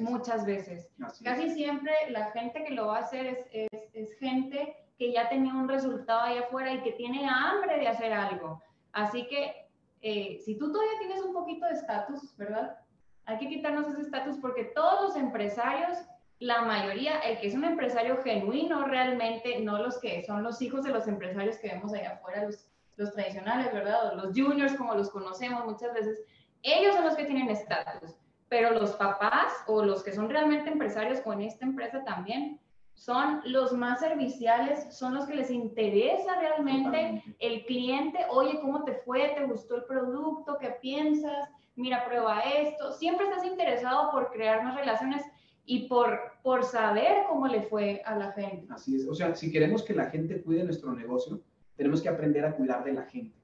muchas 0.00 0.46
veces. 0.46 0.88
Casi 1.24 1.50
siempre 1.50 1.92
la 2.10 2.30
gente 2.32 2.64
que 2.64 2.74
lo 2.74 2.88
va 2.88 2.98
a 2.98 3.00
hacer 3.00 3.26
es, 3.26 3.70
es, 3.72 3.94
es, 3.94 4.18
gente 4.18 4.76
que 4.98 5.12
ya 5.12 5.28
tenía 5.28 5.54
un 5.54 5.68
resultado 5.68 6.20
ahí 6.20 6.38
afuera 6.38 6.72
y 6.72 6.82
que 6.82 6.92
tiene 6.92 7.28
hambre 7.28 7.78
de 7.78 7.88
hacer 7.88 8.12
algo. 8.12 8.62
Así 8.92 9.26
que 9.26 9.62
eh, 10.02 10.40
si 10.44 10.56
tú 10.56 10.70
todavía 10.72 10.98
tienes 10.98 11.22
un 11.22 11.32
poquito 11.32 11.66
de 11.66 11.74
estatus, 11.74 12.36
¿verdad? 12.36 12.76
Hay 13.24 13.38
que 13.38 13.48
quitarnos 13.48 13.88
ese 13.88 14.02
estatus 14.02 14.36
porque 14.38 14.64
todos 14.64 15.00
los 15.02 15.16
empresarios, 15.16 15.98
la 16.40 16.62
mayoría, 16.62 17.20
el 17.20 17.38
que 17.38 17.46
es 17.46 17.54
un 17.54 17.64
empresario 17.64 18.20
genuino 18.22 18.84
realmente, 18.84 19.60
no 19.60 19.78
los 19.78 19.98
que 20.00 20.24
son 20.24 20.42
los 20.42 20.60
hijos 20.60 20.82
de 20.82 20.90
los 20.90 21.06
empresarios 21.06 21.56
que 21.58 21.68
vemos 21.68 21.92
allá 21.92 22.14
afuera, 22.14 22.44
los 22.44 22.66
los 23.02 23.12
tradicionales, 23.12 23.72
¿verdad? 23.72 24.14
los 24.14 24.36
juniors, 24.36 24.74
como 24.74 24.94
los 24.94 25.10
conocemos 25.10 25.64
muchas 25.64 25.92
veces, 25.94 26.22
ellos 26.62 26.94
son 26.94 27.04
los 27.04 27.16
que 27.16 27.24
tienen 27.24 27.50
estatus, 27.50 28.16
pero 28.48 28.70
los 28.70 28.92
papás 28.92 29.52
o 29.66 29.84
los 29.84 30.02
que 30.02 30.12
son 30.12 30.28
realmente 30.28 30.70
empresarios 30.70 31.20
con 31.20 31.40
esta 31.40 31.64
empresa 31.64 32.04
también 32.04 32.60
son 32.94 33.40
los 33.44 33.72
más 33.72 34.00
serviciales, 34.00 34.94
son 34.96 35.14
los 35.14 35.26
que 35.26 35.34
les 35.34 35.50
interesa 35.50 36.38
realmente 36.38 37.22
el 37.40 37.64
cliente, 37.64 38.18
oye, 38.30 38.60
¿cómo 38.60 38.84
te 38.84 38.94
fue? 38.94 39.32
¿Te 39.36 39.44
gustó 39.44 39.76
el 39.76 39.84
producto? 39.84 40.58
¿Qué 40.60 40.76
piensas? 40.80 41.48
Mira, 41.74 42.04
prueba 42.04 42.40
esto. 42.40 42.92
Siempre 42.92 43.26
estás 43.26 43.44
interesado 43.44 44.10
por 44.12 44.30
crear 44.30 44.62
más 44.62 44.76
relaciones 44.76 45.24
y 45.64 45.88
por, 45.88 46.20
por 46.42 46.64
saber 46.64 47.24
cómo 47.28 47.46
le 47.48 47.62
fue 47.62 48.02
a 48.04 48.16
la 48.16 48.32
gente. 48.32 48.66
Así 48.72 48.96
es, 48.96 49.08
o 49.08 49.14
sea, 49.14 49.34
si 49.34 49.50
queremos 49.50 49.82
que 49.82 49.94
la 49.94 50.10
gente 50.10 50.42
cuide 50.42 50.64
nuestro 50.64 50.92
negocio, 50.92 51.40
tenemos 51.82 52.00
que 52.00 52.08
aprender 52.08 52.44
a 52.44 52.54
cuidar 52.54 52.84
de 52.84 52.92
la 52.92 53.02
gente. 53.02 53.36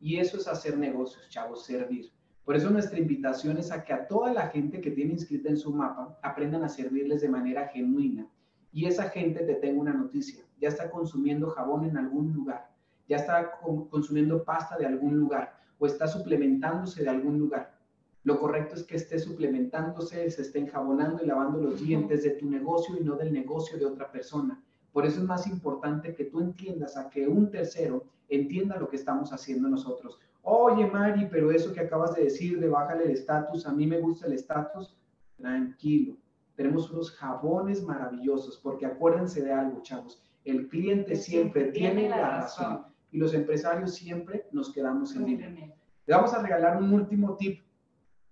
Y 0.00 0.18
eso 0.18 0.36
es 0.36 0.46
hacer 0.46 0.78
negocios, 0.78 1.28
chavos, 1.28 1.64
servir. 1.64 2.12
Por 2.44 2.54
eso 2.54 2.70
nuestra 2.70 3.00
invitación 3.00 3.58
es 3.58 3.72
a 3.72 3.82
que 3.82 3.92
a 3.92 4.06
toda 4.06 4.32
la 4.32 4.46
gente 4.46 4.80
que 4.80 4.92
tiene 4.92 5.14
inscrita 5.14 5.48
en 5.48 5.56
su 5.56 5.74
mapa 5.74 6.16
aprendan 6.22 6.62
a 6.62 6.68
servirles 6.68 7.20
de 7.20 7.28
manera 7.28 7.66
genuina. 7.66 8.28
Y 8.70 8.84
esa 8.86 9.08
gente 9.08 9.42
te 9.42 9.56
tengo 9.56 9.80
una 9.80 9.92
noticia, 9.92 10.44
ya 10.60 10.68
está 10.68 10.88
consumiendo 10.88 11.50
jabón 11.50 11.84
en 11.84 11.96
algún 11.96 12.32
lugar, 12.32 12.70
ya 13.08 13.16
está 13.16 13.58
consumiendo 13.90 14.44
pasta 14.44 14.78
de 14.78 14.86
algún 14.86 15.18
lugar 15.18 15.58
o 15.80 15.86
está 15.86 16.06
suplementándose 16.06 17.02
de 17.02 17.10
algún 17.10 17.40
lugar. 17.40 17.76
Lo 18.22 18.38
correcto 18.38 18.76
es 18.76 18.84
que 18.84 18.94
esté 18.94 19.18
suplementándose, 19.18 20.30
se 20.30 20.42
esté 20.42 20.60
enjabonando 20.60 21.24
y 21.24 21.26
lavando 21.26 21.60
los 21.60 21.80
dientes 21.80 22.22
de 22.22 22.30
tu 22.30 22.48
negocio 22.48 22.96
y 22.96 23.02
no 23.02 23.16
del 23.16 23.32
negocio 23.32 23.76
de 23.76 23.86
otra 23.86 24.12
persona. 24.12 24.62
Por 24.92 25.06
eso 25.06 25.20
es 25.20 25.26
más 25.26 25.46
importante 25.46 26.14
que 26.14 26.24
tú 26.24 26.40
entiendas 26.40 26.96
a 26.96 27.08
que 27.08 27.28
un 27.28 27.50
tercero 27.50 28.04
entienda 28.28 28.78
lo 28.78 28.88
que 28.88 28.96
estamos 28.96 29.32
haciendo 29.32 29.68
nosotros. 29.68 30.18
Oye, 30.42 30.86
Mari, 30.86 31.28
pero 31.30 31.50
eso 31.50 31.72
que 31.72 31.80
acabas 31.80 32.14
de 32.14 32.24
decir 32.24 32.58
de 32.58 32.68
bájale 32.68 33.04
el 33.04 33.10
estatus, 33.10 33.66
a 33.66 33.72
mí 33.72 33.86
me 33.86 34.00
gusta 34.00 34.26
el 34.26 34.32
estatus. 34.32 34.96
Tranquilo, 35.36 36.16
tenemos 36.54 36.90
unos 36.90 37.12
jabones 37.12 37.82
maravillosos, 37.82 38.58
porque 38.58 38.86
acuérdense 38.86 39.42
de 39.42 39.52
algo, 39.52 39.82
chavos, 39.82 40.22
el 40.44 40.68
cliente 40.68 41.16
siempre, 41.16 41.72
tiene, 41.72 42.08
la 42.08 42.40
razón. 42.40 42.86
y 43.10 43.18
los 43.18 43.34
empresarios 43.34 43.94
siempre 43.94 44.46
nos 44.52 44.72
quedamos 44.72 45.14
en 45.14 45.24
dinero. 45.24 45.74
Le 46.06 46.14
vamos 46.14 46.34
a 46.34 46.42
regalar 46.42 46.76
un 46.76 46.92
último 46.92 47.36
tip 47.36 47.62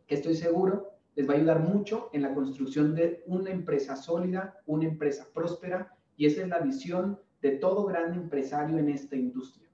que 0.06 0.14
estoy 0.14 0.34
seguro 0.34 0.98
les 1.18 1.28
va 1.28 1.34
a 1.34 1.36
ayudar 1.36 1.58
mucho 1.58 2.10
en 2.12 2.22
la 2.22 2.32
construcción 2.32 2.94
de 2.94 3.24
una 3.26 3.50
empresa 3.50 3.96
sólida, 3.96 4.62
una 4.66 4.84
empresa 4.84 5.26
próspera 5.34 5.97
y 6.18 6.26
esa 6.26 6.42
es 6.42 6.48
la 6.48 6.58
visión 6.58 7.18
de 7.40 7.52
todo 7.52 7.86
gran 7.86 8.12
empresario 8.12 8.76
en 8.76 8.90
esta 8.90 9.16
industria. 9.16 9.68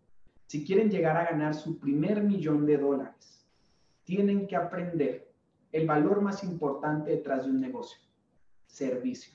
Si 0.46 0.64
quieren 0.64 0.90
llegar 0.90 1.16
a 1.16 1.24
ganar 1.24 1.54
su 1.54 1.80
primer 1.80 2.22
millón 2.22 2.66
de 2.66 2.76
dólares, 2.76 3.44
tienen 4.04 4.46
que 4.46 4.54
aprender 4.54 5.32
el 5.72 5.86
valor 5.86 6.20
más 6.20 6.44
importante 6.44 7.10
detrás 7.10 7.44
de 7.44 7.50
un 7.50 7.60
negocio, 7.60 7.98
servicio. 8.66 9.32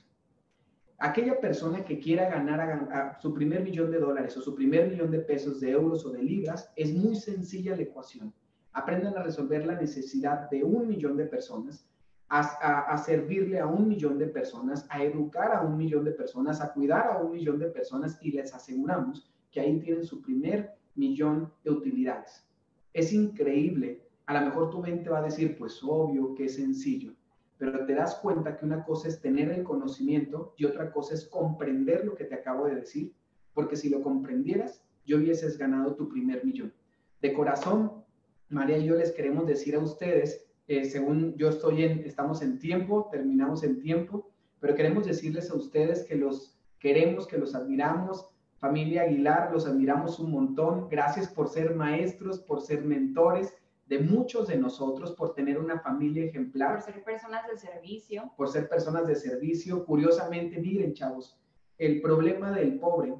Aquella 0.98 1.40
persona 1.40 1.84
que 1.84 1.98
quiera 1.98 2.30
ganar 2.30 3.18
su 3.20 3.34
primer 3.34 3.64
millón 3.64 3.90
de 3.90 3.98
dólares 3.98 4.36
o 4.36 4.40
su 4.40 4.54
primer 4.54 4.88
millón 4.88 5.10
de 5.10 5.18
pesos, 5.18 5.60
de 5.60 5.70
euros 5.70 6.06
o 6.06 6.12
de 6.12 6.22
libras, 6.22 6.72
es 6.76 6.94
muy 6.94 7.16
sencilla 7.16 7.74
la 7.74 7.82
ecuación. 7.82 8.32
Aprendan 8.72 9.18
a 9.18 9.22
resolver 9.24 9.66
la 9.66 9.74
necesidad 9.74 10.48
de 10.48 10.62
un 10.62 10.86
millón 10.86 11.16
de 11.16 11.24
personas 11.24 11.90
a, 12.30 12.96
servirle 12.96 13.58
a 13.58 13.66
un 13.66 13.88
millón 13.88 14.16
de 14.16 14.28
personas, 14.28 14.86
a 14.88 15.02
educar 15.02 15.52
a 15.52 15.62
un 15.62 15.76
millón 15.76 16.04
de 16.04 16.12
personas, 16.12 16.60
a 16.60 16.72
cuidar 16.72 17.08
a 17.08 17.18
un 17.18 17.32
millón 17.32 17.58
de 17.58 17.66
personas 17.66 18.18
y 18.22 18.30
les 18.30 18.54
aseguramos 18.54 19.28
que 19.50 19.60
ahí 19.60 19.80
tienen 19.80 20.04
su 20.04 20.22
primer 20.22 20.70
millón 20.94 21.52
de 21.64 21.70
utilidades. 21.70 22.46
Es 22.92 23.12
increíble. 23.12 24.06
A 24.26 24.34
lo 24.34 24.46
mejor 24.46 24.70
tu 24.70 24.78
mente 24.78 25.10
va 25.10 25.18
a 25.18 25.22
decir, 25.22 25.58
pues 25.58 25.80
obvio 25.82 26.34
que 26.36 26.44
es 26.44 26.54
sencillo, 26.54 27.12
pero 27.58 27.84
te 27.84 27.96
das 27.96 28.14
cuenta 28.16 28.56
que 28.56 28.64
una 28.64 28.84
cosa 28.84 29.08
es 29.08 29.20
tener 29.20 29.50
el 29.50 29.64
conocimiento 29.64 30.54
y 30.56 30.66
otra 30.66 30.92
cosa 30.92 31.14
es 31.14 31.26
comprender 31.26 32.04
lo 32.04 32.14
que 32.14 32.24
te 32.24 32.36
acabo 32.36 32.66
de 32.66 32.76
decir, 32.76 33.12
porque 33.54 33.74
si 33.74 33.88
lo 33.88 34.02
comprendieras, 34.02 34.84
yo 35.04 35.16
hubieses 35.16 35.58
ganado 35.58 35.96
tu 35.96 36.08
primer 36.08 36.44
millón. 36.44 36.72
De 37.20 37.32
corazón, 37.32 38.04
María 38.48 38.78
y 38.78 38.84
yo 38.84 38.94
les 38.94 39.10
queremos 39.10 39.48
decir 39.48 39.74
a 39.74 39.80
ustedes 39.80 40.49
eh, 40.70 40.84
según 40.84 41.34
yo 41.36 41.48
estoy 41.48 41.82
en, 41.82 42.04
estamos 42.06 42.42
en 42.42 42.60
tiempo, 42.60 43.08
terminamos 43.10 43.64
en 43.64 43.80
tiempo, 43.80 44.30
pero 44.60 44.76
queremos 44.76 45.04
decirles 45.04 45.50
a 45.50 45.56
ustedes 45.56 46.04
que 46.04 46.14
los 46.14 46.56
queremos, 46.78 47.26
que 47.26 47.38
los 47.38 47.56
admiramos. 47.56 48.28
Familia 48.60 49.02
Aguilar, 49.02 49.50
los 49.52 49.66
admiramos 49.66 50.20
un 50.20 50.30
montón. 50.30 50.88
Gracias 50.88 51.26
por 51.26 51.48
ser 51.48 51.74
maestros, 51.74 52.38
por 52.38 52.60
ser 52.60 52.84
mentores 52.84 53.52
de 53.88 53.98
muchos 53.98 54.46
de 54.46 54.58
nosotros, 54.58 55.10
por 55.16 55.34
tener 55.34 55.58
una 55.58 55.80
familia 55.80 56.26
ejemplar. 56.26 56.76
Por 56.76 56.84
ser 56.84 57.02
personas 57.02 57.48
de 57.48 57.58
servicio. 57.58 58.32
Por 58.36 58.48
ser 58.48 58.68
personas 58.68 59.08
de 59.08 59.16
servicio. 59.16 59.84
Curiosamente, 59.84 60.60
miren, 60.60 60.94
chavos, 60.94 61.36
el 61.78 62.00
problema 62.00 62.52
del 62.52 62.78
pobre 62.78 63.16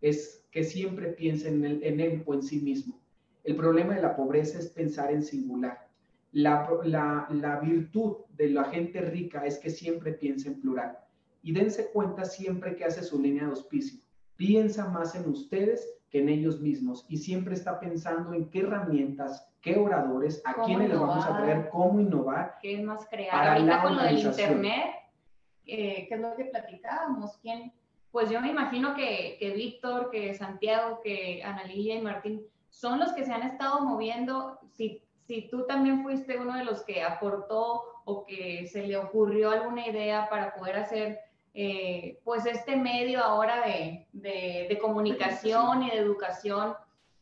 es 0.00 0.46
que 0.52 0.62
siempre 0.62 1.08
piensa 1.08 1.48
en 1.48 1.64
él, 1.64 1.80
en 1.82 1.98
él 1.98 2.22
o 2.26 2.34
en 2.34 2.44
sí 2.44 2.60
mismo. 2.60 3.00
El 3.42 3.56
problema 3.56 3.96
de 3.96 4.02
la 4.02 4.14
pobreza 4.14 4.60
es 4.60 4.68
pensar 4.68 5.10
en 5.10 5.24
singular. 5.24 5.85
La, 6.36 7.58
virtud 7.62 8.16
de 8.36 8.50
la 8.50 8.64
gente 8.64 9.00
rica 9.00 9.46
es 9.46 9.58
que 9.58 9.70
siempre 9.70 10.12
piensa 10.12 10.50
en 10.50 10.60
plural. 10.60 10.98
Y 11.42 11.52
dense 11.52 11.90
cuenta 11.92 12.26
siempre 12.26 12.76
que 12.76 12.84
hace 12.84 13.02
su 13.02 13.18
línea 13.18 13.44
de 13.44 13.50
auspicio. 13.50 14.00
Piensa 14.36 14.86
más 14.90 15.14
en 15.14 15.30
ustedes 15.30 15.88
que 16.10 16.18
en 16.18 16.28
ellos 16.28 16.60
mismos 16.60 17.06
y 17.08 17.16
siempre 17.16 17.54
está 17.54 17.80
pensando 17.80 18.34
en 18.34 18.50
qué 18.50 18.60
herramientas, 18.60 19.50
qué 19.62 19.78
oradores, 19.78 20.42
a 20.44 20.62
quiénes 20.66 20.90
les 20.90 21.00
vamos 21.00 21.24
a 21.24 21.38
traer, 21.38 21.70
cómo 21.70 22.00
innovar. 22.00 22.56
¿Qué 22.60 22.74
es 22.74 22.84
más 22.84 23.08
crear? 23.08 23.48
Ahorita 23.48 23.82
con 23.82 23.96
lo 23.96 24.02
del 24.02 24.18
internet, 24.18 24.90
eh, 25.64 26.06
¿qué 26.06 26.14
es 26.16 26.20
lo 26.20 26.36
que 26.36 26.44
platicábamos? 26.44 27.38
¿Quién? 27.38 27.72
Pues 28.10 28.28
yo 28.28 28.42
me 28.42 28.50
imagino 28.50 28.94
que, 28.94 29.38
que 29.40 29.54
Víctor, 29.54 30.10
que 30.10 30.34
Santiago, 30.34 31.00
que 31.02 31.42
Analía 31.42 31.94
y 31.94 32.02
Martín 32.02 32.42
son 32.68 32.98
los 32.98 33.14
que 33.14 33.24
se 33.24 33.32
han 33.32 33.42
estado 33.42 33.80
moviendo. 33.80 34.58
Si 34.74 35.05
si 35.26 35.48
tú 35.48 35.66
también 35.66 36.02
fuiste 36.02 36.38
uno 36.38 36.56
de 36.56 36.64
los 36.64 36.82
que 36.82 37.02
aportó 37.02 37.82
o 38.04 38.24
que 38.24 38.66
se 38.68 38.86
le 38.86 38.96
ocurrió 38.96 39.50
alguna 39.50 39.86
idea 39.86 40.28
para 40.28 40.54
poder 40.54 40.76
hacer 40.76 41.20
eh, 41.54 42.20
pues 42.22 42.44
este 42.46 42.76
medio 42.76 43.22
ahora 43.22 43.62
de, 43.66 44.06
de, 44.12 44.78
comunicación 44.78 45.84
y 45.84 45.90
de 45.90 45.96
educación, 45.96 46.74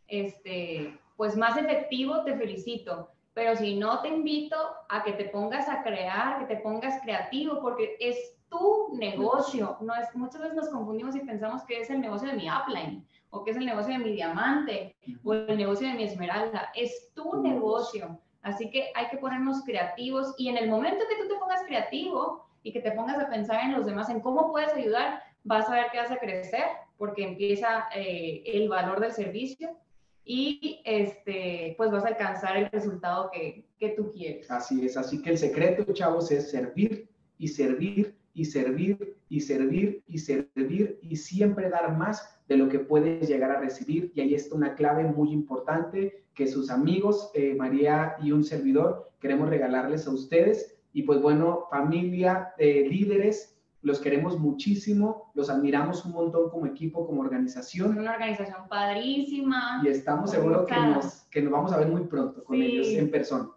este, 0.09 0.99
pues 1.17 1.37
más 1.37 1.57
efectivo, 1.57 2.25
te 2.25 2.37
felicito. 2.37 3.11
Pero 3.33 3.57
si 3.57 3.77
no, 3.77 4.01
te 4.01 4.09
invito 4.09 4.57
a 4.89 5.03
que 5.05 5.13
te 5.13 5.27
pongas 5.27 5.69
a 5.69 5.83
crear, 5.83 6.41
que 6.41 6.55
te 6.55 6.61
pongas 6.61 7.01
creativo, 7.03 7.61
porque 7.61 7.97
es 8.01 8.35
tu 8.49 8.97
negocio. 8.97 9.77
No 9.81 9.95
es, 9.95 10.15
muchas 10.15 10.41
veces 10.41 10.57
nos 10.57 10.69
confundimos 10.69 11.17
y 11.17 11.21
pensamos 11.21 11.63
que 11.63 11.81
es 11.81 11.91
el 11.91 12.01
negocio 12.01 12.29
de 12.29 12.37
mi 12.37 12.49
upline, 12.51 13.07
o 13.35 13.45
que 13.45 13.51
es 13.51 13.57
el 13.57 13.67
negocio 13.67 13.93
de 13.93 14.05
mi 14.05 14.13
diamante, 14.13 14.97
o 15.25 15.35
el 15.35 15.57
negocio 15.57 15.89
de 15.89 15.95
mi 15.95 16.05
esmeralda. 16.05 16.71
Es 16.75 17.13
tu 17.15 17.43
negocio. 17.43 18.21
Así 18.43 18.71
que 18.71 18.91
hay 18.95 19.09
que 19.09 19.17
ponernos 19.17 19.65
creativos 19.65 20.35
y 20.39 20.49
en 20.49 20.57
el 20.57 20.71
momento 20.71 21.05
que 21.09 21.23
tú 21.23 21.29
te 21.29 21.39
pongas 21.39 21.63
creativo 21.67 22.47
y 22.63 22.73
que 22.73 22.81
te 22.81 22.93
pongas 22.93 23.19
a 23.19 23.29
pensar 23.29 23.65
en 23.65 23.73
los 23.73 23.87
demás, 23.87 24.09
en 24.09 24.21
cómo 24.21 24.53
puedes 24.53 24.73
ayudar, 24.75 25.23
vas 25.43 25.69
a 25.69 25.75
ver 25.75 25.87
que 25.91 25.99
vas 25.99 26.11
a 26.11 26.19
crecer 26.19 26.65
porque 26.97 27.25
empieza 27.25 27.87
eh, 27.95 28.43
el 28.47 28.69
valor 28.69 29.01
del 29.01 29.13
servicio 29.13 29.77
y 30.25 30.81
este, 30.85 31.75
pues 31.77 31.91
vas 31.91 32.05
a 32.05 32.09
alcanzar 32.09 32.57
el 32.57 32.71
resultado 32.71 33.31
que, 33.33 33.65
que 33.79 33.91
tú 33.91 34.11
quieres. 34.13 34.51
Así 34.51 34.87
es, 34.87 34.97
así 34.97 35.21
que 35.21 35.31
el 35.31 35.39
secreto, 35.39 35.93
chavos, 35.93 36.31
es 36.31 36.51
servir 36.51 37.09
y 37.37 37.49
servir 37.49 38.17
y 38.33 38.45
servir 38.45 39.17
y 39.29 39.41
servir 39.41 40.03
y 40.07 40.19
servir 40.19 40.99
y 41.03 41.17
siempre 41.17 41.69
dar 41.69 41.97
más 41.97 42.34
de 42.49 42.57
lo 42.57 42.69
que 42.69 42.79
puedes 42.79 43.29
llegar 43.29 43.51
a 43.51 43.61
recibir. 43.61 44.13
Y 44.15 44.21
ahí 44.21 44.35
está 44.35 44.55
una 44.55 44.75
clave 44.75 45.05
muy 45.05 45.33
importante 45.33 46.25
que 46.35 46.47
sus 46.47 46.71
amigos, 46.71 47.31
eh, 47.35 47.55
María 47.55 48.17
y 48.21 48.33
un 48.33 48.45
servidor, 48.45 49.13
queremos 49.21 49.49
regalarles 49.49 50.07
a 50.07 50.11
ustedes. 50.11 50.77
Y 50.93 51.03
pues 51.03 51.21
bueno, 51.21 51.67
familia, 51.71 52.53
de 52.59 52.87
líderes, 52.89 53.57
los 53.83 54.01
queremos 54.01 54.39
muchísimo, 54.39 55.31
los 55.35 55.51
admiramos 55.51 56.05
un 56.05 56.13
montón 56.13 56.51
como 56.51 56.67
equipo, 56.67 57.07
como 57.07 57.21
organización. 57.21 57.99
Una 57.99 58.13
organización 58.13 58.69
padrísima. 58.69 59.83
Y 59.85 59.89
estamos 59.89 60.31
seguros 60.31 60.67
que 60.67 60.75
nos, 60.75 61.23
que 61.31 61.43
nos 61.43 61.53
vamos 61.53 61.73
a 61.73 61.79
ver 61.79 61.89
muy 61.89 62.05
pronto 62.05 62.45
con 62.45 62.61
ellos 62.61 62.89
en 62.89 63.11
persona. 63.11 63.51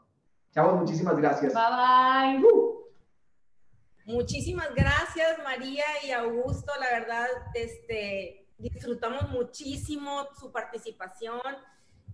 Chavos, 0.52 0.80
muchísimas 0.82 1.18
gracias. 1.18 1.54
Bye 1.54 2.40
bye. 2.40 2.46
Uh. 2.46 2.78
Muchísimas 4.08 4.74
gracias 4.74 5.38
María 5.44 5.84
y 6.08 6.12
Augusto, 6.12 6.72
la 6.80 6.98
verdad, 6.98 7.28
este, 7.54 8.47
disfrutamos 8.58 9.30
muchísimo 9.30 10.28
su 10.40 10.52
participación. 10.52 11.42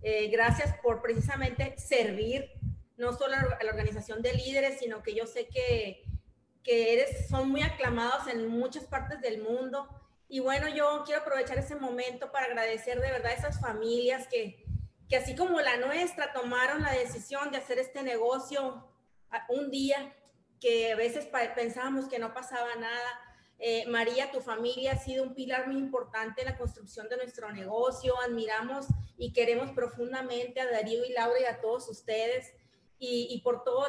Eh, 0.02 0.28
gracias 0.28 0.76
por 0.82 1.00
precisamente 1.00 1.76
servir 1.78 2.50
no 2.96 3.12
solo 3.12 3.34
a 3.34 3.64
la 3.64 3.70
organización 3.70 4.22
de 4.22 4.34
líderes, 4.34 4.78
sino 4.78 5.02
que 5.02 5.14
yo 5.14 5.26
sé 5.26 5.48
que 5.48 6.04
que 6.64 6.94
eres, 6.94 7.28
son 7.28 7.50
muy 7.50 7.62
aclamados 7.62 8.26
en 8.26 8.48
muchas 8.48 8.84
partes 8.84 9.20
del 9.20 9.40
mundo. 9.42 9.86
Y 10.28 10.40
bueno, 10.40 10.66
yo 10.68 11.02
quiero 11.04 11.20
aprovechar 11.20 11.58
ese 11.58 11.76
momento 11.76 12.32
para 12.32 12.46
agradecer 12.46 13.00
de 13.00 13.12
verdad 13.12 13.32
a 13.32 13.34
esas 13.34 13.60
familias 13.60 14.26
que, 14.28 14.64
que 15.08 15.16
así 15.16 15.36
como 15.36 15.60
la 15.60 15.76
nuestra 15.76 16.32
tomaron 16.32 16.82
la 16.82 16.92
decisión 16.92 17.50
de 17.50 17.58
hacer 17.58 17.78
este 17.78 18.02
negocio 18.02 18.88
un 19.48 19.70
día 19.70 20.16
que 20.60 20.92
a 20.92 20.96
veces 20.96 21.28
pensábamos 21.54 22.08
que 22.08 22.18
no 22.18 22.32
pasaba 22.32 22.74
nada. 22.76 23.20
Eh, 23.66 23.86
María, 23.86 24.30
tu 24.30 24.42
familia 24.42 24.92
ha 24.92 24.98
sido 24.98 25.22
un 25.24 25.32
pilar 25.32 25.66
muy 25.66 25.78
importante 25.78 26.42
en 26.42 26.48
la 26.48 26.58
construcción 26.58 27.08
de 27.08 27.16
nuestro 27.16 27.50
negocio. 27.50 28.12
Admiramos 28.20 28.84
y 29.16 29.32
queremos 29.32 29.70
profundamente 29.70 30.60
a 30.60 30.70
Darío 30.70 31.02
y 31.02 31.14
Laura 31.14 31.40
y 31.40 31.44
a 31.46 31.62
todos 31.62 31.88
ustedes 31.88 32.52
y, 32.98 33.26
y 33.30 33.40
por 33.40 33.64
todo 33.64 33.88